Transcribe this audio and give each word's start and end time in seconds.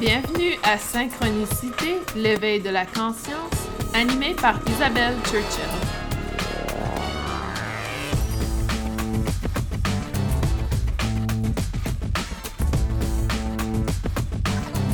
Bienvenue 0.00 0.54
à 0.62 0.78
Synchronicité, 0.78 1.96
l'éveil 2.14 2.60
de 2.60 2.70
la 2.70 2.86
conscience, 2.86 3.68
animé 3.94 4.32
par 4.40 4.60
Isabelle 4.68 5.16
Churchill. 5.24 5.98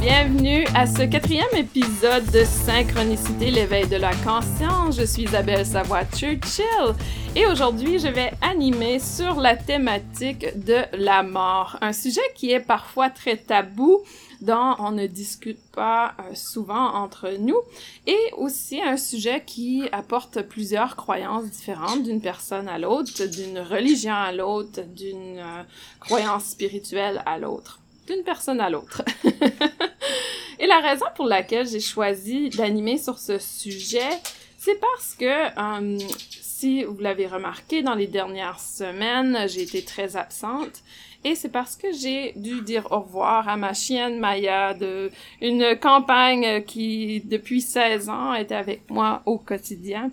Bienvenue 0.01 0.65
à 0.75 0.87
ce 0.87 1.03
quatrième 1.03 1.47
épisode 1.55 2.31
de 2.31 2.45
Synchronicité, 2.45 3.51
l'éveil 3.51 3.87
de 3.87 3.97
la 3.97 4.15
conscience. 4.17 4.99
Je 4.99 5.05
suis 5.05 5.23
Isabelle 5.23 5.65
Savoie-Churchill 5.65 6.95
et 7.37 7.47
aujourd'hui 7.47 7.99
je 7.99 8.09
vais 8.09 8.33
animer 8.43 8.99
sur 8.99 9.41
la 9.41 9.57
thématique 9.57 10.47
de 10.63 10.77
la 10.93 11.23
mort, 11.23 11.79
un 11.81 11.93
sujet 11.93 12.21
qui 12.35 12.53
est 12.53 12.61
parfois 12.61 13.09
très 13.11 13.37
tabou, 13.37 14.03
dont 14.45 14.75
on 14.79 14.93
ne 14.93 15.07
discute 15.07 15.61
pas 15.73 16.15
euh, 16.19 16.35
souvent 16.35 16.95
entre 16.95 17.31
nous, 17.39 17.61
et 18.07 18.19
aussi 18.37 18.81
un 18.81 18.97
sujet 18.97 19.43
qui 19.45 19.89
apporte 19.93 20.43
plusieurs 20.43 20.97
croyances 20.97 21.47
différentes 21.47 22.03
d'une 22.03 22.21
personne 22.21 22.69
à 22.69 22.79
l'autre, 22.79 23.25
d'une 23.25 23.59
religion 23.59 24.15
à 24.15 24.33
l'autre, 24.33 24.83
d'une 24.83 25.39
euh, 25.39 25.63
croyance 26.01 26.45
spirituelle 26.45 27.23
à 27.25 27.39
l'autre, 27.39 27.81
d'une 28.07 28.23
personne 28.23 28.61
à 28.61 28.69
l'autre. 28.69 29.03
Et 30.59 30.67
la 30.67 30.81
raison 30.81 31.07
pour 31.17 31.27
laquelle 31.27 31.67
j'ai 31.67 31.81
choisi 31.81 32.51
d'animer 32.51 32.99
sur 32.99 33.19
ce 33.19 33.39
sujet, 33.39 34.11
c'est 34.59 34.79
parce 34.81 35.15
que, 35.15 35.25
euh, 35.25 35.99
si 36.41 36.85
vous 36.85 36.99
l'avez 36.99 37.27
remarqué, 37.27 37.83
dans 37.83 37.95
les 37.95 38.07
dernières 38.07 38.61
semaines, 38.61 39.47
j'ai 39.49 39.63
été 39.63 39.85
très 39.85 40.17
absente. 40.17 40.83
Et 41.25 41.35
c'est 41.35 41.49
parce 41.49 41.75
que 41.75 41.91
j'ai 41.91 42.33
dû 42.37 42.61
dire 42.61 42.87
au 42.91 43.01
revoir 43.01 43.49
à 43.49 43.57
ma 43.57 43.73
chienne 43.73 44.21
Maya 44.21 44.75
de 44.75 45.11
une 45.41 45.75
campagne 45.79 46.63
qui, 46.65 47.23
depuis 47.25 47.63
16 47.63 48.11
ans, 48.11 48.35
était 48.35 48.55
avec 48.55 48.91
moi 48.91 49.23
au 49.25 49.39
quotidien. 49.39 50.11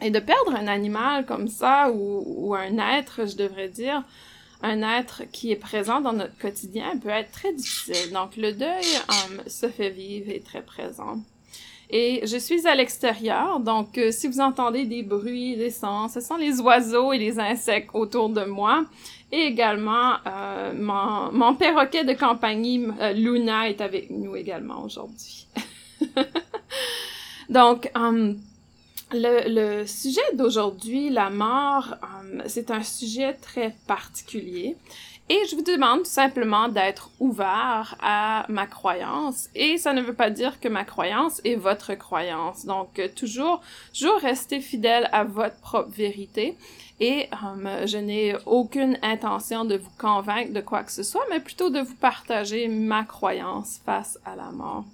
Et 0.00 0.10
de 0.10 0.18
perdre 0.18 0.56
un 0.56 0.66
animal 0.66 1.24
comme 1.26 1.46
ça, 1.46 1.92
ou, 1.92 2.56
un 2.56 2.76
être, 2.98 3.28
je 3.28 3.36
devrais 3.36 3.68
dire, 3.68 4.02
un 4.60 4.82
être 4.82 5.22
qui 5.30 5.52
est 5.52 5.56
présent 5.56 6.00
dans 6.00 6.12
notre 6.12 6.36
quotidien 6.38 6.96
peut 6.98 7.08
être 7.08 7.30
très 7.30 7.52
difficile. 7.52 8.12
Donc, 8.12 8.36
le 8.36 8.52
deuil 8.52 8.84
um, 9.08 9.42
se 9.46 9.68
fait 9.68 9.90
vivre 9.90 10.28
et 10.28 10.40
très 10.40 10.62
présent. 10.62 11.18
Et 11.94 12.26
je 12.26 12.38
suis 12.38 12.66
à 12.66 12.74
l'extérieur, 12.74 13.60
donc 13.60 13.98
euh, 13.98 14.10
si 14.10 14.26
vous 14.26 14.40
entendez 14.40 14.86
des 14.86 15.02
bruits, 15.02 15.56
des 15.56 15.70
sons, 15.70 16.08
ce 16.08 16.22
sont 16.22 16.36
les 16.36 16.58
oiseaux 16.58 17.12
et 17.12 17.18
les 17.18 17.38
insectes 17.38 17.90
autour 17.92 18.30
de 18.30 18.44
moi. 18.44 18.86
Et 19.30 19.42
également, 19.42 20.14
euh, 20.26 21.30
mon, 21.32 21.54
perroquet 21.54 22.04
de 22.04 22.14
compagnie, 22.14 22.86
euh, 23.00 23.12
Luna, 23.12 23.68
est 23.68 23.82
avec 23.82 24.08
nous 24.10 24.36
également 24.36 24.82
aujourd'hui. 24.82 25.46
donc, 27.50 27.90
um, 27.94 28.38
le, 29.14 29.84
sujet 29.86 30.20
d'aujourd'hui, 30.34 31.10
la 31.10 31.30
mort, 31.30 31.94
euh, 32.02 32.42
c'est 32.46 32.70
un 32.70 32.82
sujet 32.82 33.34
très 33.34 33.74
particulier. 33.86 34.76
Et 35.28 35.40
je 35.50 35.56
vous 35.56 35.62
demande 35.62 36.00
tout 36.00 36.10
simplement 36.10 36.68
d'être 36.68 37.10
ouvert 37.20 37.96
à 38.02 38.44
ma 38.48 38.66
croyance. 38.66 39.48
Et 39.54 39.78
ça 39.78 39.92
ne 39.92 40.02
veut 40.02 40.14
pas 40.14 40.30
dire 40.30 40.60
que 40.60 40.68
ma 40.68 40.84
croyance 40.84 41.40
est 41.44 41.54
votre 41.54 41.94
croyance. 41.94 42.66
Donc, 42.66 42.98
euh, 42.98 43.08
toujours, 43.14 43.62
toujours 43.96 44.18
rester 44.18 44.60
fidèle 44.60 45.08
à 45.12 45.24
votre 45.24 45.56
propre 45.60 45.90
vérité. 45.90 46.56
Et 47.00 47.28
euh, 47.32 47.86
je 47.86 47.98
n'ai 47.98 48.36
aucune 48.46 48.98
intention 49.02 49.64
de 49.64 49.76
vous 49.76 49.90
convaincre 49.98 50.52
de 50.52 50.60
quoi 50.60 50.82
que 50.84 50.92
ce 50.92 51.02
soit, 51.02 51.24
mais 51.30 51.40
plutôt 51.40 51.70
de 51.70 51.80
vous 51.80 51.96
partager 51.96 52.68
ma 52.68 53.04
croyance 53.04 53.80
face 53.84 54.18
à 54.24 54.36
la 54.36 54.50
mort. 54.50 54.84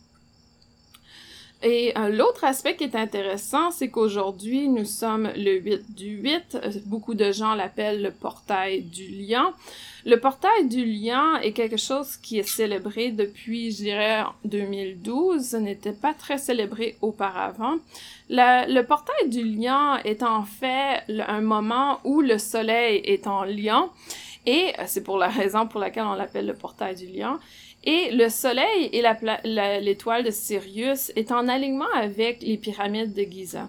Et 1.62 1.92
euh, 1.98 2.10
l'autre 2.10 2.44
aspect 2.44 2.76
qui 2.76 2.84
est 2.84 2.94
intéressant, 2.94 3.72
c'est 3.72 3.88
qu'aujourd'hui, 3.88 4.69
nous 4.69 4.84
sommes 4.84 5.28
le 5.36 5.58
8 5.58 5.94
du 5.94 6.10
8. 6.19 6.58
Beaucoup 6.86 7.14
de 7.14 7.32
gens 7.32 7.54
l'appellent 7.54 8.00
le 8.00 8.12
portail 8.12 8.82
du 8.82 9.08
lion. 9.08 9.52
Le 10.06 10.20
portail 10.20 10.68
du 10.68 10.84
lion 10.84 11.36
est 11.42 11.52
quelque 11.52 11.76
chose 11.76 12.16
qui 12.16 12.38
est 12.38 12.48
célébré 12.48 13.10
depuis, 13.10 13.72
je 13.72 13.76
dirais, 13.78 14.22
2012. 14.44 15.44
Ce 15.44 15.56
n'était 15.56 15.92
pas 15.92 16.14
très 16.14 16.38
célébré 16.38 16.97
auparavant. 17.02 17.78
le 18.28 18.82
portail 18.82 19.28
du 19.28 19.42
lion 19.42 19.97
est 20.04 20.22
en 20.22 20.44
fait 20.44 21.02
un 21.26 21.41
moment 21.41 21.98
où 22.04 22.20
le 22.20 22.38
soleil 22.38 23.02
est 23.04 23.26
en 23.26 23.42
lion. 23.42 23.91
Et 24.47 24.72
euh, 24.78 24.84
c'est 24.86 25.02
pour 25.02 25.18
la 25.18 25.28
raison 25.28 25.66
pour 25.66 25.78
laquelle 25.78 26.04
on 26.04 26.14
l'appelle 26.14 26.47
le 26.47 26.54
portail 26.54 26.94
du 26.94 27.06
lion. 27.06 27.38
Et 27.91 28.10
le 28.10 28.28
Soleil 28.28 28.91
et 28.93 29.03
l'étoile 29.81 30.22
de 30.22 30.31
Sirius 30.31 31.10
est 31.16 31.32
en 31.32 31.49
alignement 31.49 31.91
avec 31.94 32.43
les 32.43 32.59
pyramides 32.59 33.15
de 33.15 33.22
Giza. 33.22 33.66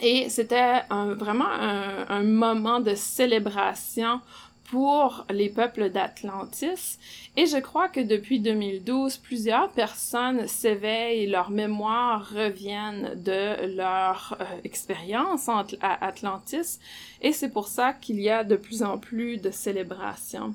Et 0.00 0.30
c'était 0.30 0.80
vraiment 0.88 1.50
un, 1.50 2.22
moment 2.22 2.80
de 2.80 2.94
célébration 2.94 4.22
pour 4.70 5.26
les 5.28 5.50
peuples 5.50 5.90
d'Atlantis. 5.90 6.96
Et 7.36 7.44
je 7.44 7.58
crois 7.58 7.88
que 7.88 8.00
depuis 8.00 8.40
2012, 8.40 9.18
plusieurs 9.18 9.68
personnes 9.70 10.46
s'éveillent, 10.46 11.26
leurs 11.26 11.50
mémoires 11.50 12.30
reviennent 12.34 13.20
de 13.22 13.76
leur 13.76 14.38
euh, 14.40 14.44
expérience 14.64 15.48
à 15.48 16.06
Atlantis. 16.06 16.78
Et 17.20 17.32
c'est 17.32 17.50
pour 17.50 17.66
ça 17.66 17.92
qu'il 17.92 18.20
y 18.20 18.30
a 18.30 18.44
de 18.44 18.56
plus 18.56 18.82
en 18.82 18.96
plus 18.96 19.38
de 19.38 19.50
célébrations. 19.50 20.54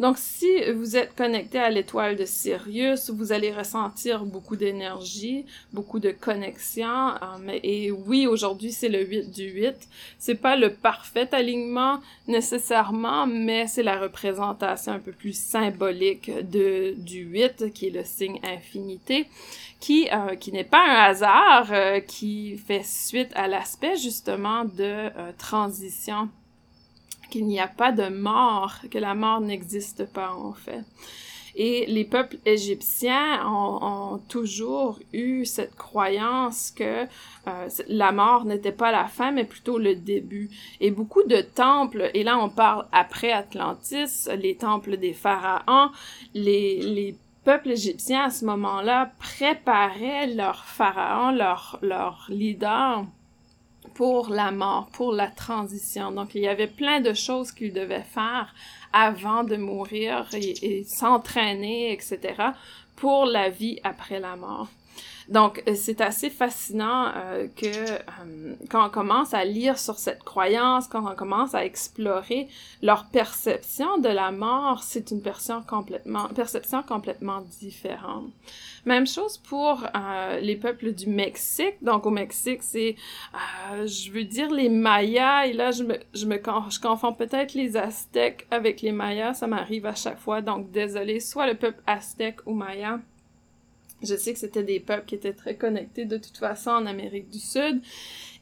Donc, 0.00 0.18
si 0.18 0.48
vous 0.72 0.96
êtes 0.96 1.14
connecté 1.14 1.58
à 1.58 1.70
l'étoile 1.70 2.16
de 2.16 2.24
Sirius, 2.24 3.10
vous 3.10 3.32
allez 3.32 3.52
ressentir 3.52 4.24
beaucoup 4.24 4.56
d'énergie, 4.56 5.46
beaucoup 5.72 6.00
de 6.00 6.10
connexion. 6.10 7.10
Euh, 7.10 7.58
et 7.62 7.92
oui, 7.92 8.26
aujourd'hui, 8.26 8.72
c'est 8.72 8.88
le 8.88 9.04
8 9.04 9.30
du 9.30 9.44
8. 9.50 9.74
C'est 10.18 10.34
pas 10.34 10.56
le 10.56 10.74
parfait 10.74 11.32
alignement 11.32 12.00
nécessairement, 12.26 13.26
mais 13.26 13.68
c'est 13.68 13.84
la 13.84 14.00
représentation 14.00 14.92
un 14.92 14.98
peu 14.98 15.12
plus 15.12 15.38
symbolique 15.38 16.30
de, 16.50 16.94
du 16.98 17.20
8, 17.20 17.72
qui 17.72 17.86
est 17.86 17.90
le 17.90 18.04
signe 18.04 18.40
infinité, 18.42 19.28
qui, 19.78 20.08
euh, 20.12 20.34
qui 20.34 20.50
n'est 20.50 20.64
pas 20.64 20.84
un 20.84 21.04
hasard, 21.04 21.68
euh, 21.70 22.00
qui 22.00 22.58
fait 22.58 22.84
suite 22.84 23.30
à 23.36 23.46
l'aspect 23.46 23.96
justement 23.96 24.64
de 24.64 25.10
transition 25.38 26.28
qu'il 27.34 27.46
n'y 27.46 27.58
a 27.58 27.66
pas 27.66 27.90
de 27.90 28.08
mort, 28.08 28.76
que 28.92 28.98
la 28.98 29.16
mort 29.16 29.40
n'existe 29.40 30.06
pas 30.06 30.32
en 30.32 30.52
fait. 30.52 30.84
Et 31.56 31.84
les 31.86 32.04
peuples 32.04 32.36
égyptiens 32.46 33.44
ont, 33.44 34.20
toujours 34.28 35.00
eu 35.12 35.44
cette 35.44 35.74
croyance 35.74 36.70
que 36.70 37.06
euh, 37.48 37.68
la 37.88 38.12
mort 38.12 38.44
n'était 38.44 38.72
pas 38.72 38.92
la 38.92 39.06
fin, 39.06 39.32
mais 39.32 39.42
plutôt 39.42 39.78
le 39.78 39.96
début. 39.96 40.48
Et 40.80 40.92
beaucoup 40.92 41.24
de 41.24 41.40
temples, 41.40 42.08
et 42.14 42.22
là 42.22 42.38
on 42.38 42.48
parle 42.48 42.86
après 42.92 43.32
Atlantis, 43.32 44.28
les 44.38 44.56
temples 44.56 44.96
des 44.96 45.12
pharaons, 45.12 45.90
les, 46.34 46.80
les 46.82 47.16
peuples 47.44 47.72
égyptiens 47.72 48.26
à 48.26 48.30
ce 48.30 48.44
moment-là 48.44 49.10
préparaient 49.18 50.28
leurs 50.28 50.64
pharaons, 50.64 51.32
leurs 51.32 51.80
leur 51.82 52.26
leaders 52.28 53.06
pour 53.94 54.28
la 54.28 54.50
mort, 54.50 54.88
pour 54.92 55.12
la 55.12 55.28
transition. 55.28 56.10
Donc, 56.10 56.34
il 56.34 56.42
y 56.42 56.48
avait 56.48 56.66
plein 56.66 57.00
de 57.00 57.14
choses 57.14 57.52
qu'ils 57.52 57.72
devaient 57.72 58.02
faire 58.02 58.54
avant 58.92 59.44
de 59.44 59.56
mourir 59.56 60.26
et, 60.34 60.84
s'entraîner, 60.84 61.92
etc., 61.92 62.34
pour 62.96 63.26
la 63.26 63.50
vie 63.50 63.80
après 63.82 64.20
la 64.20 64.36
mort. 64.36 64.68
Donc, 65.28 65.62
euh, 65.68 65.74
c'est 65.74 66.00
assez 66.00 66.30
fascinant 66.30 67.12
euh, 67.14 67.48
que 67.48 67.66
euh, 67.66 68.54
quand 68.70 68.86
on 68.86 68.90
commence 68.90 69.34
à 69.34 69.44
lire 69.44 69.78
sur 69.78 69.98
cette 69.98 70.22
croyance, 70.22 70.86
quand 70.88 71.10
on 71.10 71.14
commence 71.14 71.54
à 71.54 71.64
explorer 71.64 72.48
leur 72.82 73.06
perception 73.06 73.98
de 73.98 74.08
la 74.08 74.30
mort, 74.30 74.82
c'est 74.82 75.10
une 75.10 75.22
perception 75.22 75.62
complètement, 75.62 76.28
perception 76.28 76.82
complètement 76.82 77.40
différente. 77.60 78.30
Même 78.84 79.06
chose 79.06 79.38
pour 79.38 79.82
euh, 79.94 80.40
les 80.40 80.56
peuples 80.56 80.92
du 80.92 81.06
Mexique. 81.06 81.76
Donc 81.82 82.04
au 82.06 82.10
Mexique, 82.10 82.62
c'est, 82.62 82.96
euh, 83.72 83.86
je 83.86 84.10
veux 84.10 84.24
dire 84.24 84.50
les 84.50 84.68
Mayas. 84.68 85.46
Et 85.46 85.52
là, 85.54 85.70
je 85.70 85.84
me, 85.84 85.98
je 86.12 86.26
me 86.26 86.36
je 86.36 86.80
confonds 86.80 87.14
peut-être 87.14 87.54
les 87.54 87.76
Aztèques 87.76 88.46
avec 88.50 88.82
les 88.82 88.92
Mayas. 88.92 89.34
Ça 89.34 89.46
m'arrive 89.46 89.86
à 89.86 89.94
chaque 89.94 90.18
fois. 90.18 90.42
Donc 90.42 90.70
désolé, 90.70 91.20
soit 91.20 91.46
le 91.46 91.54
peuple 91.54 91.82
aztèque 91.86 92.40
ou 92.46 92.52
Maya. 92.52 93.00
Je 94.02 94.14
sais 94.16 94.32
que 94.32 94.38
c'était 94.38 94.62
des 94.62 94.80
peuples 94.80 95.06
qui 95.06 95.14
étaient 95.14 95.32
très 95.32 95.56
connectés 95.56 96.04
de 96.04 96.18
toute 96.18 96.36
façon 96.36 96.70
en 96.70 96.86
Amérique 96.86 97.30
du 97.30 97.38
Sud. 97.38 97.80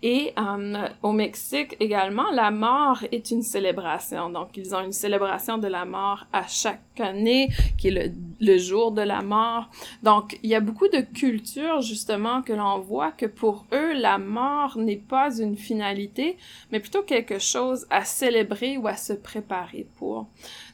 Et 0.05 0.33
euh, 0.37 0.89
au 1.03 1.13
Mexique 1.13 1.77
également, 1.79 2.31
la 2.33 2.51
mort 2.51 2.99
est 3.13 3.31
une 3.31 3.43
célébration. 3.43 4.31
Donc, 4.31 4.57
ils 4.57 4.75
ont 4.75 4.81
une 4.81 4.93
célébration 4.93 5.59
de 5.59 5.69
la 5.69 5.85
mort 5.85 6.27
à 6.33 6.47
chaque 6.49 6.81
année, 6.99 7.49
qui 7.79 7.89
est 7.89 8.13
le 8.41 8.59
jour 8.59 8.91
de 8.91 9.03
la 9.03 9.23
mort. 9.23 9.71
Donc, 10.03 10.39
il 10.43 10.51
y 10.51 10.57
a 10.57 10.61
beaucoup 10.61 10.89
de 10.89 11.01
cultures, 11.01 11.83
justement, 11.83 12.43
que 12.43 12.53
l'on 12.53 12.81
voit 12.81 13.13
que 13.13 13.27
pour 13.27 13.65
eux, 13.73 13.93
la 13.93 14.19
mort 14.19 14.77
n'est 14.77 14.97
pas 14.97 15.39
une 15.39 15.57
finalité, 15.57 16.37
mais 16.73 16.81
plutôt 16.81 17.03
quelque 17.03 17.39
chose 17.39 17.87
à 17.89 18.05
célébrer 18.05 18.79
ou 18.79 18.89
à 18.89 18.97
se 18.97 19.13
préparer 19.13 19.87
pour. 19.99 20.27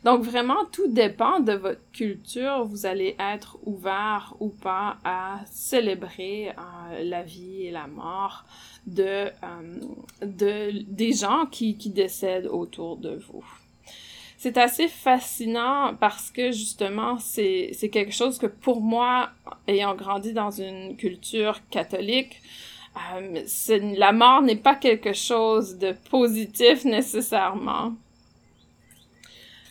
Donc, 0.04 0.22
vraiment, 0.22 0.64
tout 0.72 0.88
dépend 0.88 1.40
de 1.40 1.52
votre 1.52 1.90
culture. 1.92 2.64
Vous 2.64 2.86
allez 2.86 3.14
être 3.18 3.58
ouvert 3.66 4.34
ou 4.40 4.48
pas 4.48 4.96
à 5.04 5.40
célébrer 5.50 6.48
euh, 6.48 7.04
la 7.04 7.22
vie 7.22 7.64
et 7.64 7.70
la 7.70 7.86
mort 7.86 8.44
de, 8.88 9.26
euh, 9.26 9.30
de 10.22 10.84
des 10.86 11.12
gens 11.12 11.46
qui, 11.46 11.76
qui 11.76 11.90
décèdent 11.90 12.46
autour 12.46 12.96
de 12.96 13.16
vous 13.16 13.44
c'est 14.38 14.56
assez 14.56 14.86
fascinant 14.86 15.94
parce 15.98 16.30
que 16.30 16.52
justement, 16.52 17.18
c'est, 17.18 17.72
quelque 17.92 18.12
chose 18.12 18.38
que 18.38 18.46
pour 18.46 18.80
moi, 18.80 19.30
ayant 19.66 19.96
grandi 19.96 20.32
dans 20.32 20.52
une 20.52 20.96
culture 20.96 21.60
catholique, 21.70 22.40
euh, 23.12 23.42
la 23.96 24.12
mort 24.12 24.42
n'est 24.42 24.56
pas 24.56 24.76
quelque 24.76 25.12
chose 25.12 25.76
de 25.76 25.92
positif 26.08 26.84
nécessairement. 26.84 27.94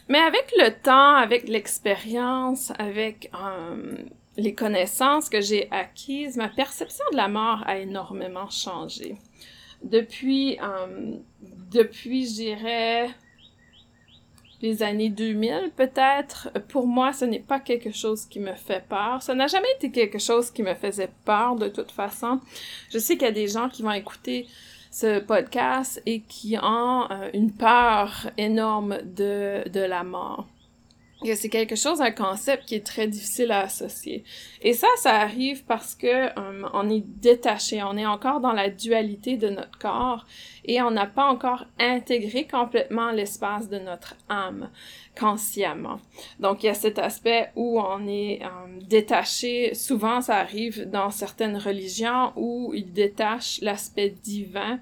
Mais 0.10 0.20
avec 0.20 0.52
le 0.58 0.70
temps, 0.82 1.16
avec 1.16 1.48
l'expérience, 1.48 2.74
avec 2.78 3.32
euh, 3.36 3.96
les 4.38 4.54
connaissances 4.54 5.30
que 5.30 5.42
j'ai 5.42 5.68
acquises, 5.72 6.38
ma 6.38 6.48
perception 6.48 7.04
de 7.12 7.18
la 7.18 7.28
mort 7.28 7.64
a 7.66 7.80
énormément 7.80 8.50
changé. 8.50 9.18
Depuis, 9.84 10.58
euh, 10.62 11.16
depuis, 11.72 12.28
je 12.28 12.34
dirais, 12.34 13.10
les 14.62 14.84
années 14.84 15.10
2000 15.10 15.72
peut-être, 15.76 16.50
pour 16.70 16.88
moi, 16.88 17.14
ce 17.14 17.26
n'est 17.26 17.40
pas 17.40 17.60
quelque 17.60 17.92
chose 17.92 18.26
qui 18.26 18.40
me 18.40 18.54
fait 18.54 18.84
peur. 18.88 19.22
Ça 19.22 19.34
n'a 19.34 19.48
jamais 19.48 19.68
été 19.76 19.92
quelque 19.92 20.20
chose 20.20 20.52
qui 20.52 20.64
me 20.64 20.74
faisait 20.76 21.12
peur 21.26 21.56
de 21.56 21.68
toute 21.68 21.92
façon. 21.92 22.40
Je 22.92 23.00
sais 23.00 23.16
qu'il 23.16 23.28
y 23.28 23.30
a 23.30 23.34
des 23.34 23.48
gens 23.48 23.70
qui 23.70 23.82
vont 23.82 23.92
écouter 23.92 24.48
ce 24.92 25.20
podcast 25.20 26.02
et 26.06 26.22
qui 26.22 26.58
ont 26.62 27.12
euh, 27.12 27.30
une 27.34 27.52
peur 27.52 28.30
énorme 28.38 29.00
de, 29.04 29.68
de 29.70 29.82
la 29.82 30.04
mort 30.04 30.48
c'est 31.24 31.50
quelque 31.50 31.76
chose, 31.76 32.02
un 32.02 32.12
concept 32.12 32.66
qui 32.66 32.76
est 32.76 32.86
très 32.86 33.08
difficile 33.08 33.52
à 33.52 33.62
associer. 33.62 34.24
Et 34.62 34.74
ça, 34.74 34.88
ça 34.98 35.16
arrive 35.16 35.64
parce 35.66 35.96
que 35.96 36.08
euh, 36.08 36.68
on 36.74 36.90
est 36.90 37.04
détaché, 37.06 37.82
on 37.82 37.98
est 37.98 38.06
encore 38.06 38.40
dans 38.40 38.54
la 38.54 38.70
dualité 38.70 39.36
de 39.36 39.50
notre 39.50 39.78
corps 39.80 40.26
et 40.66 40.82
on 40.82 40.92
n'a 40.92 41.08
pas 41.08 41.26
encore 41.26 41.66
intégré 41.80 42.46
complètement 42.46 43.12
l'espace 43.12 43.68
de 43.68 43.80
notre 43.80 44.16
âme 44.30 44.70
consciemment. 45.20 46.00
Donc 46.40 46.64
il 46.64 46.68
y 46.68 46.70
a 46.70 46.76
cet 46.76 47.00
aspect 47.00 47.50
où 47.56 47.80
on 47.80 48.08
est 48.08 48.42
euh, 48.44 48.48
détaché. 48.88 49.74
Souvent, 49.74 50.22
ça 50.22 50.36
arrive 50.36 50.90
dans 50.90 51.10
certaines 51.10 51.58
religions 51.58 52.32
où 52.36 52.74
ils 52.76 52.94
détachent 52.94 53.60
l'aspect 53.62 54.10
divin 54.10 54.80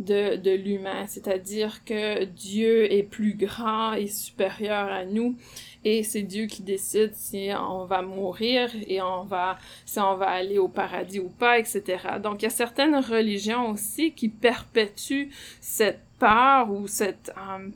de, 0.00 0.36
de 0.36 0.50
l'humain, 0.50 1.06
c'est-à-dire 1.06 1.84
que 1.84 2.24
Dieu 2.24 2.92
est 2.92 3.04
plus 3.04 3.34
grand 3.34 3.92
et 3.92 4.08
supérieur 4.08 4.88
à 4.90 5.04
nous 5.04 5.36
et 5.84 6.02
c'est 6.02 6.22
Dieu 6.22 6.46
qui 6.46 6.62
décide 6.62 7.14
si 7.14 7.50
on 7.56 7.84
va 7.84 8.02
mourir 8.02 8.70
et 8.86 9.02
on 9.02 9.24
va 9.24 9.58
si 9.84 10.00
on 10.00 10.16
va 10.16 10.30
aller 10.30 10.58
au 10.58 10.68
paradis 10.68 11.20
ou 11.20 11.28
pas, 11.28 11.58
etc. 11.58 11.82
Donc 12.22 12.42
il 12.42 12.44
y 12.44 12.48
a 12.48 12.50
certaines 12.50 12.96
religions 12.96 13.70
aussi 13.70 14.12
qui 14.12 14.28
perpétuent 14.28 15.30
cette 15.60 16.00
peur 16.18 16.70
ou 16.70 16.86
cette 16.88 17.32
euh, 17.36 17.68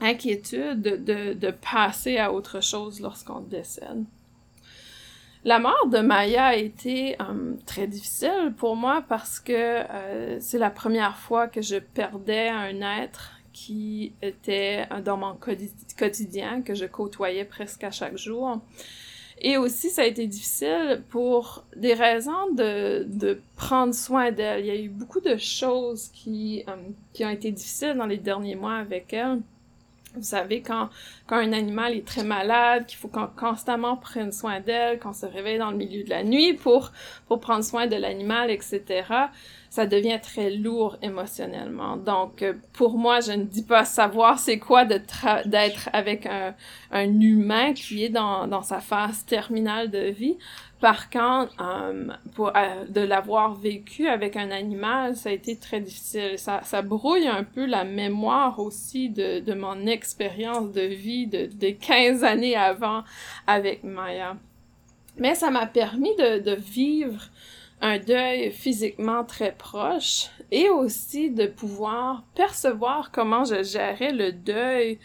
inquiétude 0.00 0.82
de, 0.82 1.34
de 1.34 1.50
passer 1.50 2.18
à 2.18 2.32
autre 2.32 2.62
chose 2.62 3.00
lorsqu'on 3.00 3.40
décède. 3.40 4.04
La 5.42 5.58
mort 5.58 5.86
de 5.86 6.00
Maya 6.00 6.46
a 6.46 6.54
été 6.54 7.16
euh, 7.18 7.54
très 7.64 7.86
difficile 7.86 8.52
pour 8.58 8.76
moi 8.76 9.02
parce 9.08 9.40
que 9.40 9.52
euh, 9.54 10.36
c'est 10.38 10.58
la 10.58 10.68
première 10.68 11.16
fois 11.16 11.48
que 11.48 11.62
je 11.62 11.76
perdais 11.76 12.48
un 12.48 12.82
être 12.82 13.39
qui 13.64 14.12
était 14.22 14.86
dans 15.04 15.18
mon 15.18 15.36
quotidien, 15.98 16.62
que 16.62 16.74
je 16.74 16.86
côtoyais 16.86 17.44
presque 17.44 17.84
à 17.84 17.90
chaque 17.90 18.16
jour. 18.16 18.58
Et 19.42 19.58
aussi, 19.58 19.90
ça 19.90 20.02
a 20.02 20.04
été 20.06 20.26
difficile 20.26 21.02
pour 21.10 21.64
des 21.76 21.92
raisons 21.92 22.52
de, 22.54 23.40
prendre 23.56 23.94
soin 23.94 24.32
d'elle. 24.32 24.60
Il 24.60 24.66
y 24.66 24.70
a 24.70 24.76
eu 24.76 24.88
beaucoup 24.88 25.20
de 25.20 25.36
choses 25.36 26.08
qui, 26.08 26.64
euh, 26.68 26.76
qui 27.12 27.24
ont 27.24 27.30
été 27.30 27.50
difficiles 27.50 27.94
dans 27.96 28.06
les 28.06 28.18
derniers 28.18 28.56
mois 28.56 28.76
avec 28.76 29.12
elle. 29.12 29.40
Vous 30.16 30.22
savez, 30.22 30.60
quand, 30.60 30.88
quand 31.28 31.36
un 31.36 31.52
animal 31.52 31.94
est 31.94 32.06
très 32.06 32.24
malade, 32.24 32.86
qu'il 32.86 32.98
faut 32.98 33.08
qu'on 33.08 33.28
constamment 33.28 33.96
prenne 33.96 34.32
soin 34.32 34.58
d'elle, 34.58 34.98
qu'on 34.98 35.12
se 35.12 35.24
réveille 35.24 35.58
dans 35.58 35.70
le 35.70 35.76
milieu 35.76 36.02
de 36.02 36.10
la 36.10 36.24
nuit 36.24 36.54
pour, 36.54 36.90
pour 37.28 37.38
prendre 37.38 37.62
soin 37.62 37.86
de 37.86 37.94
l'animal, 37.94 38.50
etc., 38.50 39.04
ça 39.70 39.86
devient 39.86 40.18
très 40.20 40.50
lourd 40.50 40.96
émotionnellement. 41.00 41.96
Donc, 41.96 42.42
euh, 42.42 42.54
pour 42.72 42.98
moi, 42.98 43.20
je 43.20 43.30
ne 43.30 43.44
dis 43.44 43.62
pas 43.62 43.84
savoir 43.84 44.40
c'est 44.40 44.58
quoi 44.58 44.84
d'être 44.84 45.88
avec 45.92 46.26
un, 46.26 46.56
un 46.90 47.20
humain 47.20 47.72
qui 47.72 48.04
est 48.04 48.08
dans, 48.08 48.48
dans 48.48 48.62
sa 48.62 48.80
phase 48.80 49.24
terminale 49.24 49.88
de 49.90 50.10
vie. 50.10 50.38
Par 50.80 51.10
contre, 51.10 51.54
euh, 51.60 52.08
euh, 52.38 52.84
de 52.88 53.00
l'avoir 53.02 53.54
vécu 53.54 54.08
avec 54.08 54.36
un 54.36 54.50
animal, 54.50 55.14
ça 55.14 55.28
a 55.28 55.32
été 55.32 55.56
très 55.56 55.80
difficile. 55.80 56.38
Ça, 56.38 56.82
brouille 56.82 57.28
un 57.28 57.44
peu 57.44 57.66
la 57.66 57.84
mémoire 57.84 58.58
aussi 58.58 59.10
de, 59.10 59.54
mon 59.54 59.86
expérience 59.86 60.72
de 60.72 60.80
vie 60.80 61.26
de, 61.26 61.46
de 61.46 61.70
15 61.70 62.24
années 62.24 62.56
avant 62.56 63.04
avec 63.46 63.84
Maya. 63.84 64.36
Mais 65.18 65.34
ça 65.34 65.50
m'a 65.50 65.66
permis 65.66 66.16
de, 66.16 66.38
de 66.38 66.54
vivre 66.54 67.24
un 67.82 67.98
deuil 67.98 68.50
physiquement 68.50 69.24
très 69.24 69.52
proche 69.52 70.28
et 70.50 70.70
aussi 70.70 71.30
de 71.30 71.46
pouvoir 71.46 72.24
percevoir 72.34 73.10
comment 73.10 73.44
je 73.44 73.62
gérais 73.62 74.12
le 74.12 74.32
deuil 74.32 74.98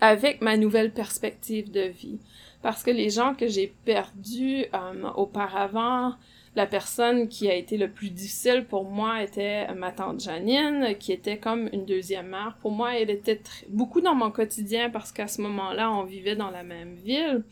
avec 0.00 0.42
ma 0.42 0.56
nouvelle 0.56 0.92
perspective 0.92 1.72
de 1.72 1.82
vie 1.82 2.20
parce 2.62 2.82
que 2.82 2.90
les 2.90 3.10
gens 3.10 3.34
que 3.34 3.46
j'ai 3.46 3.74
perdus 3.84 4.64
euh, 4.74 5.10
auparavant, 5.14 6.14
la 6.56 6.66
personne 6.66 7.28
qui 7.28 7.48
a 7.48 7.54
été 7.54 7.76
le 7.76 7.90
plus 7.90 8.10
difficile 8.10 8.66
pour 8.68 8.84
moi 8.84 9.22
était 9.22 9.72
ma 9.74 9.92
tante 9.92 10.20
Janine, 10.20 10.96
qui 10.98 11.12
était 11.12 11.38
comme 11.38 11.68
une 11.72 11.84
deuxième 11.84 12.28
mère. 12.28 12.58
Pour 12.60 12.72
moi, 12.72 12.96
elle 12.96 13.10
était 13.10 13.40
beaucoup 13.68 14.00
dans 14.00 14.16
mon 14.16 14.32
quotidien 14.32 14.90
parce 14.90 15.12
qu'à 15.12 15.28
ce 15.28 15.40
moment-là, 15.42 15.92
on 15.92 16.02
vivait 16.02 16.34
dans 16.34 16.50
la 16.50 16.64
même 16.64 16.96
ville. 16.96 17.44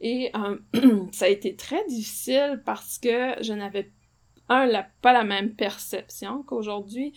Et 0.00 0.32
euh, 0.34 0.58
ça 1.12 1.26
a 1.26 1.28
été 1.28 1.54
très 1.54 1.84
difficile 1.86 2.60
parce 2.64 2.98
que 2.98 3.40
je 3.40 3.52
n'avais, 3.52 3.92
un, 4.48 4.66
la, 4.66 4.88
pas 5.00 5.12
la 5.12 5.24
même 5.24 5.54
perception 5.54 6.42
qu'aujourd'hui. 6.42 7.12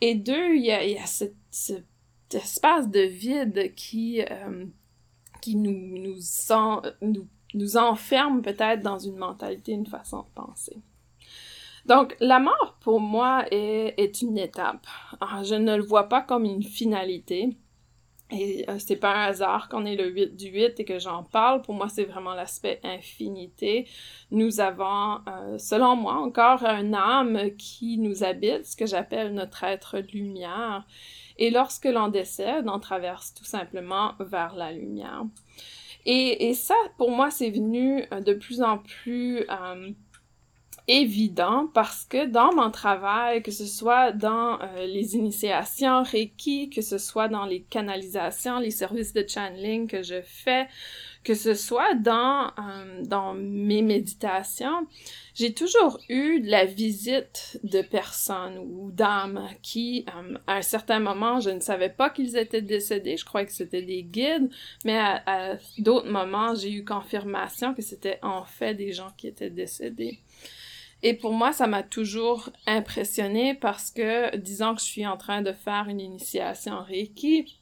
Et 0.00 0.14
deux, 0.14 0.54
il 0.54 0.64
y 0.64 0.70
a, 0.70 0.84
y 0.86 0.96
a 0.96 1.06
cet 1.06 1.34
espace 2.32 2.88
de 2.88 3.00
vide 3.00 3.74
qui... 3.74 4.22
Euh, 4.22 4.66
qui 5.40 5.56
nous, 5.56 5.98
nous, 5.98 6.18
nous, 7.02 7.28
nous 7.54 7.76
enferme 7.76 8.42
peut-être 8.42 8.82
dans 8.82 8.98
une 8.98 9.16
mentalité, 9.16 9.72
une 9.72 9.86
façon 9.86 10.20
de 10.22 10.34
penser. 10.34 10.76
Donc, 11.86 12.16
la 12.20 12.38
mort, 12.38 12.76
pour 12.80 13.00
moi, 13.00 13.46
est, 13.50 13.94
est 13.96 14.20
une 14.20 14.36
étape. 14.36 14.86
Ah, 15.20 15.42
je 15.42 15.54
ne 15.54 15.76
le 15.76 15.82
vois 15.82 16.08
pas 16.08 16.20
comme 16.20 16.44
une 16.44 16.62
finalité. 16.62 17.56
Et 18.30 18.68
euh, 18.68 18.78
c'est 18.78 18.96
pas 18.96 19.14
un 19.14 19.24
hasard 19.28 19.70
qu'on 19.70 19.86
est 19.86 19.96
le 19.96 20.10
8 20.10 20.36
du 20.36 20.48
8 20.48 20.80
et 20.80 20.84
que 20.84 20.98
j'en 20.98 21.22
parle. 21.22 21.62
Pour 21.62 21.74
moi, 21.74 21.88
c'est 21.88 22.04
vraiment 22.04 22.34
l'aspect 22.34 22.78
infinité. 22.84 23.88
Nous 24.30 24.60
avons, 24.60 25.20
euh, 25.26 25.56
selon 25.56 25.96
moi, 25.96 26.16
encore 26.16 26.62
un 26.64 26.92
âme 26.92 27.50
qui 27.56 27.96
nous 27.96 28.22
habite, 28.24 28.66
ce 28.66 28.76
que 28.76 28.84
j'appelle 28.84 29.32
notre 29.32 29.64
être 29.64 29.98
lumière. 30.12 30.86
Et 31.38 31.50
lorsque 31.50 31.84
l'on 31.84 32.08
décède, 32.08 32.68
on 32.68 32.80
traverse 32.80 33.32
tout 33.32 33.44
simplement 33.44 34.14
vers 34.18 34.54
la 34.54 34.72
lumière. 34.72 35.24
Et, 36.04 36.54
ça, 36.54 36.74
pour 36.96 37.10
moi, 37.10 37.30
c'est 37.30 37.50
venu 37.50 38.02
euh, 38.12 38.20
de 38.20 38.32
plus 38.32 38.62
en 38.62 38.78
plus 38.78 39.44
euh, 39.50 39.90
évident 40.86 41.68
parce 41.74 42.04
que 42.04 42.26
dans 42.26 42.54
mon 42.54 42.70
travail, 42.70 43.42
que 43.42 43.50
ce 43.50 43.66
soit 43.66 44.12
dans 44.12 44.58
euh, 44.60 44.86
les 44.86 45.16
initiations 45.16 46.02
Reiki, 46.02 46.70
que 46.70 46.80
ce 46.80 46.96
soit 46.96 47.28
dans 47.28 47.44
les 47.44 47.60
canalisations, 47.60 48.58
les 48.58 48.70
services 48.70 49.12
de 49.12 49.24
channeling 49.28 49.86
que 49.86 50.02
je 50.02 50.22
fais, 50.22 50.66
que 51.28 51.34
ce 51.34 51.52
soit 51.52 51.94
dans, 51.94 52.46
euh, 52.58 53.02
dans 53.04 53.34
mes 53.34 53.82
méditations, 53.82 54.86
j'ai 55.34 55.52
toujours 55.52 56.00
eu 56.08 56.40
de 56.40 56.50
la 56.50 56.64
visite 56.64 57.60
de 57.64 57.82
personnes 57.82 58.56
ou 58.56 58.90
d'âmes 58.90 59.46
qui, 59.60 60.06
euh, 60.16 60.38
à 60.46 60.54
un 60.54 60.62
certain 60.62 61.00
moment, 61.00 61.38
je 61.38 61.50
ne 61.50 61.60
savais 61.60 61.90
pas 61.90 62.08
qu'ils 62.08 62.38
étaient 62.38 62.62
décédés, 62.62 63.18
je 63.18 63.26
croyais 63.26 63.46
que 63.46 63.52
c'était 63.52 63.82
des 63.82 64.04
guides, 64.04 64.48
mais 64.86 64.96
à, 64.96 65.22
à 65.26 65.56
d'autres 65.76 66.08
moments, 66.08 66.54
j'ai 66.54 66.72
eu 66.72 66.82
confirmation 66.82 67.74
que 67.74 67.82
c'était 67.82 68.18
en 68.22 68.44
fait 68.44 68.74
des 68.74 68.94
gens 68.94 69.10
qui 69.18 69.26
étaient 69.26 69.50
décédés. 69.50 70.20
Et 71.02 71.12
pour 71.12 71.34
moi, 71.34 71.52
ça 71.52 71.66
m'a 71.66 71.82
toujours 71.82 72.48
impressionné 72.66 73.52
parce 73.52 73.90
que, 73.90 74.34
disons 74.38 74.74
que 74.74 74.80
je 74.80 74.86
suis 74.86 75.06
en 75.06 75.18
train 75.18 75.42
de 75.42 75.52
faire 75.52 75.88
une 75.90 76.00
initiation 76.00 76.80
Reiki, 76.80 77.60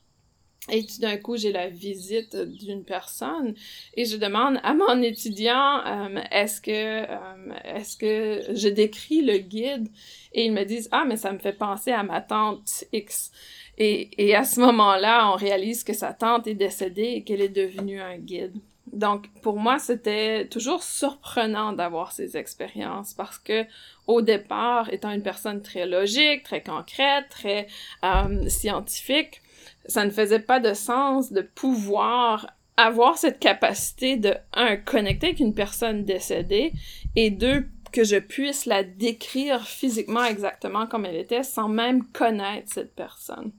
Et 0.71 0.85
tout 0.85 1.01
d'un 1.01 1.17
coup, 1.17 1.37
j'ai 1.37 1.53
la 1.53 1.69
visite 1.69 2.37
d'une 2.37 2.85
personne 2.85 3.55
et 3.95 4.05
je 4.05 4.17
demande 4.17 4.59
à 4.65 4.75
mon 4.75 5.01
étudiant 5.01 5.85
euh, 5.87 6.21
est-ce 6.31 6.61
que 6.61 6.71
euh, 6.73 7.55
est-ce 7.65 7.97
que 7.97 8.55
je 8.55 8.69
décris 8.69 9.23
le 9.23 9.39
guide? 9.39 9.89
Et 10.33 10.47
ils 10.47 10.53
me 10.53 10.65
disent 10.65 10.89
ah 10.91 11.05
mais 11.07 11.17
ça 11.17 11.33
me 11.33 11.39
fait 11.39 11.53
penser 11.53 11.93
à 11.93 12.03
ma 12.03 12.21
tante 12.21 12.85
X 12.93 13.31
et, 13.79 14.11
et 14.27 14.35
à 14.35 14.45
ce 14.45 14.61
moment-là, 14.61 15.31
on 15.31 15.37
réalise 15.37 15.85
que 15.85 15.93
sa 15.93 16.13
tante 16.13 16.47
est 16.47 16.55
décédée 16.55 17.15
et 17.17 17.25
qu'elle 17.25 17.43
est 17.43 17.49
devenue 17.49 18.01
un 18.01 18.17
guide. 18.17 18.55
Donc, 18.93 19.29
pour 19.43 19.59
moi, 19.59 19.79
c'était 19.79 20.47
toujours 20.49 20.83
surprenant 20.83 21.73
d'avoir 21.73 22.13
ces 22.13 22.37
expériences 22.37 23.15
parce 23.15 23.39
que, 23.39 23.67
au 24.07 24.23
départ, 24.23 24.93
étant 24.93 25.11
une 25.11 25.23
personne 25.23 25.61
très 25.61 25.87
logique, 25.87 26.45
très 26.45 26.63
concrète, 26.63 27.27
très 27.29 27.67
euh, 28.05 28.49
scientifique, 28.49 29.43
ça 29.89 30.05
ne 30.05 30.11
faisait 30.11 30.41
pas 30.41 30.61
de 30.61 30.75
sens 30.75 31.33
de 31.33 31.43
pouvoir 31.43 32.49
avoir 32.77 33.17
cette 33.19 33.39
capacité 33.39 34.17
de, 34.17 34.35
un, 34.53 34.77
connecter 34.77 35.29
avec 35.29 35.41
une 35.41 35.55
personne 35.55 36.05
décédée 36.05 36.73
et 37.15 37.31
deux, 37.31 37.67
que 37.93 38.05
je 38.05 38.17
puisse 38.17 38.67
la 38.67 38.83
décrire 38.83 39.63
physiquement 39.67 40.25
exactement 40.25 40.87
comme 40.87 41.07
elle 41.07 41.17
était 41.17 41.43
sans 41.43 41.69
même 41.69 42.05
connaître 42.13 42.71
cette 42.73 42.95
personne. 42.95 43.53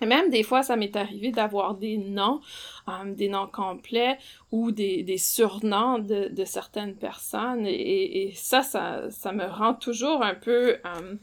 Et 0.00 0.06
même 0.06 0.30
des 0.30 0.42
fois, 0.42 0.62
ça 0.62 0.76
m'est 0.76 0.96
arrivé 0.96 1.30
d'avoir 1.30 1.74
des 1.74 1.96
noms, 1.96 2.40
euh, 2.88 3.14
des 3.14 3.28
noms 3.28 3.46
complets 3.46 4.18
ou 4.50 4.72
des, 4.72 5.02
des 5.02 5.18
surnoms 5.18 5.98
de, 5.98 6.28
de 6.28 6.44
certaines 6.44 6.96
personnes. 6.96 7.66
Et, 7.66 8.32
ça, 8.34 8.62
ça, 8.62 9.10
ça, 9.10 9.32
me 9.32 9.44
rend 9.44 9.74
toujours 9.74 10.22
un 10.22 10.34
peu 10.34 10.76
euh, 10.84 11.14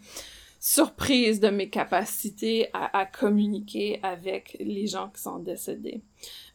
surprise 0.64 1.40
de 1.40 1.50
mes 1.50 1.70
capacités 1.70 2.70
à, 2.72 3.00
à, 3.00 3.06
communiquer 3.08 4.00
avec 4.04 4.56
les 4.60 4.86
gens 4.86 5.10
qui 5.10 5.20
sont 5.20 5.40
décédés. 5.40 6.02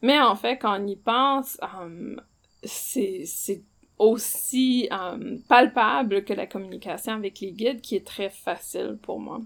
Mais 0.01 0.17
en 0.21 0.35
fait, 0.35 0.57
quand 0.57 0.81
on 0.81 0.87
y 0.87 0.95
pense, 0.95 1.59
euh, 1.81 2.15
c'est 2.63 3.25
aussi 3.99 4.87
euh, 4.93 5.37
palpable 5.49 6.23
que 6.23 6.33
la 6.33 6.47
communication 6.47 7.13
avec 7.13 7.41
les 7.41 7.51
guides 7.51 7.81
qui 7.81 7.97
est 7.97 8.07
très 8.07 8.29
facile 8.29 8.97
pour 9.01 9.19
moi. 9.19 9.41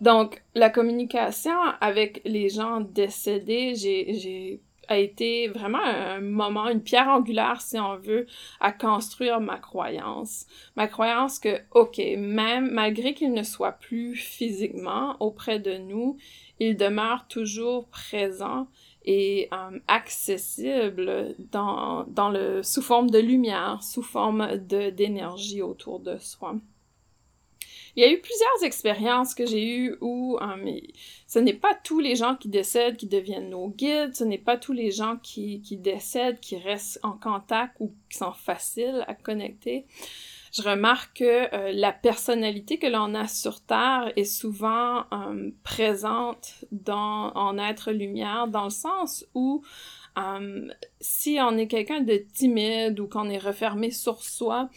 Donc, 0.00 0.42
la 0.54 0.70
communication 0.70 1.58
avec 1.80 2.20
les 2.24 2.48
gens 2.48 2.80
décédés, 2.80 3.74
j'ai 3.74 4.60
a 4.88 4.98
été 4.98 5.48
vraiment 5.48 5.82
un 5.82 6.20
moment, 6.20 6.68
une 6.68 6.82
pierre 6.82 7.08
angulaire, 7.08 7.60
si 7.60 7.78
on 7.78 7.96
veut, 7.96 8.26
à 8.60 8.72
construire 8.72 9.40
ma 9.40 9.58
croyance. 9.58 10.46
Ma 10.76 10.88
croyance 10.88 11.38
que, 11.38 11.60
OK, 11.72 11.98
même 12.18 12.70
malgré 12.70 13.14
qu'il 13.14 13.32
ne 13.32 13.42
soit 13.42 13.72
plus 13.72 14.14
physiquement 14.16 15.16
auprès 15.20 15.58
de 15.58 15.78
nous, 15.78 16.16
il 16.60 16.76
demeure 16.76 17.26
toujours 17.28 17.88
présent 17.88 18.68
et 19.04 19.48
euh, 19.52 19.78
accessible 19.86 21.34
dans, 21.52 22.04
dans 22.04 22.30
le, 22.30 22.62
sous 22.62 22.82
forme 22.82 23.10
de 23.10 23.18
lumière, 23.18 23.82
sous 23.82 24.02
forme 24.02 24.56
d'énergie 24.56 25.62
autour 25.62 26.00
de 26.00 26.16
soi. 26.18 26.56
Il 27.96 28.02
y 28.02 28.06
a 28.06 28.10
eu 28.10 28.20
plusieurs 28.20 28.64
expériences 28.64 29.34
que 29.34 29.46
j'ai 29.46 29.64
eues 29.64 29.96
où 30.00 30.36
euh, 30.40 30.80
ce 31.28 31.38
n'est 31.38 31.54
pas 31.54 31.74
tous 31.74 32.00
les 32.00 32.16
gens 32.16 32.34
qui 32.34 32.48
décèdent 32.48 32.96
qui 32.96 33.06
deviennent 33.06 33.50
nos 33.50 33.68
guides, 33.68 34.14
ce 34.14 34.24
n'est 34.24 34.38
pas 34.38 34.56
tous 34.56 34.72
les 34.72 34.90
gens 34.90 35.16
qui, 35.22 35.60
décèdent 35.70 36.40
qui 36.40 36.56
restent 36.56 36.98
en 37.02 37.12
contact 37.12 37.76
ou 37.78 37.94
qui 38.10 38.18
sont 38.18 38.32
faciles 38.32 39.04
à 39.06 39.14
connecter. 39.14 39.86
Je 40.52 40.62
remarque 40.62 41.18
que 41.18 41.54
euh, 41.54 41.72
la 41.72 41.92
personnalité 41.92 42.78
que 42.78 42.86
l'on 42.86 43.14
a 43.14 43.26
sur 43.26 43.60
Terre 43.60 44.12
est 44.16 44.24
souvent 44.24 45.04
euh, 45.12 45.50
présente 45.64 46.64
en 46.94 47.58
être 47.58 47.90
lumière, 47.90 48.46
dans 48.46 48.64
le 48.64 48.70
sens 48.70 49.24
où 49.34 49.62
Um, 50.16 50.72
si 51.00 51.38
on 51.40 51.56
est 51.56 51.66
quelqu'un 51.66 52.00
de 52.00 52.16
timide 52.32 53.00
ou 53.00 53.08
qu'on 53.08 53.28
est 53.28 53.38
refermé 53.38 53.90
sur 53.90 54.22
soi, 54.22 54.70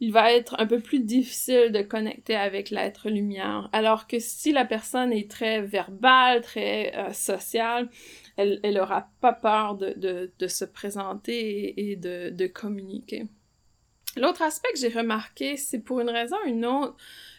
il 0.00 0.12
va 0.12 0.32
être 0.32 0.54
un 0.58 0.66
peu 0.66 0.80
plus 0.80 1.00
difficile 1.00 1.72
de 1.72 1.80
connecter 1.80 2.36
avec 2.36 2.68
l'être 2.70 3.08
lumière. 3.08 3.70
Alors 3.72 4.06
que 4.06 4.18
si 4.18 4.52
la 4.52 4.66
personne 4.66 5.12
est 5.12 5.30
très 5.30 5.62
verbale, 5.62 6.42
très 6.42 6.94
euh, 6.94 7.12
sociale, 7.12 7.88
elle, 8.36 8.60
elle 8.62 8.78
aura 8.78 9.08
pas 9.20 9.32
peur 9.32 9.76
de, 9.76 10.30
de, 10.38 10.46
se 10.46 10.64
présenter 10.64 11.38
et, 11.38 11.92
et 11.92 11.96
de, 11.96 12.30
de 12.30 12.46
communiquer. 12.46 13.26
L'autre 14.16 14.42
aspect 14.42 14.68
que 14.74 14.78
j'ai 14.78 14.88
remarqué, 14.88 15.56
c'est 15.56 15.80
pour 15.80 16.00
une 16.00 16.10
raison 16.10 16.36
ou 16.44 16.48
une 16.48 16.66
autre, 16.66 16.96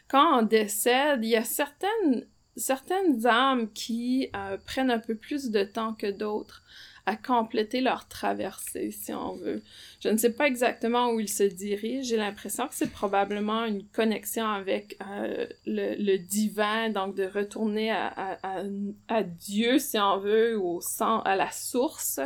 quand 0.08 0.40
on 0.40 0.42
décède, 0.44 1.20
il 1.24 1.30
y 1.30 1.36
a 1.36 1.44
certaines, 1.44 2.28
certaines 2.56 3.26
âmes 3.26 3.72
qui 3.74 4.30
euh, 4.36 4.58
prennent 4.66 4.92
un 4.92 5.00
peu 5.00 5.16
plus 5.16 5.50
de 5.52 5.64
temps 5.64 5.94
que 5.94 6.10
d'autres 6.10 6.64
à 7.06 7.16
compléter 7.18 7.82
leur 7.82 8.08
traversée, 8.08 8.92
si 8.92 9.14
on 9.14 9.34
veut. 9.36 9.62
Je 10.00 10.10
ne 10.10 10.18
sais 10.18 10.32
pas 10.32 10.48
exactement 10.48 11.12
où 11.12 11.20
ils 11.20 11.30
se 11.30 11.44
dirigent. 11.44 12.08
J'ai 12.08 12.18
l'impression 12.18 12.68
que 12.68 12.76
c'est 12.76 12.92
probablement 12.92 13.66
une 13.66 13.84
connexion 13.88 14.46
avec 14.46 14.98
euh, 15.02 15.46
le, 15.66 15.96
le, 15.98 16.18
divin, 16.18 16.90
donc 16.90 17.16
de 17.16 17.26
retourner 17.26 17.92
à, 17.92 18.38
à, 18.42 18.64
à, 19.10 19.24
Dieu, 19.24 19.80
si 19.80 20.00
on 20.00 20.18
veut, 20.20 20.58
au 20.58 20.80
sang, 20.80 21.22
à 21.22 21.36
la 21.36 21.52
source. 21.52 22.20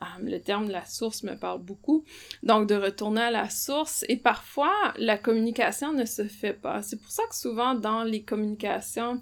Um, 0.00 0.26
le 0.28 0.40
terme 0.40 0.66
de 0.68 0.72
la 0.72 0.84
source 0.84 1.22
me 1.22 1.34
parle 1.34 1.60
beaucoup. 1.60 2.04
Donc, 2.42 2.68
de 2.68 2.74
retourner 2.74 3.22
à 3.22 3.30
la 3.30 3.50
source. 3.50 4.04
Et 4.08 4.16
parfois, 4.16 4.74
la 4.96 5.18
communication 5.18 5.92
ne 5.92 6.04
se 6.04 6.24
fait 6.24 6.52
pas. 6.52 6.82
C'est 6.82 7.00
pour 7.00 7.10
ça 7.10 7.22
que 7.28 7.36
souvent, 7.36 7.74
dans 7.74 8.02
les 8.04 8.22
communications 8.22 9.20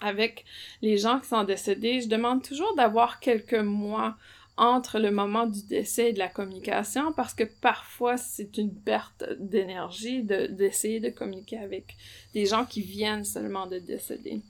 avec 0.00 0.44
les 0.82 0.98
gens 0.98 1.20
qui 1.20 1.28
sont 1.28 1.44
décédés, 1.44 2.00
je 2.00 2.08
demande 2.08 2.42
toujours 2.42 2.74
d'avoir 2.76 3.20
quelques 3.20 3.54
mois 3.54 4.16
entre 4.58 4.98
le 4.98 5.12
moment 5.12 5.46
du 5.46 5.62
décès 5.66 6.10
et 6.10 6.12
de 6.12 6.18
la 6.18 6.28
communication 6.28 7.12
parce 7.12 7.32
que 7.32 7.44
parfois 7.44 8.16
c'est 8.16 8.58
une 8.58 8.74
perte 8.74 9.24
d'énergie 9.38 10.22
d'essayer 10.24 10.98
de, 10.98 11.10
communiquer 11.10 11.58
avec 11.58 11.96
des 12.34 12.44
gens 12.44 12.64
qui 12.64 12.82
viennent 12.82 13.24
seulement 13.24 13.66
de 13.66 13.78
décéder. 13.78 14.40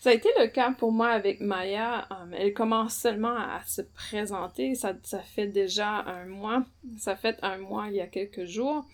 Ça 0.00 0.10
a 0.10 0.14
été 0.14 0.28
le 0.40 0.46
cas 0.46 0.72
pour 0.72 0.90
moi 0.90 1.08
avec 1.08 1.40
Maya. 1.40 2.08
Euh, 2.10 2.36
elle 2.36 2.54
commence 2.54 2.94
seulement 2.94 3.36
à, 3.36 3.60
se 3.66 3.82
présenter. 3.82 4.74
Ça, 4.74 4.94
ça 5.02 5.20
fait 5.20 5.46
déjà 5.46 5.98
un 6.06 6.24
mois. 6.24 6.64
Ça 6.96 7.14
fait 7.14 7.38
un 7.42 7.58
mois 7.58 7.88
il 7.88 7.96
y 7.96 8.00
a 8.00 8.06
quelques 8.06 8.46
jours. 8.46 8.86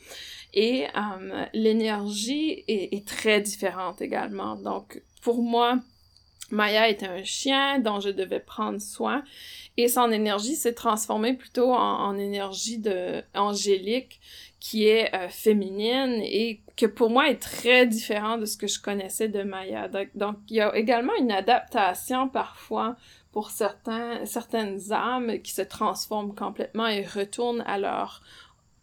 Et 0.53 0.87
euh, 0.87 1.45
l'énergie 1.53 2.65
est, 2.67 2.95
est 2.95 3.07
très 3.07 3.41
différente 3.41 4.03
également. 4.03 4.57
Donc 4.57 5.01
pour 5.23 5.43
moi, 5.43 5.79
Maya 6.55 6.89
était 6.89 7.07
un 7.07 7.25
chien 7.25 7.79
dont 7.81 8.01
je 8.01 8.11
devais 8.11 8.41
prendre 8.41 8.81
soin 8.81 9.23
et 9.77 9.89
son 9.89 10.11
énergie 10.11 10.55
s'est 10.55 10.75
transformée 10.75 11.35
plutôt 11.35 11.73
en, 11.73 12.17
énergie 12.17 12.79
de 12.79 13.23
angélique 13.35 14.21
qui 14.61 14.87
est 14.87 15.15
euh, 15.15 15.29
féminine 15.29 16.21
et 16.23 16.63
que 16.77 16.87
pour 16.87 17.11
moi 17.11 17.29
est 17.29 17.43
très 17.43 17.87
différent 17.87 18.39
de 18.39 18.47
ce 18.47 18.57
que 18.57 18.67
je 18.67 18.81
connaissais 18.81 19.29
de 19.29 19.43
Maya. 19.43 19.89
Donc, 20.15 20.37
il 20.49 20.57
y 20.57 20.61
a 20.61 20.75
également 20.75 21.15
une 21.19 21.33
adaptation 21.33 22.29
parfois 22.29 22.97
pour 23.33 23.51
certains, 23.51 24.25
certaines 24.27 24.93
âmes 24.93 25.41
qui 25.43 25.53
se 25.53 25.63
transforment 25.63 26.35
complètement 26.35 26.87
et 26.87 27.05
retournent 27.05 27.65
à 27.67 27.79
leur 27.79 28.23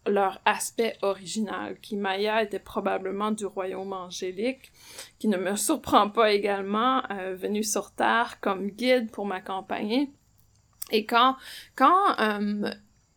leur 0.08 0.42
aspect 0.46 0.98
original, 1.02 1.78
qui 1.80 1.96
Maya 1.96 2.44
était 2.44 2.60
probablement 2.60 3.32
du 3.32 3.46
royaume 3.46 3.94
angélique, 3.94 4.72
qui 5.20 5.28
ne 5.28 5.38
me 5.38 5.56
surprend 5.56 6.10
pas 6.10 6.32
également, 6.32 7.04
euh, 7.12 7.36
venu 7.36 7.64
sur 7.64 7.92
Terre 7.92 8.40
comme 8.42 8.70
guide 8.70 9.12
pour 9.12 9.26
m'accompagner. 9.26 10.12
Et 10.92 11.06
quand, 11.06 11.36
quand 11.76 12.20
euh, 12.20 12.72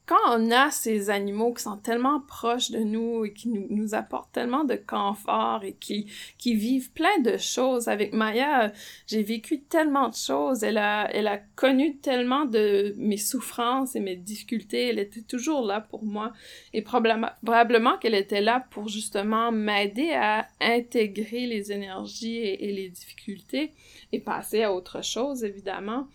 quand 0.06 0.38
on 0.38 0.50
a 0.50 0.70
ces 0.70 1.08
animaux 1.08 1.54
qui 1.54 1.62
sont 1.62 1.78
tellement 1.78 2.20
proches 2.20 2.70
de 2.70 2.80
nous 2.80 3.24
et 3.24 3.32
qui 3.32 3.48
nous, 3.48 3.94
apportent 3.94 4.32
tellement 4.32 4.64
de 4.64 4.74
confort 4.74 5.64
et 5.64 5.74
qui, 5.74 6.10
qui 6.36 6.54
vivent 6.54 6.90
plein 6.92 7.18
de 7.20 7.38
choses, 7.38 7.88
avec 7.88 8.12
Maya, 8.12 8.72
j'ai 9.06 9.22
vécu 9.22 9.62
tellement 9.62 10.10
de 10.10 10.14
choses, 10.14 10.62
elle 10.62 10.76
a, 10.76 11.08
elle 11.12 11.26
a 11.26 11.38
connu 11.56 11.96
tellement 11.96 12.44
de 12.44 12.94
mes 12.98 13.16
souffrances 13.16 13.96
et 13.96 14.00
mes 14.00 14.16
difficultés, 14.16 14.88
elle 14.88 14.98
était 14.98 15.22
toujours 15.22 15.64
là 15.64 15.80
pour 15.80 16.04
moi 16.04 16.32
et 16.74 16.82
probablement, 16.82 17.96
qu'elle 17.98 18.14
était 18.14 18.42
là 18.42 18.66
pour 18.70 18.88
justement 18.88 19.52
m'aider 19.52 20.12
à 20.12 20.46
intégrer 20.60 21.46
les 21.46 21.72
énergies 21.72 22.36
et, 22.36 22.68
et 22.68 22.72
les 22.72 22.90
difficultés 22.90 23.72
et 24.12 24.20
passer 24.20 24.64
à 24.64 24.72
autre 24.72 25.02
chose, 25.02 25.44
évidemment. 25.44 26.08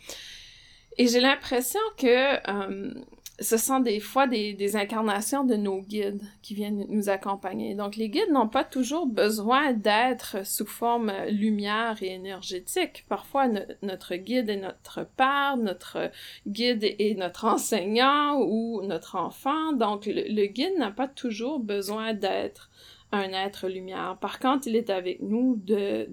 Et 1.00 1.08
j'ai 1.08 1.22
l'impression 1.22 1.79
que 1.98 2.05
euh, 2.05 2.93
ce 3.41 3.58
sont 3.58 3.79
des 3.79 4.00
fois 4.00 4.27
des, 4.27 4.75
incarnations 4.75 5.43
de 5.43 5.55
nos 5.55 5.81
guides 5.81 6.22
qui 6.41 6.53
viennent 6.53 6.86
nous 6.89 7.10
accompagner. 7.10 7.74
Donc 7.75 7.96
les 7.96 8.10
guides 8.10 8.31
n'ont 8.31 8.48
pas 8.48 8.63
toujours 8.63 9.08
besoin 9.08 9.74
d'être 9.74 10.46
sous 10.46 10.65
forme 10.65 11.12
lumière 11.29 11.98
et 12.01 12.13
énergétique. 12.13 13.05
Parfois 13.08 13.48
notre 13.81 14.15
guide 14.15 14.50
est 14.50 14.58
notre 14.58 15.05
père, 15.15 15.58
notre 15.58 16.12
guide 16.48 16.84
est 16.84 17.17
notre 17.17 17.46
enseignant 17.46 18.39
ou 18.41 18.81
notre 18.84 19.15
enfant. 19.15 19.74
Donc 19.74 20.05
le, 20.05 20.46
guide 20.48 20.77
n'a 20.77 20.91
pas 20.91 21.08
toujours 21.08 21.60
besoin 21.60 22.13
d'être 22.13 22.69
un 23.12 23.31
être 23.31 23.67
lumière. 23.67 24.17
Par 24.22 24.39
contre, 24.39 24.67
il 24.67 24.75
est 24.75 24.89
avec 24.89 25.22
nous 25.22 25.55
de, 25.65 26.08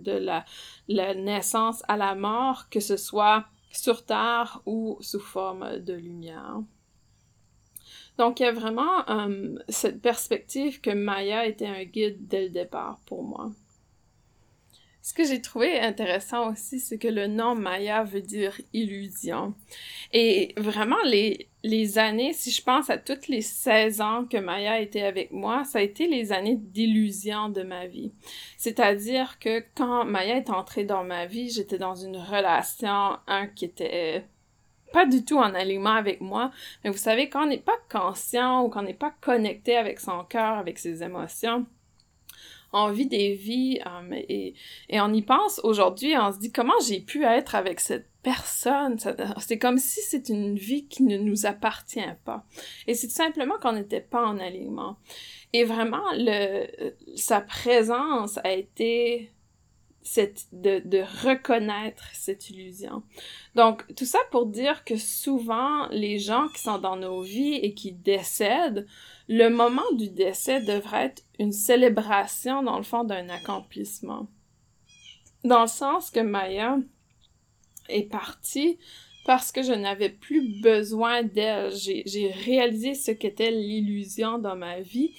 la 0.89 1.15
naissance 1.15 1.83
à 1.89 1.97
la 1.97 2.15
mort, 2.15 2.69
que 2.71 2.81
ce 2.81 2.97
soit 2.97 3.45
sur 3.71 4.05
Terre 4.05 4.63
ou 4.65 4.97
sous 5.01 5.21
forme 5.21 5.79
de 5.81 5.93
lumière. 5.93 6.61
Donc, 8.19 8.41
il 8.41 8.45
y 8.45 8.47
a 8.47 8.53
vraiment 8.53 9.09
euh, 9.09 9.57
cette 9.69 10.01
perspective 10.01 10.81
que 10.81 10.91
Maya 10.91 11.47
était 11.47 11.67
un 11.67 11.85
guide 11.85 12.27
dès 12.27 12.45
le 12.45 12.51
départ 12.51 13.01
pour 13.07 13.23
moi. 13.23 13.51
Ce 15.07 15.15
que 15.15 15.25
j'ai 15.25 15.41
trouvé 15.41 15.79
intéressant 15.79 16.51
aussi, 16.51 16.81
c'est 16.81 16.99
que 16.99 17.07
le 17.07 17.29
nom 17.29 17.55
Maya 17.55 18.03
veut 18.03 18.23
dire 18.23 18.61
illusion. 18.73 19.55
Et 20.13 20.53
vraiment, 20.57 21.01
les, 21.05 21.49
les 21.63 21.99
années, 21.99 22.33
si 22.33 22.51
je 22.51 22.61
pense 22.61 22.91
à 22.91 22.99
toutes 22.99 23.29
les 23.29 23.41
16 23.41 24.01
ans 24.01 24.25
que 24.25 24.37
Maya 24.37 24.81
était 24.81 25.03
avec 25.03 25.31
moi, 25.31 25.63
ça 25.63 25.79
a 25.79 25.83
été 25.83 26.09
les 26.09 26.33
années 26.33 26.57
d'illusion 26.57 27.51
de 27.51 27.63
ma 27.63 27.87
vie. 27.87 28.11
C'est-à-dire 28.57 29.39
que 29.39 29.63
quand 29.77 30.05
Maya 30.05 30.39
est 30.39 30.51
entrée 30.51 30.83
dans 30.83 31.05
ma 31.05 31.27
vie, 31.27 31.51
j'étais 31.51 31.79
dans 31.79 31.95
une 31.95 32.17
relation, 32.17 33.17
un 33.29 33.47
qui 33.47 33.65
était 33.65 34.25
pas 34.93 35.07
du 35.07 35.25
tout 35.25 35.39
en 35.39 35.55
alignement 35.55 35.95
avec 35.95 36.21
moi. 36.21 36.51
Mais 36.83 36.91
vous 36.91 36.99
savez, 36.99 37.29
quand 37.29 37.45
on 37.45 37.49
n'est 37.49 37.59
pas 37.59 37.79
conscient 37.91 38.65
ou 38.65 38.69
qu'on 38.69 38.83
n'est 38.83 38.95
pas 38.95 39.15
connecté 39.21 39.77
avec 39.77 40.01
son 40.01 40.25
cœur, 40.25 40.59
avec 40.59 40.79
ses 40.79 41.03
émotions, 41.03 41.67
on 42.73 42.91
vit 42.91 43.07
des 43.07 43.35
vies 43.35 43.81
euh, 43.87 44.15
et, 44.29 44.55
et, 44.89 45.01
on 45.01 45.13
y 45.13 45.23
pense 45.23 45.61
aujourd'hui, 45.63 46.15
on 46.19 46.33
se 46.33 46.39
dit 46.39 46.53
comment 46.53 46.79
j'ai 46.87 47.01
pu 47.01 47.25
être 47.25 47.55
avec 47.55 47.81
cette 47.81 48.09
personne? 48.23 48.99
C'est 49.39 49.59
comme 49.59 49.79
si 49.79 50.01
c'est 50.01 50.29
une 50.29 50.57
vie 50.57 50.87
qui 50.87 51.05
ne 51.05 51.17
nous 51.17 51.47
appartient 51.47 52.01
pas. 52.25 52.45
Et 52.87 52.95
c'est 52.95 53.09
simplement 53.09 53.55
qu'on 53.63 53.73
n'était 53.73 54.01
pas 54.01 54.27
en 54.27 54.39
alignement. 54.39 54.97
Et 55.53 55.65
vraiment, 55.65 56.05
le, 56.13 56.67
sa 57.15 57.41
présence 57.41 58.39
a 58.45 58.53
été 58.53 59.31
cette, 60.07 60.47
de, 60.53 60.81
de 60.85 61.03
reconnaître 61.27 62.05
cette 62.13 62.49
illusion. 62.49 63.03
Donc, 63.57 63.85
tout 63.97 64.05
ça 64.05 64.21
pour 64.31 64.47
dire 64.47 64.85
que 64.85 64.97
souvent, 64.97 65.89
les 65.89 66.21
gens 66.21 66.47
qui 66.49 66.63
sont 66.63 66.79
dans 66.79 66.97
nos 66.97 67.23
vies 67.23 67.57
et 67.57 67.75
qui 67.75 67.91
décèdent, 67.93 68.87
le 69.29 69.49
moment 69.49 69.91
du 69.97 70.09
décès 70.09 70.61
devrait 70.61 71.07
être 71.07 71.25
une 71.41 71.51
célébration, 71.51 72.63
dans 72.63 72.77
le 72.77 72.85
fond, 72.85 73.03
d'un 73.03 73.29
accomplissement. 73.29 74.29
Dans 75.43 75.63
le 75.63 75.69
sens 75.69 76.13
que 76.13 76.21
Maya 76.21 76.79
est 77.89 78.09
partie 78.09 78.79
parce 79.25 79.51
que 79.51 79.65
je 79.65 79.73
n'avais 79.73 80.11
plus 80.11 80.61
besoin 80.63 81.25
d'elle. 81.25 81.75
J'ai 81.75 82.31
réalisé 82.45 82.95
ce 82.95 83.11
qu'était 83.11 83.51
l'illusion 83.51 84.39
dans 84.39 84.55
ma 84.55 84.81
vie 84.81 85.13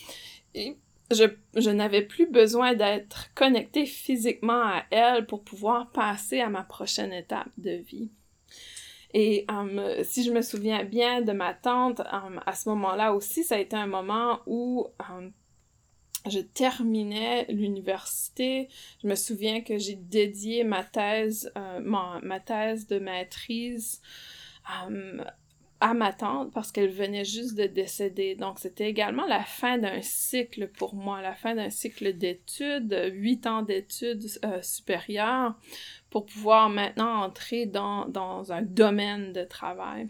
je, 1.12 1.26
je 1.56 1.70
n'avais 1.70 2.02
plus 2.02 2.30
besoin 2.30 2.74
d'être 2.74 3.34
connectée 3.34 3.86
physiquement 3.86 4.64
à 4.64 4.84
elle 4.92 5.26
pour 5.26 5.44
pouvoir 5.44 5.92
passer 5.92 6.40
à 6.42 6.50
ma 6.50 6.64
prochaine 6.64 7.14
étape 7.14 7.50
de 7.58 7.72
vie. 7.72 8.12
Et 9.14 9.46
um, 9.50 9.82
si 10.04 10.24
je 10.24 10.32
me 10.32 10.42
souviens 10.42 10.84
bien 10.84 11.22
de 11.22 11.32
ma 11.32 11.54
tante, 11.54 12.02
um, 12.12 12.42
à 12.46 12.54
ce 12.54 12.70
moment-là 12.70 13.14
aussi, 13.14 13.44
ça 13.44 13.56
a 13.56 13.60
été 13.60 13.76
un 13.76 13.88
moment 13.88 14.42
où 14.46 14.88
um, 15.10 15.32
je 16.30 16.40
terminais 16.40 17.46
l'université. 17.50 18.68
Je 19.02 19.08
me 19.08 19.16
souviens 19.16 19.62
que 19.62 19.78
j'ai 19.78 19.96
dédié 19.96 20.64
ma 20.64 20.84
thèse, 20.84 21.52
euh, 21.58 21.80
ma, 21.80 22.20
ma, 22.22 22.40
thèse 22.40 22.88
de 22.88 23.00
maîtrise 23.00 24.02
à 25.80 25.94
ma 25.94 26.12
tante 26.12 26.52
parce 26.54 26.72
qu'elle 26.72 26.90
venait 26.90 27.26
juste 27.26 27.56
de 27.56 27.66
décéder. 27.66 28.36
Donc, 28.36 28.60
c'était 28.60 28.90
également 28.90 29.26
la 29.26 29.44
fin 29.44 29.78
d'un 29.78 30.02
cycle 30.02 30.68
pour 30.70 30.96
moi, 30.96 31.22
la 31.22 31.36
fin 31.36 31.56
d'un 31.56 31.70
cycle 31.70 32.14
d'études, 32.14 33.12
huit 33.14 33.46
ans 33.46 33.62
d'études 33.62 34.26
euh, 34.44 34.62
supérieures 34.62 35.56
pour 36.10 36.26
pouvoir 36.26 36.70
maintenant 36.70 37.24
entrer 37.24 37.66
dans, 37.66 38.08
dans 38.08 38.52
un 38.52 38.62
domaine 38.62 39.34
de 39.34 39.44
travail. 39.44 40.10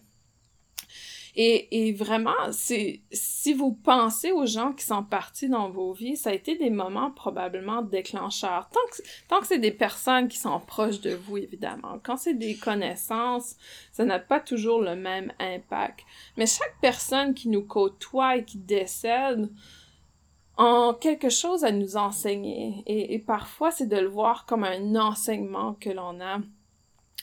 Et, 1.39 1.87
et 1.87 1.93
vraiment, 1.93 2.33
si 2.51 3.53
vous 3.53 3.71
pensez 3.71 4.31
aux 4.31 4.47
gens 4.47 4.73
qui 4.73 4.83
sont 4.83 5.03
partis 5.03 5.47
dans 5.47 5.69
vos 5.69 5.93
vies, 5.93 6.17
ça 6.17 6.31
a 6.31 6.33
été 6.33 6.57
des 6.57 6.71
moments 6.71 7.11
probablement 7.11 7.83
déclencheurs. 7.83 8.67
Tant 8.69 8.79
que, 8.91 9.03
tant 9.29 9.39
que 9.39 9.45
c'est 9.45 9.59
des 9.59 9.71
personnes 9.71 10.29
qui 10.29 10.39
sont 10.39 10.59
proches 10.59 10.99
de 10.99 11.13
vous, 11.13 11.37
évidemment. 11.37 11.99
Quand 12.01 12.17
c'est 12.17 12.33
des 12.33 12.55
connaissances, 12.55 13.55
ça 13.91 14.03
n'a 14.03 14.17
pas 14.17 14.39
toujours 14.39 14.81
le 14.81 14.95
même 14.95 15.31
impact. 15.39 15.99
Mais 16.37 16.47
chaque 16.47 16.75
personne 16.81 17.35
qui 17.35 17.49
nous 17.49 17.63
côtoie 17.63 18.37
et 18.37 18.43
qui 18.43 18.57
décède, 18.57 19.47
ont 20.57 20.95
quelque 20.99 21.29
chose 21.29 21.63
à 21.63 21.71
nous 21.71 21.97
enseigner. 21.97 22.81
Et, 22.87 23.13
et 23.13 23.19
parfois, 23.19 23.69
c'est 23.69 23.85
de 23.85 23.97
le 23.97 24.07
voir 24.07 24.47
comme 24.47 24.63
un 24.63 24.95
enseignement 24.95 25.75
que 25.75 25.91
l'on 25.91 26.19
a 26.19 26.39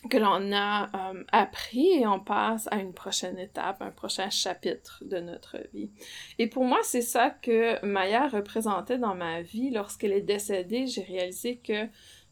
que 0.08 0.16
l'on 0.16 0.52
a 0.52 1.12
euh, 1.12 1.24
appris 1.32 1.88
et 1.88 2.06
on 2.06 2.20
passe 2.20 2.68
à 2.70 2.76
une 2.76 2.92
prochaine 2.92 3.38
étape, 3.38 3.82
un 3.82 3.90
prochain 3.90 4.30
chapitre 4.30 5.02
de 5.04 5.18
notre 5.18 5.58
vie. 5.72 5.90
Et 6.38 6.46
pour 6.46 6.64
moi, 6.64 6.78
c'est 6.82 7.02
ça 7.02 7.30
que 7.30 7.84
Maya 7.84 8.28
représentait 8.28 8.98
dans 8.98 9.14
ma 9.14 9.42
vie. 9.42 9.70
Lorsqu'elle 9.70 10.12
est 10.12 10.20
décédée, 10.20 10.86
j'ai 10.86 11.02
réalisé 11.02 11.56
que 11.56 11.88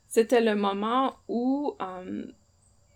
c'était 0.08 0.42
le 0.42 0.54
moment 0.54 1.16
où 1.28 1.74
euh, 1.80 2.26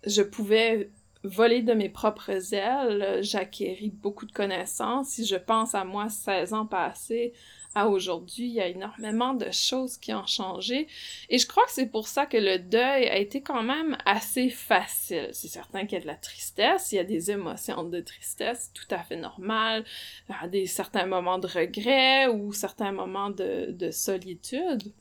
je 0.05 0.21
pouvais 0.21 0.91
voler 1.23 1.61
de 1.61 1.73
mes 1.73 1.89
propres 1.89 2.53
ailes. 2.53 3.19
J'acquéris 3.21 3.89
beaucoup 3.89 4.25
de 4.25 4.31
connaissances. 4.31 5.09
Si 5.09 5.25
je 5.25 5.35
pense 5.35 5.75
à 5.75 5.83
moi 5.83 6.09
16 6.09 6.53
ans 6.53 6.65
passés, 6.65 7.33
aujourd'hui, 7.75 8.47
il 8.47 8.53
y 8.53 8.61
a 8.61 8.67
énormément 8.67 9.33
de 9.33 9.51
choses 9.51 9.97
qui 9.97 10.13
ont 10.13 10.25
changé. 10.25 10.87
Et 11.29 11.37
je 11.37 11.47
crois 11.47 11.63
que 11.65 11.71
c'est 11.71 11.87
pour 11.87 12.07
ça 12.07 12.25
que 12.25 12.37
le 12.37 12.59
deuil 12.59 13.07
a 13.07 13.17
été 13.17 13.41
quand 13.41 13.63
même 13.63 13.97
assez 14.05 14.49
facile. 14.49 15.29
C'est 15.31 15.47
certain 15.47 15.85
qu'il 15.85 15.93
y 15.93 15.97
a 15.97 16.01
de 16.01 16.07
la 16.07 16.15
tristesse, 16.15 16.91
il 16.91 16.95
y 16.95 16.99
a 16.99 17.03
des 17.03 17.31
émotions 17.31 17.83
de 17.83 17.99
tristesse 17.99 18.71
tout 18.73 18.87
à 18.89 18.99
fait 18.99 19.17
normales, 19.17 19.85
a 20.29 20.47
des 20.47 20.65
certains 20.65 21.05
moments 21.05 21.39
de 21.39 21.47
regret 21.47 22.27
ou 22.27 22.53
certains 22.53 22.91
moments 22.91 23.29
de, 23.29 23.71
de 23.71 23.91
solitude 23.91 24.91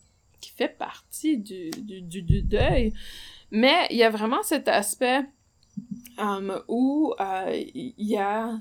qui 0.40 0.50
fait 0.50 0.68
partie 0.68 1.38
du, 1.38 1.70
du, 1.70 2.02
du, 2.02 2.42
deuil. 2.42 2.92
Mais 3.50 3.87
il 3.90 3.96
y 3.96 4.02
a 4.02 4.11
vraiment 4.11 4.42
cet 4.42 4.68
aspect 4.68 5.24
um, 6.18 6.62
où 6.68 7.14
euh, 7.20 7.62
il 7.74 7.94
y 7.98 8.16
a 8.16 8.59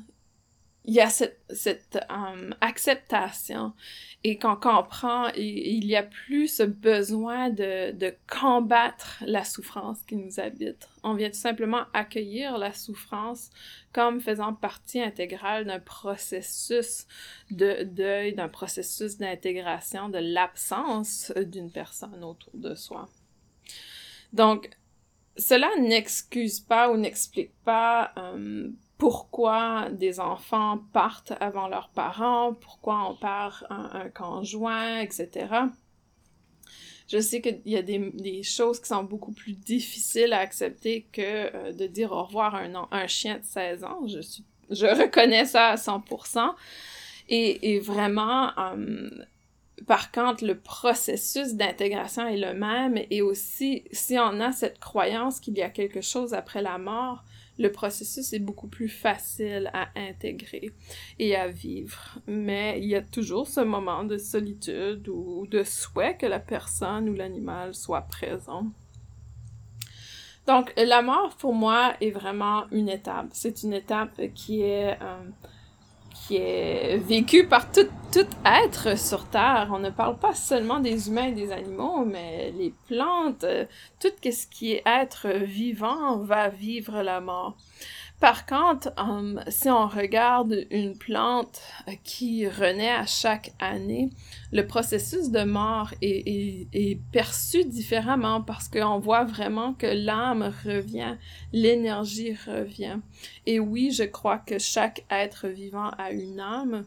il 0.87 0.93
y 0.93 1.01
a 1.01 1.09
cette, 1.09 1.39
cette 1.49 1.99
um, 2.09 2.53
acceptation 2.61 3.73
et 4.23 4.37
qu'on 4.37 4.55
comprend, 4.55 5.29
il 5.35 5.85
y 5.85 5.95
a 5.95 6.03
plus 6.03 6.47
ce 6.47 6.63
besoin 6.63 7.49
de, 7.49 7.91
de 7.91 8.13
combattre 8.27 9.23
la 9.25 9.43
souffrance 9.43 10.01
qui 10.07 10.15
nous 10.15 10.39
habite. 10.39 10.87
On 11.03 11.13
vient 11.15 11.29
tout 11.29 11.35
simplement 11.35 11.85
accueillir 11.93 12.57
la 12.57 12.73
souffrance 12.73 13.49
comme 13.93 14.21
faisant 14.21 14.53
partie 14.53 15.01
intégrale 15.01 15.65
d'un 15.65 15.79
processus 15.79 17.07
de 17.49 17.83
deuil, 17.83 18.33
d'un 18.33 18.49
processus 18.49 19.17
d'intégration 19.17 20.09
de 20.09 20.19
l'absence 20.19 21.31
d'une 21.35 21.71
personne 21.71 22.23
autour 22.23 22.51
de 22.53 22.75
soi. 22.75 23.09
Donc, 24.33 24.69
cela 25.37 25.69
n'excuse 25.79 26.59
pas 26.59 26.91
ou 26.91 26.97
n'explique 26.97 27.53
pas 27.63 28.11
um, 28.15 28.75
pourquoi 28.97 29.89
des 29.91 30.19
enfants 30.19 30.79
partent 30.93 31.33
avant 31.39 31.67
leurs 31.67 31.89
parents, 31.89 32.53
pourquoi 32.53 33.09
on 33.09 33.15
perd 33.15 33.65
un, 33.69 34.09
conjoint, 34.09 34.99
etc. 34.99 35.47
Je 37.07 37.19
sais 37.19 37.41
qu'il 37.41 37.61
y 37.65 37.75
a 37.75 37.81
des, 37.81 38.11
des, 38.13 38.41
choses 38.41 38.79
qui 38.79 38.87
sont 38.87 39.03
beaucoup 39.03 39.31
plus 39.31 39.53
difficiles 39.53 40.33
à 40.33 40.39
accepter 40.39 41.07
que 41.11 41.21
euh, 41.21 41.71
de 41.71 41.85
dire 41.85 42.11
au 42.11 42.23
revoir 42.23 42.55
à 42.55 42.61
un, 42.61 42.87
un 42.89 43.07
chien 43.07 43.37
de 43.37 43.43
16 43.43 43.83
ans. 43.83 44.07
Je, 44.07 44.21
suis, 44.21 44.43
je 44.71 44.87
reconnais 44.87 45.45
ça 45.45 45.67
à 45.67 45.75
100%. 45.75 46.55
Et, 47.27 47.73
et 47.73 47.79
vraiment, 47.79 48.57
euh, 48.57 49.09
par 49.87 50.11
contre, 50.11 50.45
le 50.45 50.57
processus 50.57 51.53
d'intégration 51.53 52.27
est 52.27 52.37
le 52.37 52.53
même. 52.53 52.99
Et 53.11 53.21
aussi, 53.21 53.83
si 53.91 54.17
on 54.17 54.39
a 54.39 54.51
cette 54.51 54.79
croyance 54.79 55.39
qu'il 55.39 55.55
y 55.57 55.61
a 55.61 55.69
quelque 55.69 56.01
chose 56.01 56.33
après 56.33 56.61
la 56.61 56.77
mort, 56.77 57.23
le 57.57 57.71
processus 57.71 58.33
est 58.33 58.39
beaucoup 58.39 58.67
plus 58.67 58.89
facile 58.89 59.69
à 59.73 59.87
intégrer 59.95 60.71
et 61.19 61.35
à 61.35 61.47
vivre. 61.47 62.19
Mais 62.27 62.79
il 62.79 62.85
y 62.85 62.95
a 62.95 63.01
toujours 63.01 63.47
ce 63.47 63.61
moment 63.61 64.03
de 64.03 64.17
solitude 64.17 65.07
ou 65.07 65.47
de 65.47 65.63
souhait 65.63 66.17
que 66.17 66.25
la 66.25 66.39
personne 66.39 67.09
ou 67.09 67.13
l'animal 67.13 67.73
soit 67.73 68.01
présent. 68.01 68.67
Donc, 70.47 70.73
la 70.77 71.01
mort, 71.01 71.35
pour 71.37 71.53
moi, 71.53 71.95
est 72.01 72.11
vraiment 72.11 72.65
une 72.71 72.89
étape. 72.89 73.29
C'est 73.31 73.63
une 73.63 73.73
étape 73.73 74.21
qui 74.35 74.61
est 74.61 74.93
euh, 75.01 75.17
qui 76.25 76.37
est 76.37 76.97
vécu 76.97 77.47
par 77.47 77.71
tout, 77.71 77.87
tout 78.11 78.27
être 78.45 78.97
sur 78.97 79.25
Terre. 79.25 79.69
On 79.71 79.79
ne 79.79 79.91
parle 79.91 80.17
pas 80.17 80.33
seulement 80.33 80.79
des 80.79 81.07
humains 81.07 81.27
et 81.27 81.33
des 81.33 81.51
animaux, 81.51 82.03
mais 82.05 82.51
les 82.57 82.73
plantes, 82.87 83.43
euh, 83.43 83.65
tout 83.99 84.09
ce 84.23 84.47
qui 84.47 84.73
est 84.73 84.83
être 84.85 85.29
vivant 85.29 86.17
va 86.17 86.49
vivre 86.49 87.01
la 87.03 87.21
mort. 87.21 87.55
Par 88.21 88.45
contre, 88.45 88.93
um, 88.97 89.41
si 89.49 89.69
on 89.69 89.87
regarde 89.87 90.65
une 90.71 90.97
plante 90.97 91.61
euh, 91.87 91.91
qui 92.03 92.47
renaît 92.47 92.93
à 92.93 93.05
chaque 93.05 93.51
année, 93.59 94.09
le 94.53 94.65
processus 94.65 95.29
de 95.31 95.43
mort 95.43 95.93
est 96.01 96.99
perçu 97.11 97.65
différemment 97.65 98.41
parce 98.41 98.69
qu'on 98.69 98.99
voit 98.99 99.25
vraiment 99.25 99.73
que 99.73 99.87
l'âme 99.87 100.53
revient, 100.65 101.17
l'énergie 101.51 102.33
revient. 102.33 102.99
Et 103.45 103.59
oui, 103.59 103.91
je 103.91 104.03
crois 104.03 104.37
que 104.37 104.59
chaque 104.59 105.03
être 105.09 105.49
vivant 105.49 105.89
a 105.97 106.11
une 106.11 106.39
âme, 106.39 106.85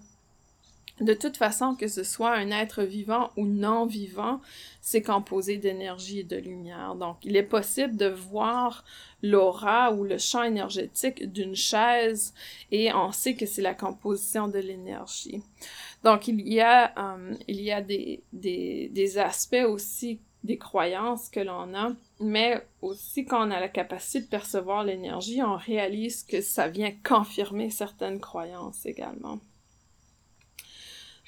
de 1.01 1.15
toute 1.15 1.37
façon, 1.37 1.77
que 1.77 1.87
ce 1.87 2.03
soit 2.03 2.35
un 2.35 2.51
être 2.51 2.83
vivant 2.83 3.31
ou 3.37 3.47
non 3.47 3.87
vivant, 3.87 4.41
c'est 4.81 5.03
composé 5.03 5.57
d'énergie 5.57 6.21
et 6.21 6.25
de 6.25 6.37
lumière. 6.37 6.97
Donc, 6.97 7.19
il 7.23 7.37
est 7.37 7.45
possible 7.45 7.97
de 7.97 8.09
voir 8.09 8.85
l'aura 9.23 9.93
ou 9.93 10.05
le 10.05 10.19
champ 10.19 10.43
énergétique 10.43 11.33
d'une 11.33 11.57
chaise 11.57 12.35
et 12.71 12.93
on 12.93 13.13
sait 13.13 13.35
que 13.35 13.47
c'est 13.47 13.63
la 13.63 13.75
composition 13.75 14.49
de 14.49 14.59
l'énergie. 14.59 15.43
Donc, 16.05 16.29
il 16.29 16.41
y 16.49 16.61
a, 16.61 16.93
euh, 16.97 17.35
il 17.49 17.61
y 17.61 17.73
a 17.73 17.83
des, 17.83 18.23
des, 18.33 18.89
des 18.93 19.19
aspects 19.19 19.65
aussi 19.67 20.21
des 20.45 20.57
croyances 20.57 21.29
que 21.29 21.41
l'on 21.41 21.75
a, 21.75 21.93
mais 22.21 22.65
aussi 22.81 23.25
quand 23.25 23.49
on 23.49 23.51
a 23.51 23.59
la 23.59 23.69
capacité 23.69 24.21
de 24.21 24.27
percevoir 24.27 24.85
l'énergie, 24.85 25.43
on 25.43 25.57
réalise 25.57 26.23
que 26.23 26.41
ça 26.41 26.69
vient 26.69 26.93
confirmer 27.03 27.71
certaines 27.71 28.21
croyances 28.21 28.87
également. 28.87 29.41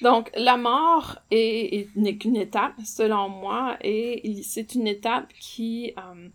Donc, 0.00 0.30
la 0.34 0.56
mort 0.56 1.18
n'est 1.30 2.16
qu'une 2.18 2.36
étape, 2.36 2.74
selon 2.84 3.28
moi, 3.28 3.76
et 3.82 4.42
c'est 4.42 4.74
une 4.74 4.86
étape 4.86 5.30
qui, 5.38 5.92
euh, 5.98 6.28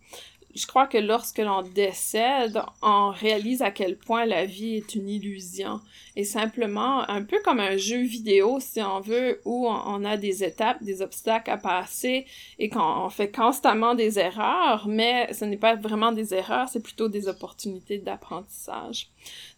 je 0.56 0.66
crois 0.66 0.86
que 0.86 0.98
lorsque 0.98 1.38
l'on 1.38 1.62
décède, 1.62 2.60
on 2.82 3.10
réalise 3.10 3.60
à 3.60 3.70
quel 3.70 3.96
point 3.96 4.24
la 4.24 4.46
vie 4.46 4.76
est 4.76 4.94
une 4.94 5.08
illusion. 5.08 5.80
Et 6.16 6.24
simplement, 6.24 7.08
un 7.10 7.22
peu 7.22 7.38
comme 7.44 7.60
un 7.60 7.76
jeu 7.76 8.00
vidéo, 8.00 8.58
si 8.58 8.80
on 8.80 9.00
veut, 9.00 9.40
où 9.44 9.68
on 9.68 10.04
a 10.04 10.16
des 10.16 10.42
étapes, 10.42 10.82
des 10.82 11.02
obstacles 11.02 11.50
à 11.50 11.58
passer 11.58 12.24
et 12.58 12.70
qu'on 12.70 13.10
fait 13.10 13.30
constamment 13.30 13.94
des 13.94 14.18
erreurs, 14.18 14.86
mais 14.88 15.30
ce 15.34 15.44
n'est 15.44 15.58
pas 15.58 15.74
vraiment 15.74 16.12
des 16.12 16.32
erreurs, 16.32 16.70
c'est 16.70 16.82
plutôt 16.82 17.08
des 17.08 17.28
opportunités 17.28 17.98
d'apprentissage. 17.98 19.10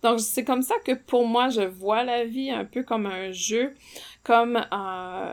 Donc, 0.03 0.19
c'est 0.19 0.45
comme 0.45 0.63
ça 0.63 0.75
que 0.85 0.93
pour 0.93 1.27
moi, 1.27 1.49
je 1.49 1.63
vois 1.63 2.03
la 2.03 2.25
vie 2.25 2.51
un 2.51 2.65
peu 2.65 2.83
comme 2.83 3.07
un 3.07 3.31
jeu 3.31 3.75
comme 4.29 4.63
euh, 4.75 5.33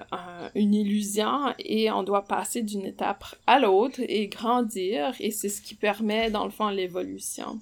une 0.55 0.73
illusion 0.73 1.53
et 1.60 1.91
on 1.91 2.03
doit 2.03 2.23
passer 2.23 2.62
d'une 2.62 2.86
étape 2.86 3.25
à 3.45 3.60
l'autre 3.60 3.99
et 3.99 4.27
grandir 4.27 5.13
et 5.19 5.31
c'est 5.31 5.49
ce 5.49 5.62
qui 5.62 5.75
permet 5.75 6.31
dans 6.31 6.45
le 6.45 6.49
fond 6.49 6.69
l'évolution. 6.69 7.60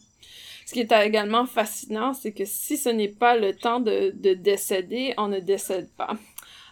Ce 0.67 0.73
qui 0.73 0.81
est 0.81 0.91
également 0.91 1.47
fascinant, 1.47 2.13
c'est 2.13 2.33
que 2.33 2.45
si 2.45 2.77
ce 2.77 2.89
n'est 2.89 3.07
pas 3.07 3.35
le 3.35 3.55
temps 3.55 3.79
de, 3.79 4.13
de 4.15 4.35
décéder, 4.35 5.15
on 5.17 5.27
ne 5.27 5.39
décède 5.39 5.89
pas. 5.97 6.15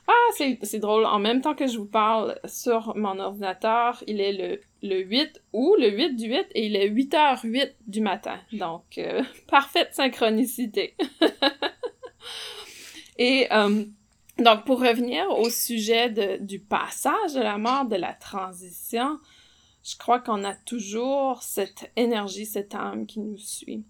Ah, 0.07 0.45
c'est 0.61 0.79
drôle. 0.79 1.05
En 1.05 1.17
même 1.17 1.41
temps 1.41 1.55
que 1.55 1.65
je 1.65 1.79
vous 1.79 1.85
parle 1.87 2.39
sur 2.45 2.95
mon 2.95 3.17
ordinateur, 3.17 4.03
il 4.05 4.21
est 4.21 4.33
le, 4.33 4.61
le 4.87 5.01
8 5.01 5.41
ou 5.53 5.75
le 5.79 5.89
8 5.89 6.15
du 6.17 6.27
8 6.27 6.45
et 6.53 6.67
il 6.67 6.75
est 6.75 6.87
8h08 6.87 7.71
du 7.87 8.01
matin. 8.01 8.37
Donc, 8.53 8.83
euh, 8.99 9.23
parfaite 9.49 9.95
synchronicité. 9.95 10.93
et 13.17 13.47
euh, 13.51 13.85
donc, 14.37 14.65
pour 14.65 14.79
revenir 14.79 15.29
au 15.29 15.49
sujet 15.49 16.09
du 16.39 16.59
passage 16.59 17.33
de 17.33 17.41
la 17.41 17.57
mort, 17.57 17.85
de 17.85 17.95
la 17.95 18.13
transition, 18.13 19.19
je 19.83 19.97
crois 19.97 20.19
qu'on 20.19 20.43
a 20.43 20.53
toujours 20.53 21.41
cette 21.41 21.91
énergie, 21.95 22.45
cette 22.45 22.75
âme 22.75 23.07
qui 23.07 23.19
nous 23.19 23.37
suit. 23.37 23.83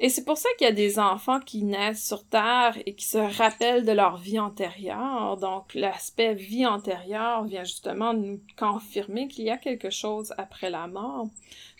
Et 0.00 0.08
c'est 0.08 0.24
pour 0.24 0.38
ça 0.38 0.48
qu'il 0.58 0.66
y 0.66 0.70
a 0.70 0.74
des 0.74 0.98
enfants 0.98 1.38
qui 1.38 1.62
naissent 1.62 2.04
sur 2.04 2.24
Terre 2.24 2.76
et 2.84 2.94
qui 2.94 3.04
se 3.04 3.18
rappellent 3.18 3.84
de 3.84 3.92
leur 3.92 4.16
vie 4.16 4.40
antérieure. 4.40 5.36
Donc, 5.36 5.74
l'aspect 5.74 6.34
vie 6.34 6.66
antérieure 6.66 7.44
vient 7.44 7.64
justement 7.64 8.12
nous 8.12 8.40
confirmer 8.58 9.28
qu'il 9.28 9.44
y 9.44 9.50
a 9.50 9.56
quelque 9.56 9.90
chose 9.90 10.34
après 10.36 10.70
la 10.70 10.88
mort. 10.88 11.28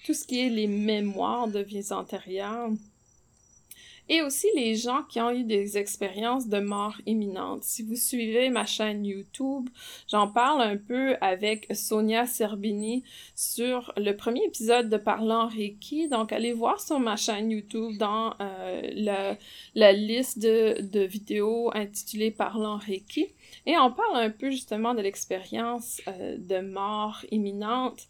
Tout 0.05 0.15
ce 0.15 0.25
qui 0.25 0.47
est 0.47 0.51
les 0.51 0.69
mémoires 0.69 1.49
de 1.49 1.59
vies 1.59 1.93
antérieures, 1.93 2.71
et 4.09 4.23
aussi 4.23 4.47
les 4.55 4.75
gens 4.77 5.03
qui 5.03 5.21
ont 5.21 5.31
eu 5.31 5.45
des 5.45 5.79
expériences 5.79 6.49
de 6.49 6.61
mort 6.61 6.97
imminente. 7.07 7.65
Si 7.65 7.83
vous 7.83 7.97
suivez 7.97 8.51
ma 8.51 8.67
chaîne 8.67 9.05
YouTube, 9.05 9.69
j'en 10.09 10.29
parle 10.29 10.63
un 10.63 10.77
peu 10.77 11.17
avec 11.21 11.67
Sonia 11.75 12.27
Serbini 12.27 13.03
sur 13.35 13.93
le 13.97 14.13
premier 14.13 14.45
épisode 14.45 14.89
de 14.89 14.97
Parlant 14.97 15.49
Reiki. 15.49 16.09
Donc, 16.09 16.33
allez 16.33 16.53
voir 16.53 16.81
sur 16.81 17.01
ma 17.01 17.17
chaîne 17.17 17.51
YouTube 17.51 17.97
dans 17.99 18.35
euh, 18.41 19.37
la, 19.75 19.93
liste 19.93 20.39
de, 20.39 20.81
de 20.83 21.01
vidéos 21.01 21.71
intitulée 21.75 22.31
Parlant 22.31 22.77
Reiki. 22.77 23.29
Et 23.67 23.77
on 23.77 23.91
parle 23.91 24.17
un 24.17 24.31
peu 24.31 24.51
justement 24.51 24.95
de 24.95 25.03
l'expérience 25.03 26.01
euh, 26.07 26.37
de 26.39 26.61
mort 26.61 27.25
imminente 27.31 28.07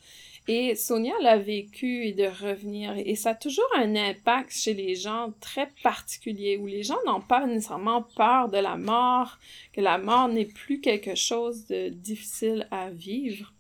et 0.49 0.77
Sonia 0.77 1.15
l'a 1.23 1.39
vécu 1.39 2.05
et 2.07 2.13
de 2.13 2.27
revenir. 2.27 2.95
Et 2.97 3.17
ça 3.17 3.31
a 3.31 3.35
toujours 3.35 3.69
un 3.77 3.97
impact 3.97 4.53
chez 4.53 4.75
les 4.75 4.95
gens 4.95 5.33
très 5.41 5.69
particulier, 5.83 6.57
où 6.57 6.67
les 6.67 6.83
gens 6.83 6.99
n'ont 7.07 7.21
pas 7.21 7.47
nécessairement 7.47 8.03
peur 8.17 8.49
de 8.49 8.59
la 8.59 8.77
mort, 8.77 9.39
que 9.73 9.81
la 9.81 9.99
mort 9.99 10.29
n'est 10.29 10.47
plus 10.47 10.81
quelque 10.81 11.15
chose 11.15 11.67
de 11.67 11.89
difficile 11.89 12.69
à 12.71 12.91
vivre. 12.91 13.53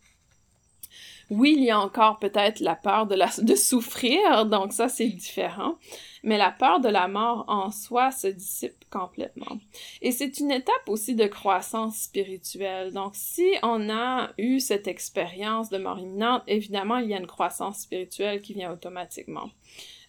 Oui, 1.29 1.55
il 1.57 1.65
y 1.65 1.71
a 1.71 1.81
encore 1.81 2.21
peut-être 2.21 2.61
la 2.61 2.77
peur 2.77 3.07
de, 3.07 3.55
souffrir, 3.57 4.47
donc 4.47 4.73
ça 4.73 4.89
c'est 4.89 5.09
différent, 5.09 5.77
mais 6.23 6.39
la 6.39 6.53
peur 6.53 6.79
de 6.79 6.89
la 6.89 7.09
mort 7.09 7.45
en 7.49 7.73
soi 7.73 8.13
se 8.13 8.29
dissipe 8.29 8.85
complètement. 8.91 9.59
Et 10.03 10.13
c'est 10.13 10.39
une 10.39 10.53
étape 10.53 10.89
aussi 10.89 11.17
de 11.17 11.27
croissance 11.27 11.97
spirituelle. 12.03 12.93
Donc 12.93 13.15
si 13.15 13.45
on 13.65 13.91
a 13.91 14.31
eu 14.39 14.61
cette 14.61 14.87
expérience 14.87 15.69
de 15.69 15.79
mort 15.79 15.99
imminente, 15.99 16.45
évidemment 16.47 16.99
il 16.99 17.09
y 17.09 17.15
a 17.15 17.19
une 17.19 17.27
croissance 17.27 17.81
spirituelle 17.81 18.41
qui 18.41 18.55
vient 18.55 18.73
automatiquement. 18.73 19.51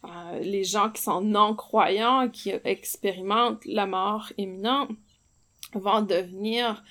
Euh, 0.04 0.40
les 0.40 0.64
gens 0.64 0.92
qui 0.92 1.02
sont 1.02 1.22
non-croyants, 1.22 2.30
qui 2.30 2.52
expérimentent 2.64 3.66
la 3.66 3.88
mort 3.88 4.32
imminente, 4.38 4.92
vont 5.74 6.02
devenir 6.02 6.84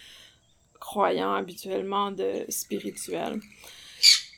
croyants 0.81 1.33
habituellement 1.33 2.11
de 2.11 2.45
spirituel. 2.49 3.41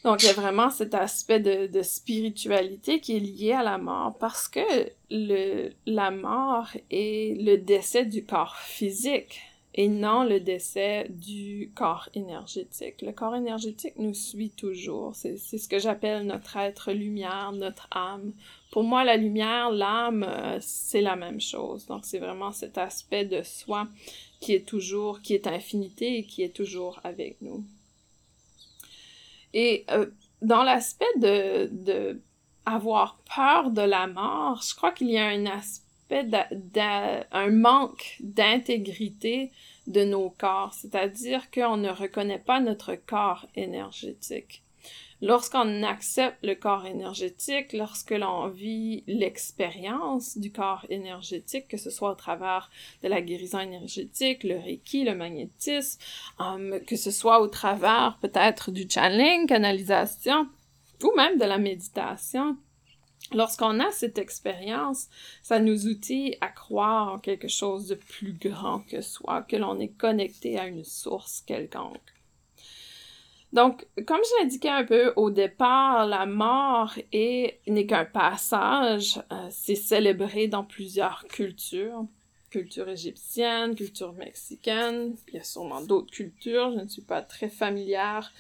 Donc, 0.08 0.22
il 0.22 0.26
y 0.26 0.30
a 0.30 0.32
vraiment 0.32 0.70
cet 0.70 0.94
aspect 0.94 1.38
de, 1.38 1.82
spiritualité 1.82 2.98
qui 2.98 3.18
est 3.18 3.20
lié 3.20 3.52
à 3.52 3.62
la 3.62 3.76
mort 3.76 4.16
parce 4.18 4.48
que 4.48 4.90
la 5.10 6.10
mort 6.10 6.70
est 6.90 7.38
le 7.38 7.58
décès 7.58 8.06
du 8.06 8.24
corps 8.24 8.56
physique 8.56 9.42
et 9.74 9.88
non 9.88 10.24
le 10.24 10.40
décès 10.40 11.08
du 11.10 11.72
corps 11.74 12.08
énergétique. 12.14 13.02
Le 13.02 13.12
corps 13.12 13.36
énergétique 13.36 13.98
nous 13.98 14.14
suit 14.14 14.48
toujours. 14.48 15.14
C'est 15.14 15.36
ce 15.36 15.68
que 15.68 15.78
j'appelle 15.78 16.26
notre 16.26 16.56
être 16.56 16.90
lumière, 16.92 17.52
notre 17.52 17.86
âme. 17.90 18.32
Pour 18.70 18.84
moi, 18.84 19.04
la 19.04 19.18
lumière, 19.18 19.70
l'âme, 19.70 20.24
euh, 20.26 20.56
c'est 20.62 21.02
la 21.02 21.16
même 21.16 21.42
chose. 21.42 21.84
Donc, 21.84 22.06
c'est 22.06 22.18
vraiment 22.18 22.52
cet 22.52 22.78
aspect 22.78 23.26
de 23.26 23.42
soi 23.42 23.86
qui 24.40 24.54
est 24.54 24.66
toujours, 24.66 25.20
qui 25.20 25.34
est 25.34 25.46
infinité 25.46 26.16
et 26.16 26.24
qui 26.24 26.42
est 26.42 26.56
toujours 26.56 26.98
avec 27.04 27.42
nous. 27.42 27.62
Et 29.54 29.84
euh, 29.90 30.06
dans 30.42 30.62
l'aspect 30.62 31.06
de, 31.16 31.68
de 31.72 32.20
avoir 32.66 33.18
peur 33.34 33.70
de 33.70 33.82
la 33.82 34.06
mort, 34.06 34.62
je 34.62 34.74
crois 34.74 34.92
qu'il 34.92 35.10
y 35.10 35.18
a 35.18 35.26
un 35.26 35.46
aspect 35.46 36.24
d'un 36.24 37.50
manque 37.50 38.16
d'intégrité 38.20 39.50
de 39.86 40.04
nos 40.04 40.30
corps, 40.30 40.74
c'est-à-dire 40.74 41.50
qu'on 41.50 41.76
ne 41.76 41.90
reconnaît 41.90 42.38
pas 42.38 42.60
notre 42.60 42.94
corps 42.94 43.46
énergétique. 43.54 44.62
Lorsqu'on 45.20 45.82
accepte 45.82 46.38
le 46.44 46.54
corps 46.54 46.86
énergétique, 46.86 47.72
lorsque 47.72 48.12
l'on 48.12 48.48
vit 48.48 49.02
l'expérience 49.08 50.38
du 50.38 50.52
corps 50.52 50.86
énergétique, 50.90 51.66
que 51.66 51.76
ce 51.76 51.90
soit 51.90 52.12
au 52.12 52.14
travers 52.14 52.70
de 53.02 53.08
la 53.08 53.20
guérison 53.20 53.58
énergétique, 53.58 54.44
le 54.44 54.58
reiki, 54.58 55.04
le 55.04 55.16
magnétisme, 55.16 56.00
um, 56.38 56.78
que 56.86 56.94
ce 56.94 57.10
soit 57.10 57.40
au 57.40 57.48
travers 57.48 58.18
peut-être 58.22 58.70
du 58.70 58.88
channeling, 58.88 59.46
canalisation, 59.46 60.46
ou 61.02 61.12
même 61.16 61.38
de 61.38 61.44
la 61.44 61.58
méditation, 61.58 62.56
Lorsqu'on 63.34 63.78
a 63.80 63.90
cette 63.90 64.16
expérience, 64.16 65.08
ça 65.42 65.60
nous 65.60 65.86
outille 65.86 66.38
à 66.40 66.48
croire 66.48 67.12
en 67.12 67.18
quelque 67.18 67.48
chose 67.48 67.86
de 67.88 67.94
plus 67.94 68.32
grand 68.32 68.80
que 68.80 69.02
soi, 69.02 69.42
que 69.42 69.56
l'on 69.56 69.78
est 69.80 69.88
connecté 69.88 70.58
à 70.58 70.66
une 70.66 70.84
source 70.84 71.42
quelconque. 71.42 72.00
Donc, 73.52 73.86
comme 74.06 74.20
je 74.22 74.42
l'indiquais 74.42 74.68
un 74.68 74.84
peu 74.84 75.12
au 75.16 75.30
départ, 75.30 76.06
la 76.06 76.26
mort 76.26 76.94
n'est 77.12 77.86
qu'un 77.88 78.04
passage. 78.04 79.20
Euh, 79.32 79.48
c'est 79.50 79.74
célébré 79.74 80.48
dans 80.48 80.64
plusieurs 80.64 81.24
cultures. 81.28 82.04
Culture 82.50 82.88
égyptienne, 82.88 83.74
culture 83.74 84.14
mexicaine, 84.14 85.14
il 85.28 85.34
y 85.34 85.38
a 85.38 85.44
sûrement 85.44 85.82
d'autres 85.82 86.10
cultures, 86.10 86.72
je 86.72 86.80
ne 86.80 86.88
suis 86.88 87.02
pas 87.02 87.20
très 87.20 87.50
familière 87.50 88.32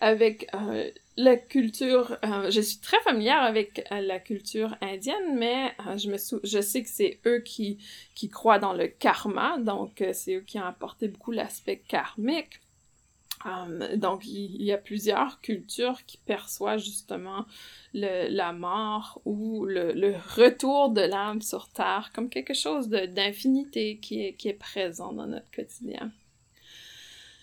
avec 0.00 0.52
euh, 0.54 0.90
la 1.16 1.36
culture, 1.36 2.18
euh, 2.24 2.50
je 2.50 2.60
suis 2.60 2.78
très 2.78 3.00
familière 3.02 3.44
avec 3.44 3.86
la 3.92 4.18
culture 4.18 4.76
indienne, 4.80 5.36
mais 5.36 5.72
je 5.96 6.10
me 6.10 6.16
je 6.42 6.60
sais 6.60 6.82
que 6.82 6.88
c'est 6.88 7.20
eux 7.26 7.38
qui, 7.38 7.78
qui 8.16 8.28
croient 8.28 8.58
dans 8.58 8.72
le 8.72 8.88
karma, 8.88 9.56
donc 9.58 10.02
c'est 10.12 10.34
eux 10.34 10.44
qui 10.44 10.58
ont 10.58 10.64
apporté 10.64 11.06
beaucoup 11.06 11.30
l'aspect 11.30 11.80
karmique. 11.86 12.60
Donc 13.96 14.26
il, 14.26 14.62
y 14.62 14.72
a 14.72 14.78
plusieurs 14.78 15.40
cultures 15.40 16.04
qui 16.06 16.16
perçoivent 16.16 16.78
justement 16.78 17.44
le, 17.92 18.28
la 18.28 18.52
mort 18.52 19.20
ou 19.24 19.66
le, 19.66 19.92
le 19.92 20.14
retour 20.36 20.90
de 20.90 21.02
l'âme 21.02 21.42
sur 21.42 21.68
Terre 21.68 22.10
comme 22.14 22.28
quelque 22.28 22.54
chose 22.54 22.88
d'infinité 22.88 23.98
qui 23.98 24.24
est, 24.24 24.34
qui 24.34 24.48
est 24.48 24.54
présent 24.54 25.12
dans 25.12 25.26
notre 25.26 25.50
quotidien. 25.50 26.10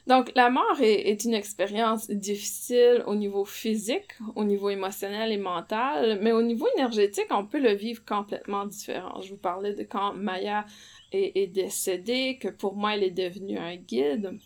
Donc, 0.07 0.31
la 0.35 0.49
mort 0.49 0.81
est, 0.81 1.23
une 1.25 1.35
expérience 1.35 2.09
difficile 2.09 3.03
au 3.05 3.15
niveau 3.15 3.45
physique, 3.45 4.17
au 4.35 4.43
niveau 4.43 4.69
émotionnel 4.69 5.31
et 5.31 5.37
mental, 5.37 6.19
mais 6.21 6.31
au 6.31 6.41
niveau 6.41 6.67
énergétique, 6.75 7.27
on 7.29 7.45
peut 7.45 7.59
le 7.59 7.73
vivre 7.73 8.03
complètement 8.03 8.65
différent. 8.65 9.21
Je 9.21 9.29
vous 9.29 9.37
parlais 9.37 9.75
de 9.75 9.83
quand 9.83 10.13
Maya 10.13 10.65
est, 11.11 11.37
est 11.37 11.47
décédée, 11.47 12.39
que 12.41 12.47
pour 12.47 12.75
moi, 12.75 12.95
elle 12.95 13.03
est 13.03 13.11
devenue 13.11 13.59
un 13.59 13.75
guide. 13.75 14.39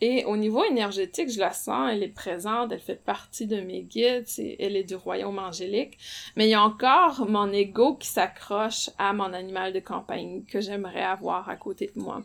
Et 0.00 0.24
au 0.24 0.36
niveau 0.36 0.64
énergétique, 0.64 1.30
je 1.30 1.40
la 1.40 1.52
sens, 1.52 1.90
elle 1.92 2.02
est 2.02 2.08
présente, 2.08 2.72
elle 2.72 2.80
fait 2.80 3.02
partie 3.02 3.46
de 3.46 3.60
mes 3.60 3.82
guides, 3.82 4.26
elle 4.58 4.76
est 4.76 4.84
du 4.84 4.94
royaume 4.94 5.38
angélique. 5.38 5.98
Mais 6.36 6.46
il 6.46 6.50
y 6.50 6.54
a 6.54 6.62
encore 6.62 7.28
mon 7.28 7.52
ego 7.52 7.96
qui 7.96 8.08
s'accroche 8.08 8.90
à 8.98 9.12
mon 9.12 9.32
animal 9.32 9.72
de 9.72 9.80
compagnie 9.80 10.44
que 10.44 10.60
j'aimerais 10.60 11.02
avoir 11.02 11.48
à 11.48 11.56
côté 11.56 11.90
de 11.94 12.00
moi 12.00 12.22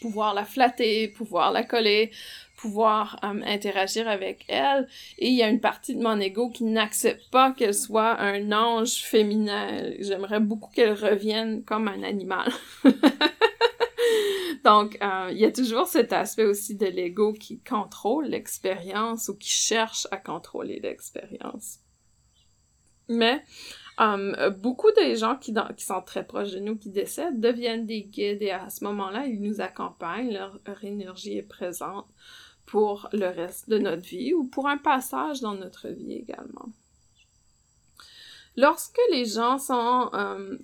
pouvoir 0.00 0.34
la 0.34 0.44
flatter, 0.44 1.08
pouvoir 1.08 1.52
la 1.52 1.62
coller, 1.62 2.10
pouvoir 2.56 3.18
euh, 3.24 3.40
interagir 3.44 4.08
avec 4.08 4.44
elle. 4.48 4.88
Et 5.18 5.28
il 5.28 5.34
y 5.34 5.42
a 5.42 5.48
une 5.48 5.60
partie 5.60 5.94
de 5.94 6.02
mon 6.02 6.18
ego 6.20 6.50
qui 6.50 6.64
n'accepte 6.64 7.30
pas 7.30 7.52
qu'elle 7.52 7.74
soit 7.74 8.20
un 8.20 8.52
ange 8.52 8.96
féminin. 9.02 9.92
J'aimerais 10.00 10.40
beaucoup 10.40 10.70
qu'elle 10.72 10.94
revienne 10.94 11.62
comme 11.64 11.88
un 11.88 12.02
animal. 12.02 12.50
Donc, 14.64 14.98
euh, 15.02 15.28
il 15.30 15.38
y 15.38 15.44
a 15.44 15.52
toujours 15.52 15.86
cet 15.86 16.12
aspect 16.12 16.44
aussi 16.44 16.76
de 16.76 16.86
l'ego 16.86 17.32
qui 17.32 17.60
contrôle 17.60 18.26
l'expérience 18.26 19.28
ou 19.28 19.36
qui 19.36 19.50
cherche 19.50 20.06
à 20.10 20.16
contrôler 20.16 20.80
l'expérience. 20.80 21.78
Mais 23.08 23.42
Um, 23.96 24.34
beaucoup 24.58 24.90
des 24.96 25.14
gens 25.16 25.36
qui 25.36 25.54
sont 25.78 26.02
très 26.02 26.26
proches 26.26 26.50
de 26.50 26.58
nous, 26.58 26.76
qui 26.76 26.90
décèdent, 26.90 27.38
deviennent 27.38 27.86
des 27.86 28.02
guides 28.02 28.42
et 28.42 28.50
à 28.50 28.68
ce 28.68 28.82
moment-là, 28.84 29.26
ils 29.26 29.40
nous 29.40 29.60
accompagnent, 29.60 30.32
leur, 30.32 30.58
énergie 30.82 31.38
est 31.38 31.48
présente 31.48 32.06
pour 32.66 33.08
le 33.12 33.26
reste 33.26 33.68
de 33.68 33.78
notre 33.78 34.02
vie 34.02 34.34
ou 34.34 34.44
pour 34.44 34.68
un 34.68 34.78
passage 34.78 35.40
dans 35.40 35.54
notre 35.54 35.88
vie 35.88 36.14
également. 36.14 36.70
Lorsque 38.56 39.00
les 39.10 39.24
gens 39.24 39.58
sont, 39.58 40.10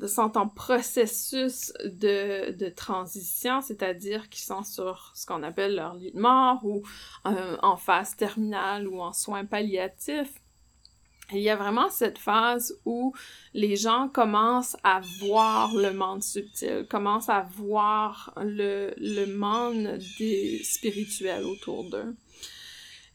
sont 0.07 0.39
en 0.39 0.49
processus 0.49 1.73
de, 1.85 2.69
transition, 2.69 3.61
c'est-à-dire 3.61 4.29
qu'ils 4.29 4.45
sont 4.45 4.63
sur 4.63 5.13
ce 5.17 5.27
qu'on 5.27 5.43
appelle 5.43 5.75
leur 5.75 5.95
lit 5.95 6.13
de 6.13 6.21
mort 6.21 6.65
ou 6.65 6.83
euh, 7.27 7.57
en 7.63 7.77
phase 7.77 8.17
terminale 8.17 8.87
ou 8.87 9.01
en 9.01 9.13
soins 9.13 9.45
palliatifs, 9.45 10.35
il 11.33 11.41
y 11.41 11.51
a 11.51 11.57
vraiment 11.57 11.89
cette 11.91 12.19
phase 12.19 12.79
où 12.85 13.15
les 13.55 13.77
gens 13.77 14.09
commencent 14.09 14.77
à 14.83 15.01
voir 15.21 15.75
le 15.75 15.93
monde 15.93 16.23
subtil, 16.23 16.87
commencent 16.89 17.29
à 17.29 17.47
voir 17.57 18.33
le, 18.37 18.93
le 18.97 19.27
monde 19.27 19.99
des 20.19 20.61
spirituels 20.65 21.45
autour 21.45 21.89
d'eux. 21.89 22.17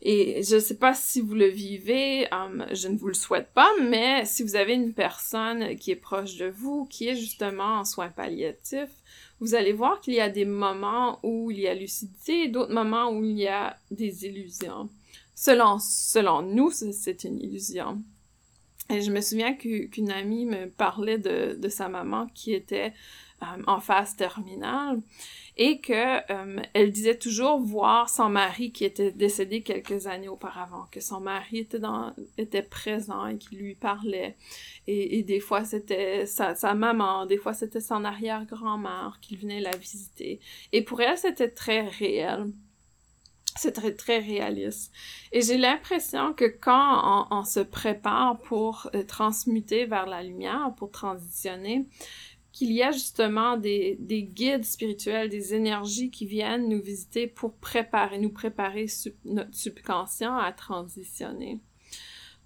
Et 0.08 0.44
je 0.44 0.58
ne 0.58 0.60
sais 0.60 0.78
pas 0.78 0.94
si 0.94 1.20
vous 1.20 1.34
le 1.34 1.48
vivez, 1.48 2.32
um, 2.32 2.64
je 2.72 2.88
ne 2.88 2.96
vous 2.96 3.08
le 3.08 3.16
souhaite 3.16 3.50
pas, 3.56 3.72
mais 3.82 4.24
si 4.26 4.44
vous 4.44 4.56
avez 4.56 4.76
une 4.76 4.94
personne 4.94 5.76
qui 5.78 5.90
est 5.90 5.96
proche 5.96 6.38
de 6.38 6.46
vous, 6.46 6.86
qui 6.86 7.08
est 7.08 7.16
justement 7.16 7.80
en 7.80 7.86
soins 7.86 8.10
palliatifs, 8.10 8.94
vous 9.40 9.56
allez 9.56 9.74
voir 9.74 10.00
qu'il 10.02 10.14
y 10.14 10.20
a 10.20 10.30
des 10.30 10.46
moments 10.46 11.18
où 11.24 11.50
il 11.50 11.60
y 11.60 11.68
a 11.68 11.74
lucidité 11.74 12.44
et 12.44 12.50
d'autres 12.50 12.72
moments 12.72 13.10
où 13.10 13.26
il 13.26 13.40
y 13.40 13.48
a 13.48 13.78
des 13.90 14.28
illusions. 14.28 14.90
Selon, 15.34 15.80
selon 15.80 16.44
nous, 16.44 16.70
c'est 16.70 17.24
une 17.24 17.42
illusion. 17.42 18.00
Et 18.92 19.02
je 19.02 19.12
me 19.12 19.22
souviens 19.22 19.54
qu'une 19.54 20.12
amie 20.12 20.46
me 20.46 20.68
parlait 20.68 21.18
de, 21.18 21.58
de, 21.60 21.68
sa 21.68 21.90
maman 21.90 22.28
qui 22.36 22.54
était 22.54 22.94
euh, 23.42 23.64
en 23.66 23.80
phase 23.80 24.16
terminale 24.16 25.02
et 25.58 25.80
que 25.80 26.32
euh, 26.32 26.62
elle 26.74 26.92
disait 26.92 27.18
toujours 27.18 27.60
voir 27.60 28.10
son 28.10 28.30
mari 28.30 28.72
qui 28.72 28.84
était 28.84 29.12
décédé 29.12 29.62
quelques 29.62 30.08
années 30.08 30.28
auparavant, 30.28 30.86
que 30.92 31.00
son 31.00 31.22
mari 31.22 31.60
était 31.60 31.80
dans 31.80 32.14
était 32.38 32.62
présent 32.62 33.26
et 33.28 33.38
qui 33.38 33.56
lui 33.56 33.76
parlait 33.76 34.36
et, 34.88 35.20
et 35.20 35.24
des 35.24 35.40
fois 35.40 35.64
c'était 35.64 36.26
sa, 36.26 36.56
sa 36.56 36.74
maman, 36.74 37.26
des 37.26 37.38
fois 37.38 37.54
c'était 37.54 37.82
son 37.82 38.04
arrière-grand-mère 38.04 39.20
qui 39.22 39.36
venait 39.36 39.62
la 39.62 39.76
visiter 39.76 40.40
et 40.72 40.82
pour 40.82 41.02
elle 41.02 41.18
c'était 41.18 41.50
très 41.50 41.82
réel. 41.88 42.52
C'est 43.58 43.72
très, 43.72 43.94
très 43.94 44.20
réaliste. 44.20 44.92
Et 45.32 45.42
j'ai 45.42 45.58
l'impression 45.58 46.34
que 46.34 46.44
quand 46.44 47.28
on, 47.32 47.46
se 47.46 47.62
prépare 47.62 48.38
pour 48.40 48.90
euh, 48.94 49.04
transmuter 49.04 49.86
vers 49.86 50.08
la 50.08 50.22
lumière, 50.24 50.74
pour 50.76 50.92
transitionner, 50.92 51.86
qu'il 52.56 52.72
y 52.72 52.82
a 52.82 52.92
justement 52.92 53.58
des, 53.58 53.98
des, 54.00 54.24
guides 54.24 54.64
spirituels, 54.64 55.28
des 55.28 55.54
énergies 55.54 56.10
qui 56.10 56.26
viennent 56.26 56.70
nous 56.70 56.82
visiter 56.82 57.28
pour 57.28 57.54
préparer, 57.58 58.18
nous 58.18 58.30
préparer 58.30 58.86
notre 59.26 59.54
subconscient 59.54 60.38
à 60.38 60.54
transitionner. 60.54 61.60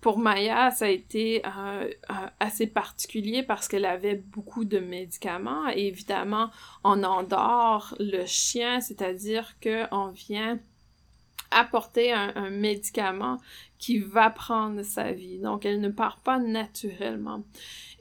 Pour 0.02 0.18
Maya, 0.18 0.72
ça 0.72 0.86
a 0.86 0.90
été 0.90 1.44
euh, 1.46 1.92
euh, 2.10 2.14
assez 2.40 2.66
particulier 2.66 3.44
parce 3.44 3.68
qu'elle 3.68 3.86
avait 3.86 4.16
beaucoup 4.16 4.66
de 4.66 4.80
médicaments 4.80 5.70
et 5.76 5.86
évidemment, 5.86 6.50
on 6.84 7.04
endort 7.04 7.94
le 8.00 8.26
chien, 8.26 8.82
c'est-à-dire 8.82 9.58
qu'on 9.62 10.08
vient 10.08 10.58
apporter 11.52 12.12
un, 12.14 12.50
médicament 12.50 13.38
qui 13.80 13.98
va 13.98 14.30
prendre 14.30 14.84
sa 14.84 15.12
vie. 15.12 15.40
Donc, 15.40 15.66
elle 15.66 15.80
ne 15.80 15.90
part 15.90 16.20
pas 16.20 16.38
naturellement. 16.38 17.44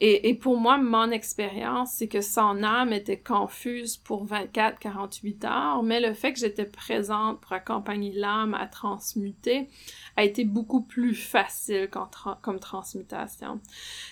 Et, 0.00 0.28
et 0.28 0.34
pour 0.34 0.58
moi, 0.58 0.78
mon 0.78 1.10
expérience, 1.10 1.92
c'est 1.92 2.08
que 2.08 2.20
son 2.20 2.62
âme 2.62 2.92
était 2.92 3.18
confuse 3.18 3.96
pour 3.96 4.26
24-48 4.26 5.46
heures, 5.46 5.82
mais 5.82 6.00
le 6.00 6.14
fait 6.14 6.32
que 6.32 6.38
j'étais 6.38 6.64
présente 6.64 7.40
pour 7.40 7.52
accompagner 7.52 8.12
l'âme 8.12 8.54
à 8.54 8.66
transmuter 8.66 9.68
a 10.16 10.24
été 10.24 10.44
beaucoup 10.44 10.82
plus 10.82 11.14
facile 11.14 11.88
comme 12.42 12.58
transmutation. 12.58 13.60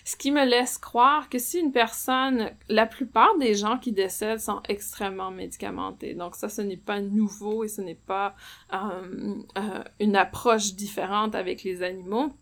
Ce 0.04 0.16
qui 0.16 0.30
me 0.30 0.44
laisse 0.44 0.78
croire 0.78 1.28
que 1.28 1.38
si 1.38 1.58
une 1.58 1.72
personne, 1.72 2.50
la 2.68 2.86
plupart 2.86 3.36
des 3.38 3.54
gens 3.54 3.78
qui 3.78 3.92
décèdent 3.92 4.40
sont 4.40 4.62
extrêmement 4.68 5.30
médicamentés. 5.30 6.14
Donc 6.14 6.36
ça, 6.36 6.48
ce 6.48 6.62
n'est 6.62 6.76
pas 6.76 7.00
nouveau 7.00 7.64
et 7.64 7.68
ce 7.68 7.80
n'est 7.80 7.94
pas 7.94 8.34
euh, 8.72 9.34
euh, 9.58 9.84
une 10.00 10.16
approche 10.16 10.74
différente 10.74 11.34
avec 11.34 11.55
les 11.64 11.82
animaux. 11.82 12.32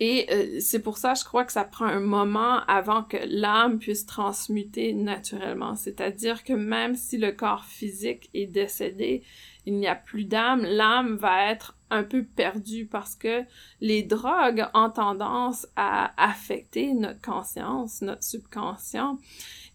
Et 0.00 0.26
euh, 0.32 0.58
c'est 0.60 0.80
pour 0.80 0.98
ça, 0.98 1.14
je 1.14 1.24
crois 1.24 1.44
que 1.44 1.52
ça 1.52 1.62
prend 1.62 1.84
un 1.84 2.00
moment 2.00 2.64
avant 2.66 3.04
que 3.04 3.18
l'âme 3.24 3.78
puisse 3.78 4.04
transmuter 4.04 4.94
naturellement. 4.94 5.76
C'est-à-dire 5.76 6.42
que 6.42 6.54
même 6.54 6.96
si 6.96 7.18
le 7.18 7.30
corps 7.30 7.64
physique 7.64 8.28
est 8.34 8.46
décédé, 8.46 9.22
il 9.64 9.76
n'y 9.76 9.86
a 9.86 9.94
plus 9.94 10.24
d'âme, 10.24 10.62
l'âme 10.62 11.14
va 11.16 11.52
être 11.52 11.76
un 11.90 12.02
peu 12.02 12.24
perdue 12.24 12.86
parce 12.86 13.14
que 13.14 13.44
les 13.80 14.02
drogues 14.02 14.66
ont 14.74 14.90
tendance 14.90 15.68
à 15.76 16.12
affecter 16.16 16.94
notre 16.94 17.20
conscience, 17.20 18.02
notre 18.02 18.24
subconscient 18.24 19.18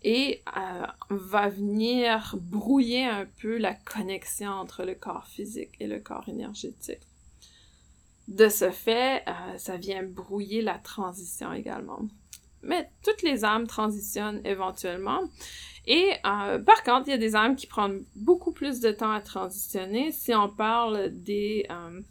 et 0.03 0.41
euh, 0.57 0.85
va 1.09 1.47
venir 1.47 2.35
brouiller 2.41 3.05
un 3.05 3.27
peu 3.39 3.57
la 3.57 3.75
connexion 3.75 4.49
entre 4.49 4.83
le 4.83 4.95
corps 4.95 5.27
physique 5.27 5.71
et 5.79 5.87
le 5.87 5.99
corps 5.99 6.27
énergétique. 6.27 6.99
De 8.27 8.49
ce 8.49 8.71
fait, 8.71 9.23
euh, 9.27 9.57
ça 9.57 9.77
vient 9.77 10.03
brouiller 10.03 10.61
la 10.61 10.77
transition 10.77 11.53
également. 11.53 12.01
Mais 12.61 12.89
toutes 13.03 13.21
les 13.21 13.45
âmes 13.45 13.67
transitionnent 13.67 14.41
éventuellement. 14.43 15.21
Et 15.85 16.11
euh, 16.25 16.59
par 16.59 16.83
contre, 16.83 17.07
il 17.07 17.11
y 17.11 17.13
a 17.13 17.17
des 17.17 17.35
âmes 17.35 17.55
qui 17.55 17.67
prennent 17.67 18.03
beaucoup 18.15 18.51
plus 18.51 18.81
de 18.81 18.91
temps 18.91 19.11
à 19.11 19.21
transitionner. 19.21 20.11
Si 20.11 20.35
on 20.35 20.49
parle 20.49 21.09
des 21.11 21.65
euh, 21.71 22.01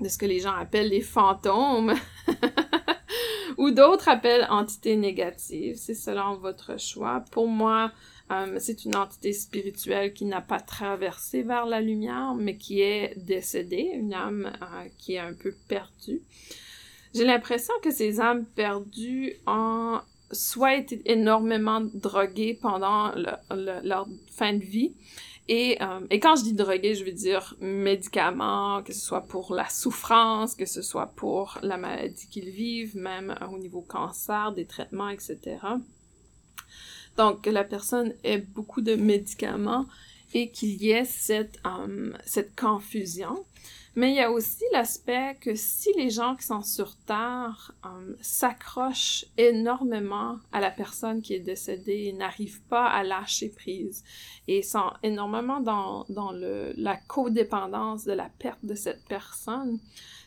de 0.00 0.08
ce 0.08 0.18
que 0.18 0.26
les 0.26 0.40
gens 0.40 0.52
appellent 0.52 0.90
les 0.90 1.00
fantômes 1.00 1.94
ou 3.56 3.70
d'autres 3.70 4.08
appellent 4.08 4.46
entités 4.50 4.96
négatives, 4.96 5.76
c'est 5.76 5.94
selon 5.94 6.36
votre 6.36 6.78
choix. 6.78 7.24
Pour 7.30 7.48
moi, 7.48 7.92
euh, 8.30 8.56
c'est 8.58 8.84
une 8.84 8.96
entité 8.96 9.32
spirituelle 9.32 10.12
qui 10.12 10.24
n'a 10.24 10.40
pas 10.40 10.60
traversé 10.60 11.42
vers 11.42 11.66
la 11.66 11.80
lumière, 11.80 12.34
mais 12.34 12.56
qui 12.56 12.80
est 12.80 13.14
décédée, 13.16 13.90
une 13.94 14.14
âme 14.14 14.52
qui 14.98 15.14
est 15.14 15.18
un 15.18 15.34
peu 15.34 15.54
perdue. 15.68 16.22
J'ai 17.14 17.24
l'impression 17.24 17.72
que 17.82 17.90
ces 17.90 18.20
âmes 18.20 18.44
perdues 18.44 19.34
ont 19.46 20.00
soit 20.32 20.76
été 20.76 21.00
énormément 21.04 21.80
droguées 21.80 22.58
pendant 22.60 23.12
leur 23.14 24.06
fin 24.32 24.52
de 24.54 24.64
vie 24.64 24.92
Et, 25.48 25.78
euh, 25.80 26.00
et 26.10 26.18
quand 26.18 26.36
je 26.36 26.42
dis 26.42 26.52
drogué, 26.52 26.94
je 26.94 27.04
veux 27.04 27.12
dire 27.12 27.54
médicaments, 27.60 28.82
que 28.82 28.92
ce 28.92 29.00
soit 29.00 29.22
pour 29.22 29.54
la 29.54 29.68
souffrance, 29.68 30.56
que 30.56 30.66
ce 30.66 30.82
soit 30.82 31.12
pour 31.14 31.58
la 31.62 31.76
maladie 31.76 32.26
qu'ils 32.28 32.50
vivent, 32.50 32.96
même 32.96 33.36
euh, 33.40 33.46
au 33.46 33.58
niveau 33.58 33.82
cancer, 33.82 34.52
des 34.52 34.66
traitements, 34.66 35.08
etc. 35.08 35.58
Donc, 37.16 37.42
que 37.42 37.50
la 37.50 37.64
personne 37.64 38.12
ait 38.24 38.38
beaucoup 38.38 38.80
de 38.80 38.94
médicaments 38.94 39.86
et 40.34 40.50
qu'il 40.50 40.82
y 40.82 40.90
ait 40.90 41.04
cette, 41.04 41.58
euh, 41.66 42.12
cette 42.24 42.58
confusion. 42.58 43.44
Mais 43.96 44.10
il 44.10 44.16
y 44.16 44.20
a 44.20 44.30
aussi 44.30 44.62
l'aspect 44.72 45.38
que 45.40 45.54
si 45.54 45.90
les 45.96 46.10
gens 46.10 46.36
qui 46.36 46.44
sont 46.44 46.60
sur 46.60 46.94
Terre 47.06 47.72
euh, 47.86 48.14
s'accrochent 48.20 49.24
énormément 49.38 50.38
à 50.52 50.60
la 50.60 50.70
personne 50.70 51.22
qui 51.22 51.32
est 51.32 51.40
décédée 51.40 52.04
et 52.04 52.12
n'arrivent 52.12 52.60
pas 52.68 52.86
à 52.86 53.02
lâcher 53.02 53.48
prise 53.48 54.04
et 54.48 54.60
sont 54.60 54.92
énormément 55.02 55.60
dans, 55.60 56.04
dans 56.10 56.30
le, 56.30 56.74
la 56.76 56.96
codépendance 56.96 58.04
de 58.04 58.12
la 58.12 58.28
perte 58.38 58.62
de 58.66 58.74
cette 58.74 59.02
personne, 59.08 59.78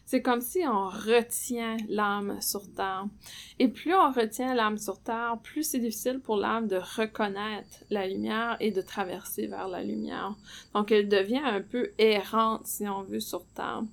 c'est 0.10 0.24
comme 0.24 0.42
si 0.42 0.66
on 0.66 0.88
retient 0.88 1.78
l'âme 1.88 2.42
sur 2.42 2.64
terre. 2.74 3.06
Et 3.60 3.68
plus 3.68 3.94
on 3.94 4.12
retient 4.12 4.56
l'âme 4.56 4.80
sur 4.80 5.00
terre, 5.00 5.38
plus 5.44 5.62
c'est 5.62 5.78
difficile 5.78 6.20
pour 6.20 6.38
l'âme 6.38 6.68
de 6.68 6.78
reconnaître 6.78 7.84
la 7.92 8.08
lumière 8.08 8.58
et 8.60 8.72
de 8.72 8.82
traverser 8.82 9.46
vers 9.46 9.68
la 9.68 9.84
lumière. 9.84 10.34
Donc 10.74 10.92
elle 10.92 11.10
devient 11.10 11.44
un 11.44 11.62
peu 11.62 11.92
errante, 12.00 12.66
si 12.66 12.88
on 12.88 13.04
veut, 13.04 13.20
sur 13.20 13.46
terre. 13.54 13.84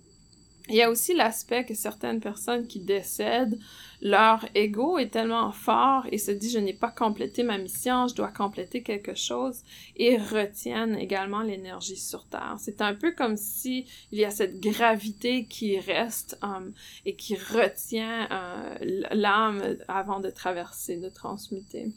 Il 0.69 0.75
y 0.75 0.83
a 0.83 0.91
aussi 0.91 1.15
l'aspect 1.15 1.65
que 1.65 1.75
certaines 1.75 2.21
personnes 2.21 2.67
qui 2.67 2.81
décèdent, 2.81 3.59
leur 4.03 4.45
ego 4.55 4.99
est 4.99 5.11
tellement 5.11 5.53
fort 5.53 6.07
et 6.11 6.19
se 6.19 6.31
dit 6.31 6.51
je 6.51 6.59
n'ai 6.59 6.73
pas 6.75 6.91
complété 6.91 7.43
ma 7.43 7.57
mission, 7.57 8.09
je 8.09 8.15
dois 8.15 8.31
compléter 8.31 8.83
quelque 8.83 9.15
chose 9.15 9.63
et 9.97 10.17
retiennent 10.17 10.97
également 10.97 11.43
l'énergie 11.43 11.97
sur 11.97 12.25
Terre. 12.25 12.57
C'est 12.59 12.81
un 12.81 12.95
peu 12.95 13.13
comme 13.13 13.37
si 13.37 13.87
il 14.13 14.19
y 14.19 14.25
a 14.25 14.31
cette 14.31 14.61
gravité 14.61 15.45
qui 15.45 15.79
reste 15.79 16.39
um, 16.43 16.73
et 17.05 17.15
qui 17.15 17.37
retient 17.37 18.29
euh, 18.31 19.05
l'âme 19.13 19.63
avant 19.89 20.21
de 20.21 20.31
traverser, 20.31 20.97
de 20.97 21.09
transmuter. 21.09 21.93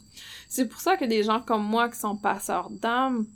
C'est 0.48 0.68
pour 0.68 0.80
ça 0.80 0.96
que 0.96 1.04
des 1.04 1.22
gens 1.22 1.40
comme 1.40 1.64
moi 1.64 1.88
qui 1.88 1.98
sont 1.98 2.16
passeurs 2.16 2.70
d'âme 2.70 3.26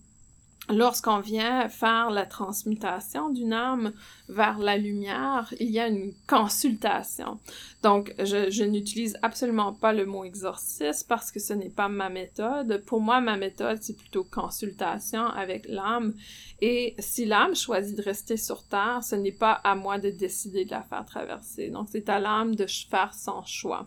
lorsqu'on 0.69 1.21
vient 1.21 1.69
faire 1.69 2.11
la 2.11 2.25
transmutation 2.25 3.29
d'une 3.29 3.53
âme 3.53 3.93
vers 4.29 4.59
la 4.59 4.79
lumière, 4.79 5.53
il 5.61 5.71
y 5.71 5.79
a 5.79 5.89
une 5.89 6.13
consultation. 6.27 7.39
Donc, 7.83 8.15
je, 8.19 8.65
n'utilise 8.65 9.19
absolument 9.23 9.75
pas 9.75 9.93
le 9.93 10.07
mot 10.07 10.25
exorcisme 10.25 11.07
parce 11.09 11.31
que 11.31 11.39
ce 11.39 11.53
n'est 11.53 11.69
pas 11.69 11.89
ma 11.89 12.09
méthode. 12.09 12.83
Pour 12.87 13.01
moi, 13.01 13.21
ma 13.21 13.37
méthode, 13.37 13.79
c'est 13.83 13.97
plutôt 13.97 14.25
consultation 14.25 15.27
avec 15.27 15.67
l'âme. 15.69 16.15
Et 16.63 16.95
si 16.99 17.27
l'âme 17.27 17.55
choisit 17.55 17.97
de 17.97 18.03
rester 18.03 18.39
sur 18.39 18.63
Terre, 18.63 19.01
ce 19.05 19.17
n'est 19.17 19.33
pas 19.33 19.53
à 19.53 19.75
moi 19.75 19.99
de 19.99 20.09
décider 20.09 20.65
de 20.65 20.71
la 20.71 20.83
faire 20.83 21.05
traverser. 21.05 21.69
Donc, 21.69 21.89
c'est 21.91 22.09
à 22.09 22.19
l'âme 22.19 22.55
de 22.55 22.67
faire 22.67 23.13
son 23.13 23.45
choix. 23.45 23.87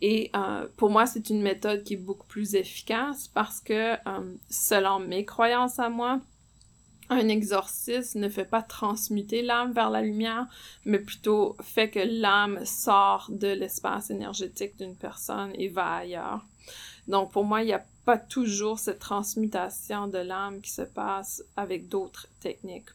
Et 0.00 0.30
euh, 0.34 0.66
pour 0.76 0.90
moi, 0.90 1.06
c'est 1.06 1.30
une 1.30 1.42
méthode 1.42 1.82
qui 1.84 1.94
est 1.94 1.98
beaucoup 1.98 2.26
plus 2.26 2.54
efficace 2.54 3.28
parce 3.28 3.60
que, 3.60 3.94
euh, 3.94 4.34
selon 4.50 4.98
mes 5.00 5.24
croyances 5.24 5.78
à 5.78 5.88
moi, 5.88 6.20
un 7.10 7.28
exorcisme 7.28 8.20
ne 8.20 8.28
fait 8.28 8.44
pas 8.44 8.62
transmuter 8.62 9.42
l'âme 9.42 9.72
vers 9.72 9.90
la 9.90 10.02
lumière, 10.02 10.46
mais 10.84 10.98
plutôt 10.98 11.56
fait 11.60 11.90
que 11.90 12.00
l'âme 12.00 12.64
sort 12.64 13.26
de 13.30 13.48
l'espace 13.48 14.10
énergétique 14.10 14.76
d'une 14.78 14.96
personne 14.96 15.52
et 15.54 15.68
va 15.68 15.96
ailleurs. 15.96 16.44
Donc 17.06 17.32
pour 17.32 17.44
moi, 17.44 17.62
il 17.62 17.66
n'y 17.66 17.72
a 17.74 17.84
pas 18.04 18.18
toujours 18.18 18.78
cette 18.78 18.98
transmutation 18.98 20.08
de 20.08 20.18
l'âme 20.18 20.60
qui 20.60 20.70
se 20.70 20.82
passe 20.82 21.42
avec 21.56 21.88
d'autres 21.88 22.26
techniques. 22.40 22.90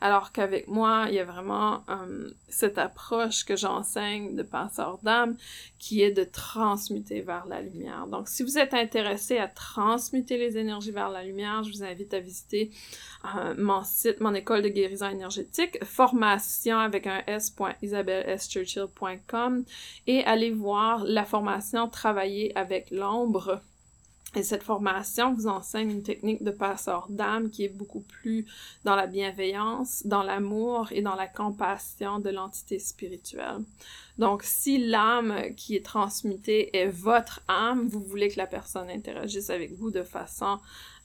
Alors 0.00 0.32
qu'avec 0.32 0.66
moi, 0.68 1.06
il 1.08 1.14
y 1.14 1.18
a 1.18 1.24
vraiment 1.24 1.82
euh, 1.88 2.30
cette 2.48 2.78
approche 2.78 3.44
que 3.44 3.56
j'enseigne 3.56 4.34
de 4.34 4.42
passeur 4.42 4.98
d'âme 5.02 5.36
qui 5.78 6.02
est 6.02 6.10
de 6.10 6.24
transmuter 6.24 7.20
vers 7.20 7.46
la 7.46 7.60
lumière. 7.60 8.06
Donc, 8.06 8.28
si 8.28 8.42
vous 8.42 8.56
êtes 8.58 8.72
intéressé 8.74 9.38
à 9.38 9.46
transmuter 9.48 10.38
les 10.38 10.58
énergies 10.58 10.90
vers 10.90 11.10
la 11.10 11.22
lumière, 11.24 11.62
je 11.64 11.70
vous 11.70 11.84
invite 11.84 12.14
à 12.14 12.20
visiter 12.20 12.70
euh, 13.36 13.54
mon 13.58 13.84
site, 13.84 14.20
mon 14.20 14.34
école 14.34 14.62
de 14.62 14.68
guérison 14.68 15.10
énergétique, 15.10 15.84
formation 15.84 16.78
avec 16.78 17.06
un 17.06 17.22
s.isabelleschurchill.com 17.26 19.64
et 20.06 20.24
allez 20.24 20.50
voir 20.50 21.04
la 21.04 21.24
formation 21.24 21.88
Travailler 21.90 22.56
avec 22.56 22.90
l'ombre 22.90 23.60
et 24.36 24.42
cette 24.44 24.62
formation 24.62 25.34
vous 25.34 25.48
enseigne 25.48 25.90
une 25.90 26.02
technique 26.02 26.44
de 26.44 26.52
passeur 26.52 27.06
d'âme 27.08 27.50
qui 27.50 27.64
est 27.64 27.68
beaucoup 27.68 28.00
plus 28.00 28.46
dans 28.84 28.94
la 28.94 29.06
bienveillance, 29.06 30.02
dans 30.06 30.22
l'amour 30.22 30.88
et 30.92 31.02
dans 31.02 31.16
la 31.16 31.26
compassion 31.26 32.20
de 32.20 32.30
l'entité 32.30 32.78
spirituelle. 32.78 33.64
Donc, 34.18 34.42
si 34.44 34.78
l'âme 34.78 35.54
qui 35.56 35.74
est 35.74 35.84
transmutée 35.84 36.76
est 36.76 36.88
votre 36.88 37.40
âme, 37.48 37.88
vous 37.88 38.00
voulez 38.00 38.28
que 38.28 38.38
la 38.38 38.46
personne 38.46 38.90
interagisse 38.90 39.50
avec 39.50 39.72
vous 39.72 39.90
de 39.90 40.02
façon 40.02 40.58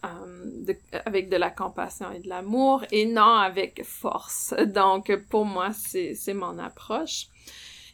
euh, 0.03 0.73
avec 1.05 1.29
de 1.29 1.37
la 1.37 1.49
compassion 1.49 2.11
et 2.11 2.19
de 2.19 2.27
l'amour 2.27 2.83
et 2.91 3.05
non 3.05 3.21
avec 3.23 3.83
force. 3.85 4.53
Donc, 4.67 5.15
pour 5.29 5.45
moi, 5.45 5.71
c'est 5.73 6.33
mon 6.33 6.59
approche. 6.59 7.27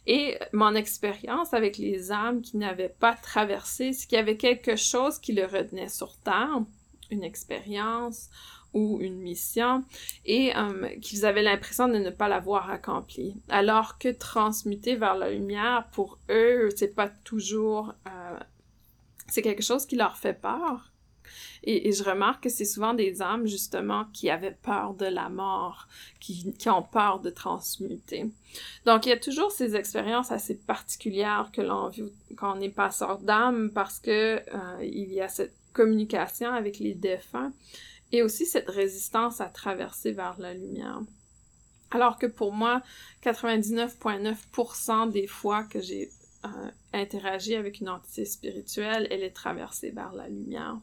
Et 0.06 0.38
mon 0.52 0.74
expérience 0.74 1.54
avec 1.54 1.78
les 1.78 2.10
âmes 2.10 2.42
qui 2.42 2.56
n'avaient 2.56 2.94
pas 2.98 3.14
traversé, 3.14 3.92
c'est 3.92 4.06
qu'il 4.06 4.16
y 4.16 4.20
avait 4.20 4.36
quelque 4.36 4.76
chose 4.76 5.18
qui 5.18 5.32
le 5.32 5.44
retenait 5.44 5.88
sur 5.88 6.16
Terre, 6.18 6.62
une 7.10 7.22
expérience 7.22 8.28
ou 8.74 8.98
une 9.00 9.18
mission, 9.18 9.84
et 10.24 10.56
euh, 10.56 10.88
qu'ils 11.00 11.26
avaient 11.26 11.42
l'impression 11.42 11.88
de 11.88 11.98
ne 11.98 12.10
pas 12.10 12.28
l'avoir 12.28 12.70
accomplie. 12.70 13.36
Alors 13.48 13.98
que 13.98 14.08
transmuter 14.08 14.96
vers 14.96 15.14
la 15.14 15.30
lumière, 15.30 15.88
pour 15.92 16.18
eux, 16.30 16.70
c'est 16.74 16.94
pas 16.94 17.08
toujours... 17.08 17.94
Euh, 18.06 18.38
c'est 19.28 19.42
quelque 19.42 19.62
chose 19.62 19.86
qui 19.86 19.96
leur 19.96 20.16
fait 20.16 20.34
peur 20.34 20.91
et, 21.64 21.92
je 21.92 22.02
remarque 22.02 22.44
que 22.44 22.48
c'est 22.48 22.64
souvent 22.64 22.94
des 22.94 23.22
âmes, 23.22 23.46
justement, 23.46 24.06
qui 24.12 24.30
avaient 24.30 24.56
peur 24.62 24.94
de 24.94 25.06
la 25.06 25.28
mort, 25.28 25.86
qui, 26.20 26.52
ont 26.66 26.82
peur 26.82 27.20
de 27.20 27.30
transmuter. 27.30 28.30
Donc, 28.84 29.06
il 29.06 29.10
y 29.10 29.12
a 29.12 29.18
toujours 29.18 29.52
ces 29.52 29.76
expériences 29.76 30.32
assez 30.32 30.56
particulières 30.56 31.50
que 31.52 31.62
l'on 31.62 31.88
vit 31.88 32.02
quand 32.36 32.58
on 32.58 32.60
est 32.60 32.68
passeur 32.68 33.18
d'âme 33.18 33.70
parce 33.72 34.00
que 34.00 34.10
euh, 34.10 34.82
il 34.82 35.12
y 35.12 35.20
a 35.20 35.28
cette 35.28 35.54
communication 35.72 36.52
avec 36.52 36.78
les 36.80 36.94
défunts 36.94 37.52
et 38.10 38.22
aussi 38.22 38.46
cette 38.46 38.68
résistance 38.68 39.40
à 39.40 39.46
traverser 39.46 40.12
vers 40.12 40.38
la 40.38 40.54
lumière. 40.54 41.00
Alors 41.90 42.18
que 42.18 42.26
pour 42.26 42.52
moi, 42.52 42.82
99,9% 43.22 45.10
des 45.10 45.26
fois 45.26 45.64
que 45.64 45.80
j'ai 45.80 46.10
euh, 46.44 46.70
interagi 46.92 47.54
avec 47.54 47.80
une 47.80 47.88
entité 47.88 48.24
spirituelle, 48.24 49.06
elle 49.10 49.22
est 49.22 49.30
traversée 49.30 49.90
vers 49.90 50.12
la 50.12 50.28
lumière. 50.28 50.76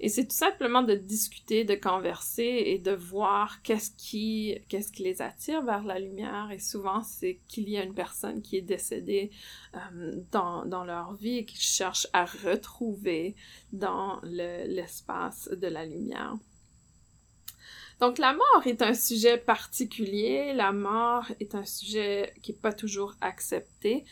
Et 0.00 0.08
c'est 0.08 0.24
tout 0.24 0.36
simplement 0.36 0.82
de 0.82 0.94
discuter, 0.94 1.64
de 1.64 1.74
converser 1.74 2.62
et 2.66 2.78
de 2.78 2.92
voir 2.92 3.62
qu'est-ce 3.62 3.90
qui, 3.96 4.56
les 4.98 5.22
attire 5.22 5.62
vers 5.62 5.84
la 5.84 5.98
lumière. 5.98 6.50
Et 6.52 6.58
souvent, 6.58 7.02
c'est 7.02 7.40
qu'il 7.48 7.68
y 7.68 7.78
a 7.78 7.82
une 7.82 7.94
personne 7.94 8.42
qui 8.42 8.56
est 8.56 8.62
décédée 8.62 9.30
euh, 9.74 10.20
dans, 10.30 10.64
dans, 10.64 10.84
leur 10.84 11.14
vie 11.14 11.38
et 11.38 11.44
qu'ils 11.44 11.60
cherchent 11.60 12.08
à 12.12 12.24
retrouver 12.24 13.34
dans 13.72 14.20
l'espace 14.22 15.48
de 15.48 15.66
la 15.66 15.84
lumière. 15.86 16.36
Donc 18.00 18.18
la 18.18 18.32
mort 18.32 18.66
est 18.66 18.82
un 18.82 18.94
sujet 18.94 19.38
particulier, 19.38 20.52
la 20.52 20.72
mort 20.72 21.26
est 21.40 21.54
un 21.54 21.64
sujet 21.64 22.34
qui 22.42 22.52
n'est 22.52 22.58
pas 22.58 22.72
toujours 22.72 23.14
accepté 23.20 24.04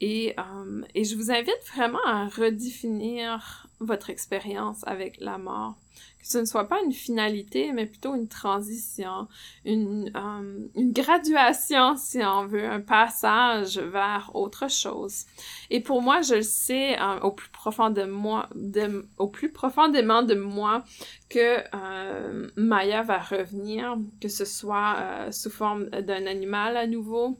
et, 0.00 0.34
euh, 0.38 0.82
et 0.94 1.04
je 1.04 1.16
vous 1.16 1.30
invite 1.30 1.60
vraiment 1.74 2.04
à 2.06 2.26
redéfinir 2.28 3.66
votre 3.80 4.10
expérience 4.10 4.86
avec 4.86 5.16
la 5.20 5.38
mort. 5.38 5.76
Que 6.20 6.26
ce 6.30 6.38
ne 6.38 6.44
soit 6.46 6.68
pas 6.68 6.80
une 6.82 6.92
finalité, 6.92 7.72
mais 7.72 7.86
plutôt 7.86 8.14
une 8.14 8.28
transition, 8.28 9.28
une, 9.64 10.10
euh, 10.16 10.68
une 10.74 10.92
graduation, 10.92 11.96
si 11.96 12.18
on 12.24 12.46
veut, 12.46 12.64
un 12.64 12.80
passage 12.80 13.78
vers 13.78 14.30
autre 14.34 14.70
chose. 14.70 15.26
Et 15.70 15.80
pour 15.80 16.00
moi, 16.00 16.22
je 16.22 16.36
le 16.36 16.42
sais 16.42 16.98
euh, 16.98 17.20
au, 17.20 17.30
plus 17.30 17.50
profond 17.50 17.90
de 17.90 18.04
moi, 18.04 18.48
de, 18.54 19.06
au 19.18 19.28
plus 19.28 19.52
profondément 19.52 20.22
de 20.22 20.34
moi 20.34 20.82
que 21.28 21.58
euh, 21.74 22.48
Maya 22.56 23.02
va 23.02 23.18
revenir, 23.18 23.96
que 24.20 24.28
ce 24.28 24.46
soit 24.46 25.30
sous 25.30 25.50
forme 25.50 25.90
d'un 25.90 26.26
animal 26.26 26.76
à 26.78 26.86
nouveau, 26.86 27.38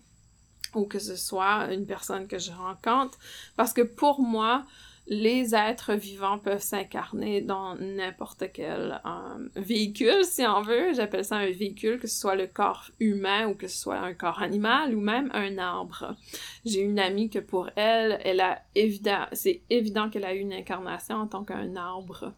ou 0.76 0.86
que 0.86 0.98
ce 0.98 1.16
soit 1.16 1.72
une 1.72 1.86
personne 1.86 2.26
que 2.26 2.38
je 2.38 2.52
rencontre, 2.52 3.18
parce 3.56 3.72
que 3.72 3.82
pour 3.82 4.20
moi, 4.20 4.64
les 5.06 5.54
êtres 5.54 5.92
vivants 5.94 6.38
peuvent 6.38 6.62
s'incarner 6.62 7.42
dans 7.42 7.74
n'importe 7.76 8.44
quel 8.52 9.00
euh, 9.04 9.48
véhicule, 9.54 10.24
si 10.24 10.46
on 10.46 10.62
veut. 10.62 10.94
J'appelle 10.94 11.24
ça 11.24 11.36
un 11.36 11.50
véhicule, 11.50 11.98
que 11.98 12.06
ce 12.06 12.18
soit 12.18 12.36
le 12.36 12.46
corps 12.46 12.90
humain 13.00 13.48
ou 13.48 13.54
que 13.54 13.68
ce 13.68 13.76
soit 13.76 13.98
un 13.98 14.14
corps 14.14 14.40
animal 14.40 14.94
ou 14.94 15.00
même 15.00 15.30
un 15.34 15.58
arbre. 15.58 16.16
J'ai 16.64 16.80
une 16.80 16.98
amie 16.98 17.28
que 17.28 17.38
pour 17.38 17.68
elle, 17.76 18.18
elle 18.24 18.40
a 18.40 18.62
c'est 19.32 19.60
évident 19.68 20.08
qu'elle 20.08 20.24
a 20.24 20.34
eu 20.34 20.38
une 20.38 20.54
incarnation 20.54 21.16
en 21.16 21.26
tant 21.26 21.44
qu'un 21.44 21.76
arbre. 21.76 22.32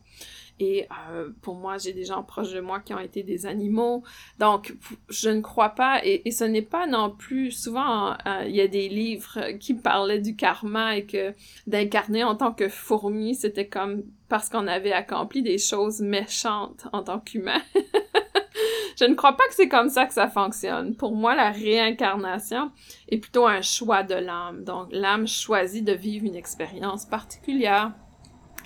Et 0.58 0.86
euh, 1.10 1.30
pour 1.42 1.54
moi, 1.54 1.76
j'ai 1.78 1.92
des 1.92 2.04
gens 2.04 2.22
proches 2.22 2.52
de 2.52 2.60
moi 2.60 2.80
qui 2.80 2.94
ont 2.94 2.98
été 2.98 3.22
des 3.22 3.46
animaux. 3.46 4.02
Donc, 4.38 4.74
je 5.08 5.28
ne 5.28 5.40
crois 5.40 5.70
pas, 5.70 6.00
et, 6.04 6.30
ce 6.30 6.44
n'est 6.44 6.62
pas 6.62 6.86
non 6.86 7.10
plus, 7.10 7.50
souvent, 7.50 8.12
euh, 8.12 8.44
il 8.46 8.56
y 8.56 8.60
a 8.60 8.68
des 8.68 8.88
livres 8.88 9.50
qui 9.60 9.74
parlaient 9.74 10.20
du 10.20 10.34
karma 10.34 10.96
et 10.96 11.04
que 11.04 11.34
d'incarner 11.66 12.24
en 12.24 12.36
tant 12.36 12.52
que 12.52 12.68
fourmi, 12.68 13.34
c'était 13.34 13.68
comme 13.68 14.04
parce 14.28 14.48
qu'on 14.48 14.66
avait 14.66 14.92
accompli 14.92 15.42
des 15.42 15.58
choses 15.58 16.00
méchantes 16.00 16.86
en 16.92 17.02
tant 17.02 17.20
qu'humain. 17.20 17.62
je 18.98 19.04
ne 19.04 19.14
crois 19.14 19.36
pas 19.36 19.46
que 19.48 19.54
c'est 19.54 19.68
comme 19.68 19.88
ça 19.88 20.06
que 20.06 20.14
ça 20.14 20.28
fonctionne. 20.28 20.96
Pour 20.96 21.14
moi, 21.14 21.34
la 21.34 21.50
réincarnation 21.50 22.70
est 23.08 23.18
plutôt 23.18 23.46
un 23.46 23.62
choix 23.62 24.02
de 24.02 24.14
l'âme. 24.14 24.64
Donc, 24.64 24.88
l'âme 24.90 25.28
choisit 25.28 25.84
de 25.84 25.92
vivre 25.92 26.24
une 26.26 26.34
expérience 26.34 27.04
particulière 27.04 27.92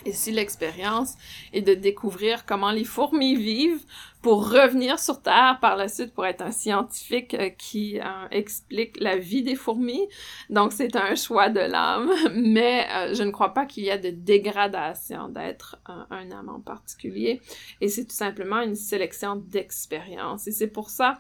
et 0.05 0.13
si 0.13 0.31
l'expérience 0.31 1.15
est 1.53 1.63
de 1.63 1.75
découvrir 1.75 2.47
comment 2.47 2.71
les 2.71 2.85
fourmis 2.85 3.37
vivent 3.37 3.85
pour 4.23 4.51
revenir 4.51 4.99
sur 4.99 5.23
Terre 5.23 5.59
par 5.61 5.77
la 5.77 5.89
suite 5.89 6.13
pour 6.13 6.27
être 6.27 6.43
un 6.43 6.51
scientifique 6.51 7.35
euh, 7.35 7.49
qui 7.51 7.99
euh, 7.99 8.05
explique 8.31 9.01
la 9.01 9.17
vie 9.17 9.43
des 9.43 9.55
fourmis. 9.55 10.09
Donc 10.51 10.73
c'est 10.73 10.95
un 10.97 11.15
choix 11.15 11.49
de 11.49 11.61
l'âme, 11.61 12.11
mais 12.35 12.87
euh, 12.91 13.15
je 13.15 13.23
ne 13.23 13.31
crois 13.31 13.55
pas 13.55 13.65
qu'il 13.67 13.85
y 13.85 13.91
a 13.91 13.99
de 13.99 14.11
dégradation 14.11 15.29
d'être 15.29 15.79
un 15.87 16.31
âme 16.31 16.49
en 16.49 16.61
particulier. 16.61 17.41
Et 17.81 17.89
c'est 17.89 18.05
tout 18.05 18.15
simplement 18.15 18.61
une 18.61 18.77
sélection 18.77 19.37
d'expériences. 19.37 20.47
Et 20.47 20.53
c'est 20.53 20.69
pour 20.69 20.91
ça 20.91 21.19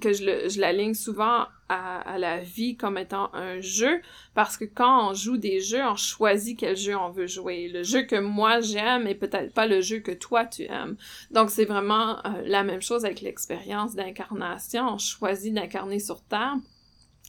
que 0.00 0.12
je, 0.12 0.24
le, 0.24 0.48
je 0.48 0.60
l'aligne 0.60 0.94
souvent 0.94 1.46
à, 1.68 2.00
à, 2.00 2.18
la 2.18 2.38
vie 2.38 2.76
comme 2.76 2.98
étant 2.98 3.30
un 3.34 3.60
jeu, 3.60 4.00
parce 4.34 4.56
que 4.56 4.64
quand 4.64 5.10
on 5.10 5.14
joue 5.14 5.36
des 5.36 5.60
jeux, 5.60 5.82
on 5.82 5.96
choisit 5.96 6.58
quel 6.58 6.76
jeu 6.76 6.96
on 6.96 7.10
veut 7.10 7.26
jouer. 7.26 7.68
Le 7.68 7.82
jeu 7.82 8.02
que 8.02 8.16
moi 8.16 8.60
j'aime 8.60 9.06
est 9.06 9.14
peut-être 9.14 9.52
pas 9.52 9.66
le 9.66 9.80
jeu 9.80 10.00
que 10.00 10.12
toi 10.12 10.44
tu 10.44 10.64
aimes. 10.64 10.96
Donc 11.30 11.50
c'est 11.50 11.64
vraiment 11.64 12.18
la 12.44 12.62
même 12.62 12.82
chose 12.82 13.04
avec 13.04 13.20
l'expérience 13.20 13.94
d'incarnation. 13.94 14.94
On 14.94 14.98
choisit 14.98 15.54
d'incarner 15.54 15.98
sur 15.98 16.22
Terre. 16.22 16.56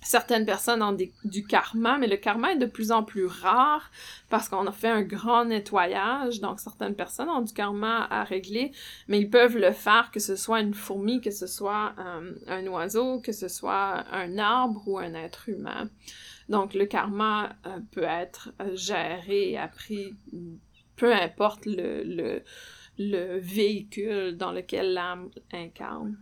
Certaines 0.04 0.46
personnes 0.46 0.84
ont 0.84 0.98
du 1.24 1.48
karma, 1.48 1.98
mais 1.98 2.08
le 2.08 2.18
karma 2.18 2.52
est 2.52 2.58
de 2.58 2.66
plus 2.66 2.92
en 2.92 3.04
plus 3.04 3.26
rare 3.26 3.90
parce 4.30 4.50
qu'on 4.50 4.68
a 4.68 4.72
fait 4.72 4.90
un 4.90 5.02
grand 5.02 5.46
nettoyage. 5.46 6.42
Donc, 6.42 6.60
certaines 6.60 6.96
personnes 6.96 7.30
ont 7.30 7.42
du 7.42 7.54
karma 7.54 8.06
à 8.10 8.24
régler, 8.24 8.74
mais 9.08 9.20
ils 9.22 9.30
peuvent 9.30 9.58
le 9.58 9.72
faire, 9.72 10.12
que 10.12 10.20
ce 10.20 10.36
soit 10.36 10.60
une 10.60 10.74
fourmi, 10.74 11.22
que 11.22 11.32
ce 11.32 11.48
soit 11.48 11.94
euh, 12.00 12.34
un 12.48 12.68
oiseau, 12.68 13.22
que 13.22 13.32
ce 13.32 13.48
soit 13.48 14.04
un 14.12 14.38
arbre 14.38 14.84
ou 14.88 15.00
un 15.00 15.14
être 15.14 15.48
humain. 15.48 15.90
Donc, 16.50 16.74
le 16.74 16.86
karma 16.86 17.56
euh, 17.66 17.80
peut 17.92 18.04
être 18.04 18.50
géré 18.74 19.52
et 19.52 19.58
appris, 19.58 20.16
peu 20.98 21.14
importe 21.14 21.66
le 21.66 22.44
véhicule 22.98 24.38
dans 24.38 24.52
lequel 24.52 24.94
l'âme 24.94 25.30
incarne. 25.52 26.18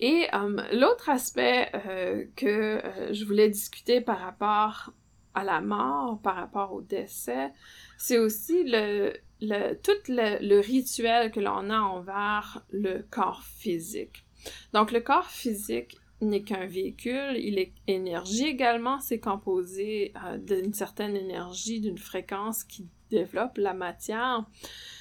Et 0.00 0.28
euh, 0.32 0.62
l'autre 0.72 1.08
aspect 1.08 1.70
euh, 1.74 2.24
que 2.36 2.46
euh, 2.46 3.12
je 3.12 3.24
voulais 3.24 3.48
discuter 3.48 4.00
par 4.00 4.20
rapport 4.20 4.92
à 5.34 5.44
la 5.44 5.60
mort, 5.60 6.20
par 6.22 6.36
rapport 6.36 6.72
au 6.72 6.82
décès, 6.82 7.50
c'est 7.96 8.18
aussi 8.18 8.64
le, 8.64 9.12
le, 9.40 9.74
tout 9.74 9.90
le, 10.08 10.38
le 10.40 10.60
rituel 10.60 11.30
que 11.30 11.40
l'on 11.40 11.70
a 11.70 11.80
envers 11.80 12.64
le 12.70 13.02
corps 13.10 13.42
physique. 13.42 14.24
Donc 14.72 14.92
le 14.92 15.00
corps 15.00 15.30
physique 15.30 15.96
n'est 16.20 16.42
qu'un 16.42 16.66
véhicule, 16.66 17.36
il 17.36 17.58
est 17.58 17.72
énergie 17.86 18.46
également, 18.46 18.98
c'est 18.98 19.20
composé 19.20 20.12
d'une 20.38 20.72
certaine 20.72 21.14
énergie, 21.14 21.80
d'une 21.80 21.98
fréquence 21.98 22.64
qui 22.64 22.88
développe 23.10 23.58
la 23.58 23.74
matière. 23.74 24.44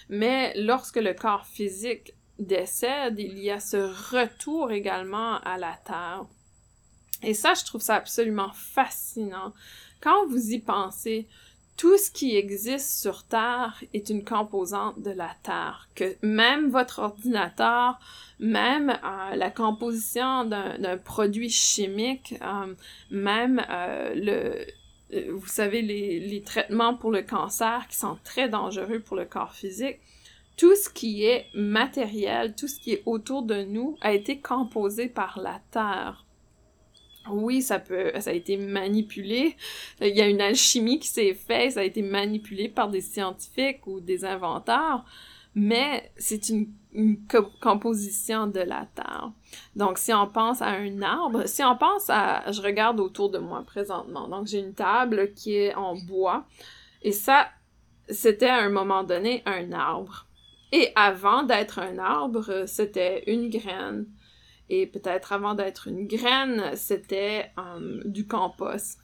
Mais 0.09 0.53
lorsque 0.55 0.97
le 0.97 1.13
corps 1.13 1.45
physique 1.45 2.13
décède, 2.39 3.19
il 3.19 3.39
y 3.39 3.49
a 3.49 3.59
ce 3.59 3.77
retour 4.15 4.71
également 4.71 5.39
à 5.39 5.57
la 5.57 5.77
Terre. 5.85 6.25
Et 7.23 7.33
ça, 7.33 7.53
je 7.53 7.65
trouve 7.65 7.81
ça 7.81 7.95
absolument 7.95 8.51
fascinant. 8.53 9.53
Quand 10.01 10.27
vous 10.27 10.51
y 10.51 10.59
pensez, 10.59 11.27
tout 11.77 11.97
ce 11.97 12.09
qui 12.09 12.35
existe 12.35 12.99
sur 12.99 13.23
Terre 13.23 13.83
est 13.93 14.09
une 14.09 14.23
composante 14.23 14.99
de 15.01 15.11
la 15.11 15.29
Terre. 15.43 15.87
Que 15.95 16.15
même 16.23 16.69
votre 16.69 16.99
ordinateur, 16.99 17.99
même 18.39 18.89
euh, 18.89 19.35
la 19.35 19.51
composition 19.51 20.43
d'un 20.45 20.97
produit 20.97 21.49
chimique, 21.49 22.35
euh, 22.41 22.73
même 23.11 23.63
euh, 23.69 24.13
le, 24.15 24.65
vous 25.11 25.47
savez, 25.47 25.81
les, 25.81 26.41
traitements 26.41 26.95
pour 26.95 27.11
le 27.11 27.21
cancer 27.21 27.87
qui 27.89 27.97
sont 27.97 28.17
très 28.23 28.49
dangereux 28.49 28.99
pour 28.99 29.15
le 29.15 29.25
corps 29.25 29.53
physique, 29.53 29.99
tout 30.57 30.75
ce 30.75 30.89
qui 30.89 31.23
est 31.23 31.45
matériel, 31.53 32.55
tout 32.55 32.67
ce 32.67 32.79
qui 32.79 32.93
est 32.93 33.03
autour 33.05 33.43
de 33.43 33.63
nous 33.63 33.97
a 34.01 34.13
été 34.13 34.39
composé 34.41 35.07
par 35.07 35.39
la 35.39 35.61
Terre. 35.71 36.25
Oui, 37.29 37.61
ça 37.61 37.79
peut, 37.79 38.11
ça 38.19 38.29
a 38.29 38.33
été 38.33 38.57
manipulé. 38.57 39.55
Il 40.01 40.15
y 40.15 40.21
a 40.21 40.27
une 40.27 40.41
alchimie 40.41 40.99
qui 40.99 41.09
s'est 41.09 41.33
faite, 41.33 41.73
ça 41.73 41.81
a 41.81 41.83
été 41.83 42.01
manipulé 42.01 42.69
par 42.69 42.89
des 42.89 43.01
scientifiques 43.01 43.85
ou 43.85 43.99
des 43.99 44.25
inventeurs, 44.25 45.05
mais 45.57 46.11
c'est 46.17 46.49
une, 46.49 46.67
composition 47.61 48.47
de 48.47 48.59
la 48.59 48.87
Terre. 48.95 49.31
Donc, 49.75 49.97
si 49.97 50.13
on 50.13 50.27
pense 50.27 50.61
à 50.61 50.69
un 50.69 51.01
arbre, 51.01 51.47
si 51.47 51.63
on 51.63 51.75
pense 51.75 52.09
à, 52.09 52.51
je 52.51 52.61
regarde 52.61 52.99
autour 52.99 53.29
de 53.29 53.39
moi 53.39 53.63
présentement, 53.63 54.27
donc 54.27 54.47
j'ai 54.47 54.59
une 54.59 54.73
table 54.73 55.33
qui 55.33 55.55
est 55.55 55.75
en 55.75 55.95
bois, 55.95 56.45
et 57.01 57.11
ça, 57.11 57.47
c'était 58.07 58.49
à 58.49 58.57
un 58.57 58.69
moment 58.69 59.03
donné 59.03 59.41
un 59.45 59.71
arbre. 59.71 60.27
Et 60.71 60.91
avant 60.95 61.43
d'être 61.43 61.79
un 61.79 61.97
arbre, 61.97 62.65
c'était 62.67 63.23
une 63.27 63.49
graine. 63.49 64.07
Et 64.69 64.85
peut-être 64.85 65.33
avant 65.33 65.55
d'être 65.55 65.87
une 65.87 66.07
graine, 66.07 66.75
c'était 66.75 67.51
um, 67.57 68.01
du 68.05 68.27
compost. 68.27 68.99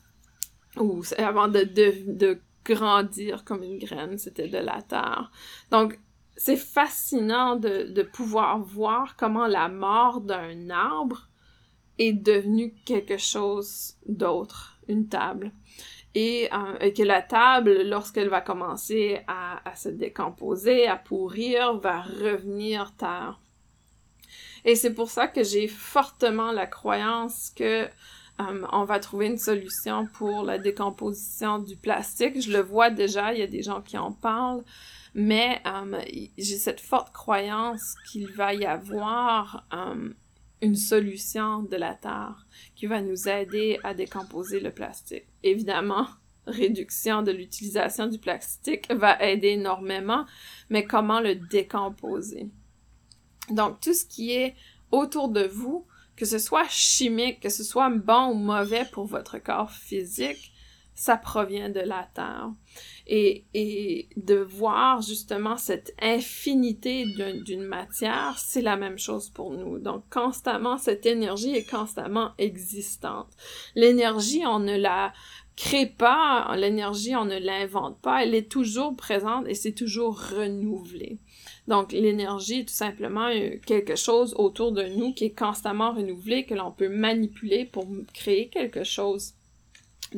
Ou 0.78 1.04
avant 1.18 1.48
de, 1.48 1.62
de, 1.64 1.94
de 2.08 2.42
grandir 2.66 3.44
comme 3.44 3.64
une 3.64 3.78
graine, 3.78 4.18
c'était 4.18 4.48
de 4.48 4.58
la 4.58 4.82
terre. 4.82 5.32
Donc, 5.72 6.00
c'est 6.36 6.58
fascinant 6.58 7.56
de, 7.56 7.84
de, 7.84 8.02
pouvoir 8.02 8.60
voir 8.60 9.16
comment 9.16 9.48
la 9.48 9.70
mort 9.70 10.22
d'un 10.22 10.70
arbre 10.70 11.30
est 12.00 12.14
devenue 12.14 12.74
quelque 12.86 13.18
chose 13.18 13.96
d'autre, 14.08 14.80
une 14.88 15.08
table. 15.08 15.52
Et, 16.16 16.50
euh, 16.54 16.92
que 16.92 17.04
la 17.04 17.22
table, 17.22 17.84
lorsqu'elle 17.84 18.30
va 18.30 18.42
commencer 18.42 19.22
à, 19.28 19.68
à, 19.68 19.76
se 19.76 19.90
décomposer, 19.90 20.88
à 20.88 20.96
pourrir, 20.96 21.78
va 21.78 22.02
revenir 22.02 22.96
terre. 22.96 23.40
Et 24.66 24.76
c'est 24.76 24.94
pour 24.94 25.10
ça 25.10 25.28
que 25.28 25.44
j'ai 25.44 25.68
fortement 25.68 26.52
la 26.52 26.68
croyance 26.68 27.52
que 27.56 27.88
euh, 28.40 28.66
on 28.72 28.86
va 28.86 29.00
trouver 29.00 29.28
une 29.28 29.38
solution 29.38 30.08
pour 30.08 30.44
la 30.44 30.58
décomposition 30.58 31.60
du 31.60 31.76
plastique. 31.76 32.42
Je 32.42 32.52
le 32.52 32.62
vois 32.62 32.90
déjà, 32.90 33.34
il 33.34 33.40
y 33.40 33.44
a 33.44 33.48
des 33.48 33.62
gens 33.62 33.82
qui 33.82 33.98
en 33.98 34.12
parlent 34.12 34.64
mais 35.14 35.62
um, 35.66 35.98
j'ai 36.38 36.58
cette 36.58 36.82
forte 36.82 37.14
croyance 37.14 37.96
qu'il 38.10 38.32
va 38.32 38.54
y 38.54 38.66
avoir 38.66 39.66
um, 39.72 40.16
une 40.62 40.76
solution 40.76 41.62
de 41.62 41.76
la 41.76 41.94
Terre 41.94 42.48
qui 42.76 42.88
va 42.88 43.02
nous 43.02 43.28
aider 43.28 43.80
à 43.84 43.94
décomposer 43.94 44.60
le 44.60 44.72
plastique. 44.72 45.26
Évidemment, 45.44 46.08
réduction 46.48 47.22
de 47.22 47.32
l'utilisation 47.32 48.08
du 48.08 48.18
plastique 48.18 48.92
va 48.92 49.22
aider 49.22 49.50
énormément, 49.50 50.26
mais 50.70 50.86
comment 50.86 51.20
le 51.20 51.36
décomposer? 51.36 52.50
Donc, 53.50 53.82
tout 53.82 53.94
ce 53.94 54.06
qui 54.06 54.32
est 54.32 54.56
autour 54.92 55.30
de 55.30 55.44
vous, 55.44 55.86
que 56.16 56.26
ce 56.26 56.40
soit 56.40 56.70
chimique, 56.70 57.42
que 57.42 57.50
ce 57.50 57.64
soit 57.64 57.90
bon 57.90 58.30
ou 58.30 58.36
mauvais 58.36 58.86
pour 58.92 59.06
votre 59.06 59.40
corps 59.40 59.72
physique, 59.72 60.54
ça 60.96 61.18
provient 61.18 61.70
de 61.70 61.80
la 61.80 62.08
Terre 62.14 62.52
et, 63.08 63.46
et 63.54 64.08
de 64.16 64.36
voir 64.36 65.02
justement 65.02 65.58
cette 65.58 65.94
infinité 66.02 67.06
d'une 67.46 67.64
matière, 67.64 68.36
c'est 68.38 68.62
la 68.62 68.78
même 68.78 68.98
chose 68.98 69.30
pour 69.30 69.52
nous. 69.52 69.80
Donc 69.80 70.04
constamment, 70.10 70.78
cette 70.78 71.06
énergie 71.06 71.56
est 71.56 71.70
constamment 71.70 72.32
existante. 72.38 73.32
L'énergie, 73.76 74.44
on 74.46 74.60
ne 74.60 74.78
la 74.78 75.14
crée 75.56 75.86
pas, 75.86 76.56
l'énergie, 76.58 77.16
on 77.16 77.26
ne 77.26 77.38
l'invente 77.38 78.00
pas, 78.02 78.24
elle 78.24 78.34
est 78.34 78.50
toujours 78.50 78.96
présente 78.96 79.48
et 79.48 79.54
c'est 79.54 79.74
toujours 79.74 80.20
renouvelé. 80.20 81.20
Donc 81.68 81.92
l'énergie 81.92 82.62
est 82.62 82.66
tout 82.66 82.74
simplement 82.74 83.28
euh, 83.28 83.58
quelque 83.66 83.96
chose 83.96 84.34
autour 84.38 84.72
de 84.72 84.84
nous 84.84 85.14
qui 85.14 85.26
est 85.26 85.38
constamment 85.38 85.94
renouvelé, 85.94 86.46
que 86.46 86.56
l'on 86.56 86.72
peut 86.72 86.90
manipuler 86.90 87.66
pour 87.66 87.88
créer 88.14 88.50
quelque 88.50 88.84
chose 88.84 89.34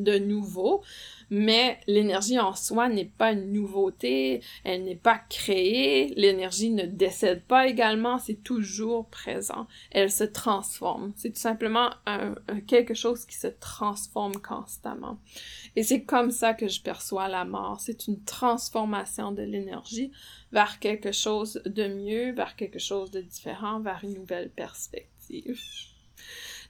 de 0.04 0.18
nouveau, 0.18 0.84
mais 1.30 1.80
l'énergie 1.88 2.40
en 2.40 2.54
soi 2.54 2.88
n'est 2.88 3.12
pas 3.18 3.32
une 3.32 3.52
nouveauté, 3.52 4.42
elle 4.64 4.84
n'est 4.84 4.96
pas 4.96 5.18
créée, 5.18 6.14
l'énergie 6.16 6.70
ne 6.70 6.86
décède 6.86 7.44
pas 7.44 7.68
également, 7.68 8.20
c'est 8.20 8.44
toujours 8.44 9.08
présent, 9.10 9.68
elle 9.92 10.12
se 10.12 10.24
transforme. 10.24 11.14
C'est 11.16 11.32
tout 11.32 11.40
simplement 11.40 11.90
quelque 12.68 12.94
chose 12.94 13.26
qui 13.26 13.36
se 13.36 13.48
transforme 13.48 14.36
constamment. 14.36 15.20
Et 15.76 15.84
c'est 15.84 16.04
comme 16.04 16.32
ça 16.32 16.54
que 16.54 16.68
je 16.68 16.82
perçois 16.82 17.28
la 17.28 17.46
mort, 17.46 17.80
c'est 17.80 18.08
une 18.08 18.24
transformation 18.24 19.32
de 19.32 19.42
l'énergie 19.42 20.12
vers 20.52 20.80
quelque 20.80 21.12
chose 21.12 21.62
de 21.66 21.88
mieux, 21.88 22.32
vers 22.32 22.56
quelque 22.56 22.80
chose 22.80 23.12
de 23.12 23.22
différent, 23.22 23.80
vers 23.80 24.00
une 24.04 24.14
nouvelle 24.14 24.50
perspective. 24.50 25.60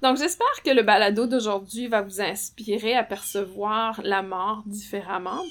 Donc, 0.01 0.17
j'espère 0.17 0.63
que 0.63 0.71
le 0.71 0.83
balado 0.83 1.27
d'aujourd'hui 1.27 1.87
va 1.87 2.01
vous 2.01 2.21
inspirer 2.21 2.95
à 2.95 3.03
percevoir 3.03 4.01
la 4.03 4.21
mort 4.21 4.63
différemment, 4.65 5.43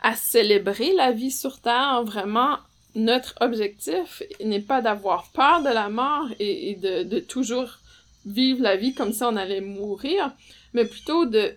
à 0.00 0.14
célébrer 0.14 0.92
la 0.94 1.12
vie 1.12 1.30
sur 1.30 1.60
Terre. 1.60 2.02
Vraiment, 2.04 2.58
notre 2.94 3.34
objectif 3.40 4.22
n'est 4.44 4.60
pas 4.60 4.82
d'avoir 4.82 5.30
peur 5.32 5.62
de 5.62 5.70
la 5.70 5.88
mort 5.88 6.28
et, 6.38 6.74
de, 6.76 7.04
de 7.04 7.20
toujours 7.20 7.78
vivre 8.26 8.62
la 8.62 8.76
vie 8.76 8.94
comme 8.94 9.12
si 9.12 9.22
on 9.24 9.36
allait 9.36 9.60
mourir, 9.60 10.32
mais 10.74 10.84
plutôt 10.84 11.26
de 11.26 11.54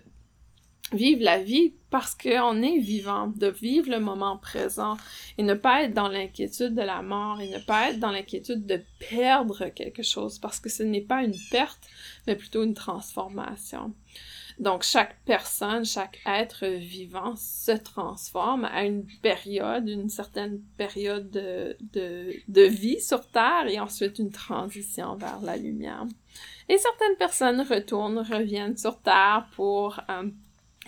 vivre 0.92 1.22
la 1.22 1.42
vie 1.42 1.74
parce 1.96 2.14
qu'on 2.14 2.60
est 2.60 2.76
vivant, 2.76 3.28
de 3.28 3.46
vivre 3.46 3.90
le 3.90 4.00
moment 4.00 4.36
présent 4.36 4.98
et 5.38 5.42
ne 5.42 5.54
pas 5.54 5.84
être 5.84 5.94
dans 5.94 6.08
l'inquiétude 6.08 6.74
de 6.74 6.82
la 6.82 7.00
mort 7.00 7.40
et 7.40 7.48
ne 7.48 7.58
pas 7.58 7.88
être 7.88 7.98
dans 7.98 8.10
l'inquiétude 8.10 8.66
de 8.66 8.82
perdre 9.08 9.70
quelque 9.70 10.02
chose 10.02 10.38
parce 10.38 10.60
que 10.60 10.68
ce 10.68 10.82
n'est 10.82 11.00
pas 11.00 11.22
une 11.22 11.34
perte, 11.50 11.88
mais 12.26 12.36
plutôt 12.36 12.64
une 12.64 12.74
transformation. 12.74 13.94
Donc, 14.58 14.82
chaque 14.82 15.16
personne, 15.24 15.86
chaque 15.86 16.20
être 16.26 16.66
vivant 16.66 17.34
se 17.36 17.72
transforme 17.72 18.66
à 18.66 18.84
une 18.84 19.06
période, 19.22 19.88
une 19.88 20.10
certaine 20.10 20.60
période 20.76 21.30
de, 21.30 21.78
de, 21.92 22.62
vie 22.62 23.00
sur 23.00 23.26
Terre 23.26 23.68
et 23.68 23.80
ensuite 23.80 24.18
une 24.18 24.30
transition 24.30 25.16
vers 25.16 25.40
la 25.40 25.56
lumière. 25.56 26.04
Et 26.68 26.76
certaines 26.76 27.16
personnes 27.16 27.62
retournent, 27.62 28.18
reviennent 28.18 28.76
sur 28.76 29.00
Terre 29.00 29.46
pour 29.54 30.00
euh, 30.10 30.28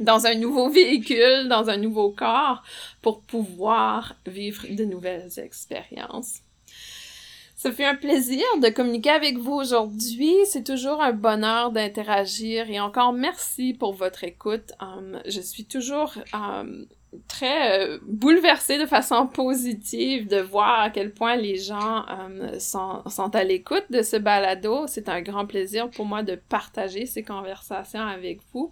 dans 0.00 0.26
un 0.26 0.34
nouveau 0.34 0.68
véhicule, 0.70 1.48
dans 1.48 1.68
un 1.70 1.76
nouveau 1.76 2.10
corps, 2.10 2.62
pour 3.02 3.20
pouvoir 3.20 4.16
vivre 4.26 4.66
de 4.68 4.84
nouvelles 4.84 5.38
expériences. 5.38 6.42
Ça 7.58 7.72
fait 7.72 7.84
un 7.84 7.96
plaisir 7.96 8.44
de 8.62 8.68
communiquer 8.68 9.10
avec 9.10 9.36
vous 9.36 9.54
aujourd'hui. 9.54 10.32
C'est 10.46 10.62
toujours 10.62 11.02
un 11.02 11.10
bonheur 11.10 11.72
d'interagir 11.72 12.70
et 12.70 12.78
encore 12.78 13.12
merci 13.12 13.74
pour 13.74 13.94
votre 13.94 14.22
écoute. 14.22 14.70
Um, 14.80 15.20
je 15.26 15.40
suis 15.40 15.64
toujours 15.64 16.12
um, 16.32 16.86
très 17.26 17.80
euh, 17.80 17.98
bouleversée 18.06 18.78
de 18.78 18.86
façon 18.86 19.26
positive 19.26 20.28
de 20.28 20.40
voir 20.40 20.82
à 20.82 20.90
quel 20.90 21.12
point 21.12 21.34
les 21.34 21.56
gens 21.56 22.04
um, 22.08 22.60
sont, 22.60 23.02
sont 23.08 23.34
à 23.34 23.42
l'écoute 23.42 23.86
de 23.90 24.02
ce 24.02 24.16
balado. 24.16 24.86
C'est 24.86 25.08
un 25.08 25.20
grand 25.20 25.44
plaisir 25.44 25.90
pour 25.90 26.06
moi 26.06 26.22
de 26.22 26.36
partager 26.36 27.06
ces 27.06 27.24
conversations 27.24 28.06
avec 28.06 28.38
vous. 28.52 28.70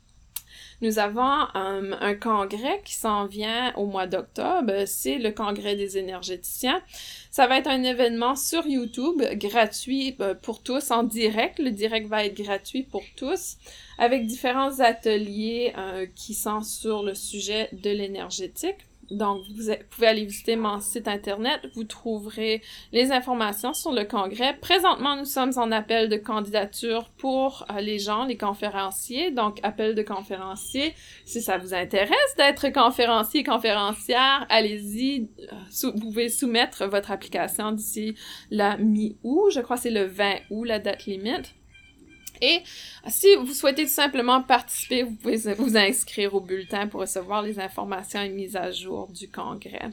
Nous 0.85 0.99
avons 0.99 1.47
euh, 1.57 1.95
un 1.99 2.15
congrès 2.15 2.83
qui 2.85 2.95
s'en 2.95 3.25
vient 3.25 3.73
au 3.75 3.87
mois 3.87 4.07
d'octobre. 4.07 4.85
C'est 4.85 5.17
le 5.17 5.31
congrès 5.31 5.77
des 5.77 5.97
énergéticiens. 5.97 6.83
Ça 7.31 7.47
va 7.47 7.57
être 7.57 7.69
un 7.69 7.83
événement 7.83 8.37
sur 8.37 8.67
YouTube, 8.67 9.23
gratuit 9.37 10.15
euh, 10.21 10.35
pour 10.35 10.63
tous, 10.63 10.91
en 10.91 11.03
direct. 11.03 11.59
Le 11.59 11.71
direct 11.71 12.07
va 12.07 12.27
être 12.27 12.37
gratuit 12.37 12.83
pour 12.83 13.03
tous, 13.17 13.57
avec 13.97 14.27
différents 14.27 14.79
ateliers 14.81 15.73
euh, 15.79 16.05
qui 16.15 16.35
sont 16.35 16.61
sur 16.61 17.03
le 17.03 17.15
sujet 17.15 17.71
de 17.73 17.89
l'énergétique. 17.89 18.85
Donc, 19.11 19.43
vous 19.57 19.73
pouvez 19.91 20.07
aller 20.07 20.25
visiter 20.25 20.57
mon 20.57 20.81
site 20.81 21.09
internet. 21.09 21.61
Vous 21.75 21.85
trouverez 21.85 22.63
les 22.93 23.13
informations 23.13 23.75
sur 23.75 23.93
le 23.93 24.05
congrès. 24.05 24.57
Présentement, 24.61 25.17
nous 25.17 25.25
sommes 25.25 25.53
en 25.57 25.71
appel 25.73 26.09
de 26.09 26.17
candidature 26.17 27.11
pour 27.19 27.67
euh, 27.71 27.81
les 27.81 27.99
gens, 27.99 28.25
les 28.25 28.37
conférenciers. 28.37 29.31
Donc, 29.31 29.59
appel 29.63 29.95
de 29.95 30.03
conférenciers. 30.03 30.95
Si 31.25 31.41
ça 31.41 31.59
vous 31.59 31.75
intéresse 31.75 32.35
d'être 32.37 32.71
conférencier, 32.73 33.45
conférencière, 33.45 34.47
allez-y. 34.49 35.29
Euh, 35.41 35.91
vous 35.95 36.01
pouvez 36.01 36.29
soumettre 36.29 36.87
votre 36.87 37.11
application 37.11 37.73
d'ici 37.73 38.15
la 38.51 38.77
mi-août. 38.77 39.51
Je 39.51 39.61
crois 39.61 39.77
que 39.77 39.83
c'est 39.83 39.91
le 39.91 40.05
20 40.05 40.37
août, 40.51 40.65
la 40.65 40.79
date 40.79 41.07
limite. 41.07 41.55
Et 42.41 42.63
si 43.09 43.35
vous 43.37 43.53
souhaitez 43.53 43.85
tout 43.85 43.91
simplement 43.91 44.43
participer, 44.43 45.03
vous 45.03 45.15
pouvez 45.15 45.37
vous 45.55 45.77
inscrire 45.77 46.35
au 46.35 46.41
bulletin 46.41 46.87
pour 46.87 47.01
recevoir 47.01 47.43
les 47.43 47.59
informations 47.59 48.21
et 48.21 48.29
mises 48.29 48.57
à 48.57 48.71
jour 48.71 49.09
du 49.09 49.29
congrès. 49.29 49.91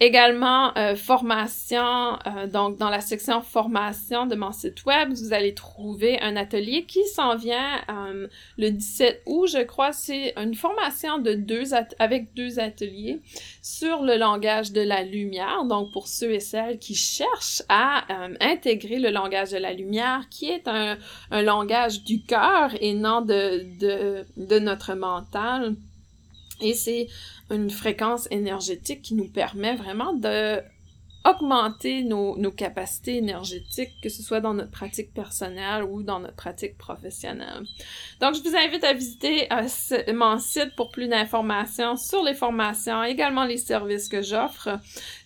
Également, 0.00 0.76
euh, 0.78 0.94
formation, 0.94 2.18
euh, 2.26 2.46
donc 2.46 2.78
dans 2.78 2.88
la 2.88 3.00
section 3.00 3.42
formation 3.42 4.26
de 4.26 4.36
mon 4.36 4.52
site 4.52 4.84
web, 4.84 5.12
vous 5.12 5.32
allez 5.32 5.54
trouver 5.54 6.20
un 6.20 6.36
atelier 6.36 6.84
qui 6.84 7.04
s'en 7.06 7.34
vient 7.34 7.80
euh, 7.90 8.28
le 8.58 8.70
17 8.70 9.22
août, 9.26 9.48
je 9.52 9.62
crois. 9.64 9.92
C'est 9.92 10.34
une 10.36 10.54
formation 10.54 11.18
de 11.18 11.34
deux 11.34 11.74
avec 11.98 12.32
deux 12.34 12.60
ateliers 12.60 13.20
sur 13.60 14.04
le 14.04 14.16
langage 14.16 14.70
de 14.70 14.82
la 14.82 15.02
lumière. 15.02 15.64
Donc, 15.64 15.92
pour 15.92 16.06
ceux 16.06 16.32
et 16.32 16.40
celles 16.40 16.78
qui 16.78 16.94
cherchent 16.94 17.62
à 17.68 18.04
intégrer 18.40 19.00
le 19.00 19.10
langage 19.10 19.50
de 19.50 19.58
la 19.58 19.72
lumière, 19.72 20.28
qui 20.30 20.48
est 20.48 20.68
un, 20.68 20.96
un 21.32 21.42
langage 21.42 22.04
du 22.04 22.22
cœur 22.22 22.70
et 22.80 22.94
non 22.94 23.20
de, 23.20 23.64
de, 23.80 24.24
de 24.36 24.58
notre 24.60 24.94
mental. 24.94 25.74
Et 26.60 26.74
c'est 26.74 27.08
une 27.50 27.70
fréquence 27.70 28.28
énergétique 28.30 29.02
qui 29.02 29.14
nous 29.14 29.28
permet 29.28 29.76
vraiment 29.76 30.12
de 30.12 30.62
augmenter 31.24 32.02
nos, 32.04 32.52
capacités 32.52 33.16
énergétiques, 33.16 33.92
que 34.02 34.08
ce 34.08 34.22
soit 34.22 34.40
dans 34.40 34.54
notre 34.54 34.70
pratique 34.70 35.12
personnelle 35.12 35.84
ou 35.84 36.02
dans 36.02 36.20
notre 36.20 36.36
pratique 36.36 36.78
professionnelle. 36.78 37.64
Donc, 38.20 38.34
je 38.34 38.42
vous 38.42 38.56
invite 38.56 38.84
à 38.84 38.92
visiter 38.92 39.48
euh, 39.52 40.12
mon 40.14 40.38
site 40.38 40.74
pour 40.76 40.90
plus 40.90 41.08
d'informations 41.08 41.96
sur 41.96 42.22
les 42.22 42.34
formations, 42.34 43.02
également 43.02 43.44
les 43.44 43.58
services 43.58 44.08
que 44.08 44.22
j'offre. 44.22 44.68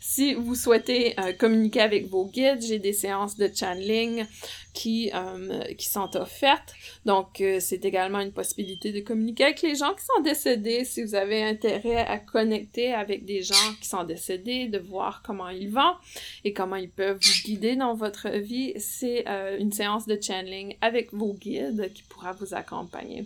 Si 0.05 0.35
vous 0.35 0.57
souhaitez 0.57 1.15
euh, 1.21 1.33
communiquer 1.33 1.81
avec 1.81 2.09
vos 2.09 2.27
guides, 2.27 2.61
j'ai 2.61 2.81
des 2.81 2.93
séances 2.93 3.37
de 3.37 3.49
channeling 3.55 4.27
qui, 4.75 5.13
euh, 5.15 5.63
qui 5.75 5.89
sont 5.89 6.17
offertes. 6.17 6.75
Donc, 7.07 7.41
euh, 7.41 7.61
c'est 7.61 7.85
également 7.85 8.19
une 8.19 8.33
possibilité 8.33 8.91
de 8.91 8.99
communiquer 8.99 9.45
avec 9.45 9.63
les 9.63 9.77
gens 9.77 9.95
qui 9.95 10.05
sont 10.05 10.21
décédés. 10.25 10.85
Si 10.85 11.05
vous 11.05 11.15
avez 11.15 11.45
intérêt 11.45 11.99
à 11.99 12.19
connecter 12.19 12.93
avec 12.93 13.25
des 13.25 13.45
gens 13.45 13.75
qui 13.81 13.87
sont 13.87 14.03
décédés, 14.03 14.67
de 14.67 14.81
voir 14.81 15.23
comment 15.25 15.51
ils 15.51 15.71
vont 15.71 15.95
et 16.43 16.53
comment 16.53 16.75
ils 16.75 16.91
peuvent 16.91 17.21
vous 17.23 17.43
guider 17.45 17.77
dans 17.77 17.95
votre 17.95 18.29
vie, 18.29 18.75
c'est 18.79 19.25
une 19.61 19.71
séance 19.71 20.07
de 20.07 20.19
channeling 20.21 20.75
avec 20.81 21.15
vos 21.15 21.33
guides 21.33 21.93
qui 21.95 22.03
pourra 22.03 22.33
vous 22.33 22.55
accompagner. 22.55 23.25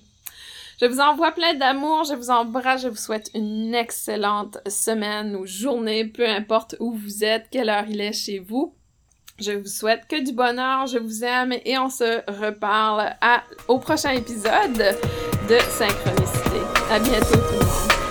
Je 0.79 0.85
vous 0.85 1.01
envoie 1.01 1.33
plein 1.33 1.55
d'amour, 1.55 2.05
je 2.05 2.15
vous 2.15 2.29
embrasse, 2.29 2.83
je 2.83 2.89
vous 2.89 2.97
souhaite 2.97 3.31
une 3.35 3.75
excellente 3.75 4.59
semaine 4.69 5.35
ou 5.35 5.47
journée, 5.47 6.05
peu 6.05 6.29
importe 6.29 6.77
où 6.81 6.93
vous 6.93 7.25
êtes, 7.25 7.47
quelle 7.51 7.71
heure 7.71 7.87
il 7.89 8.01
est 8.01 8.13
chez 8.13 8.41
vous. 8.41 8.75
Je 9.39 9.53
vous 9.53 9.67
souhaite 9.67 10.07
que 10.07 10.23
du 10.23 10.33
bonheur, 10.33 10.87
je 10.87 10.99
vous 10.99 11.25
aime 11.25 11.55
et 11.65 11.79
on 11.79 11.89
se 11.89 12.21
reparle 12.31 13.15
au 13.69 13.79
prochain 13.79 14.11
épisode 14.11 14.97
de 15.49 15.59
Synchronicité. 15.71 16.61
À 16.91 16.99
bientôt 16.99 17.37
tout 17.37 17.53
le 17.53 17.65
monde. 17.65 18.06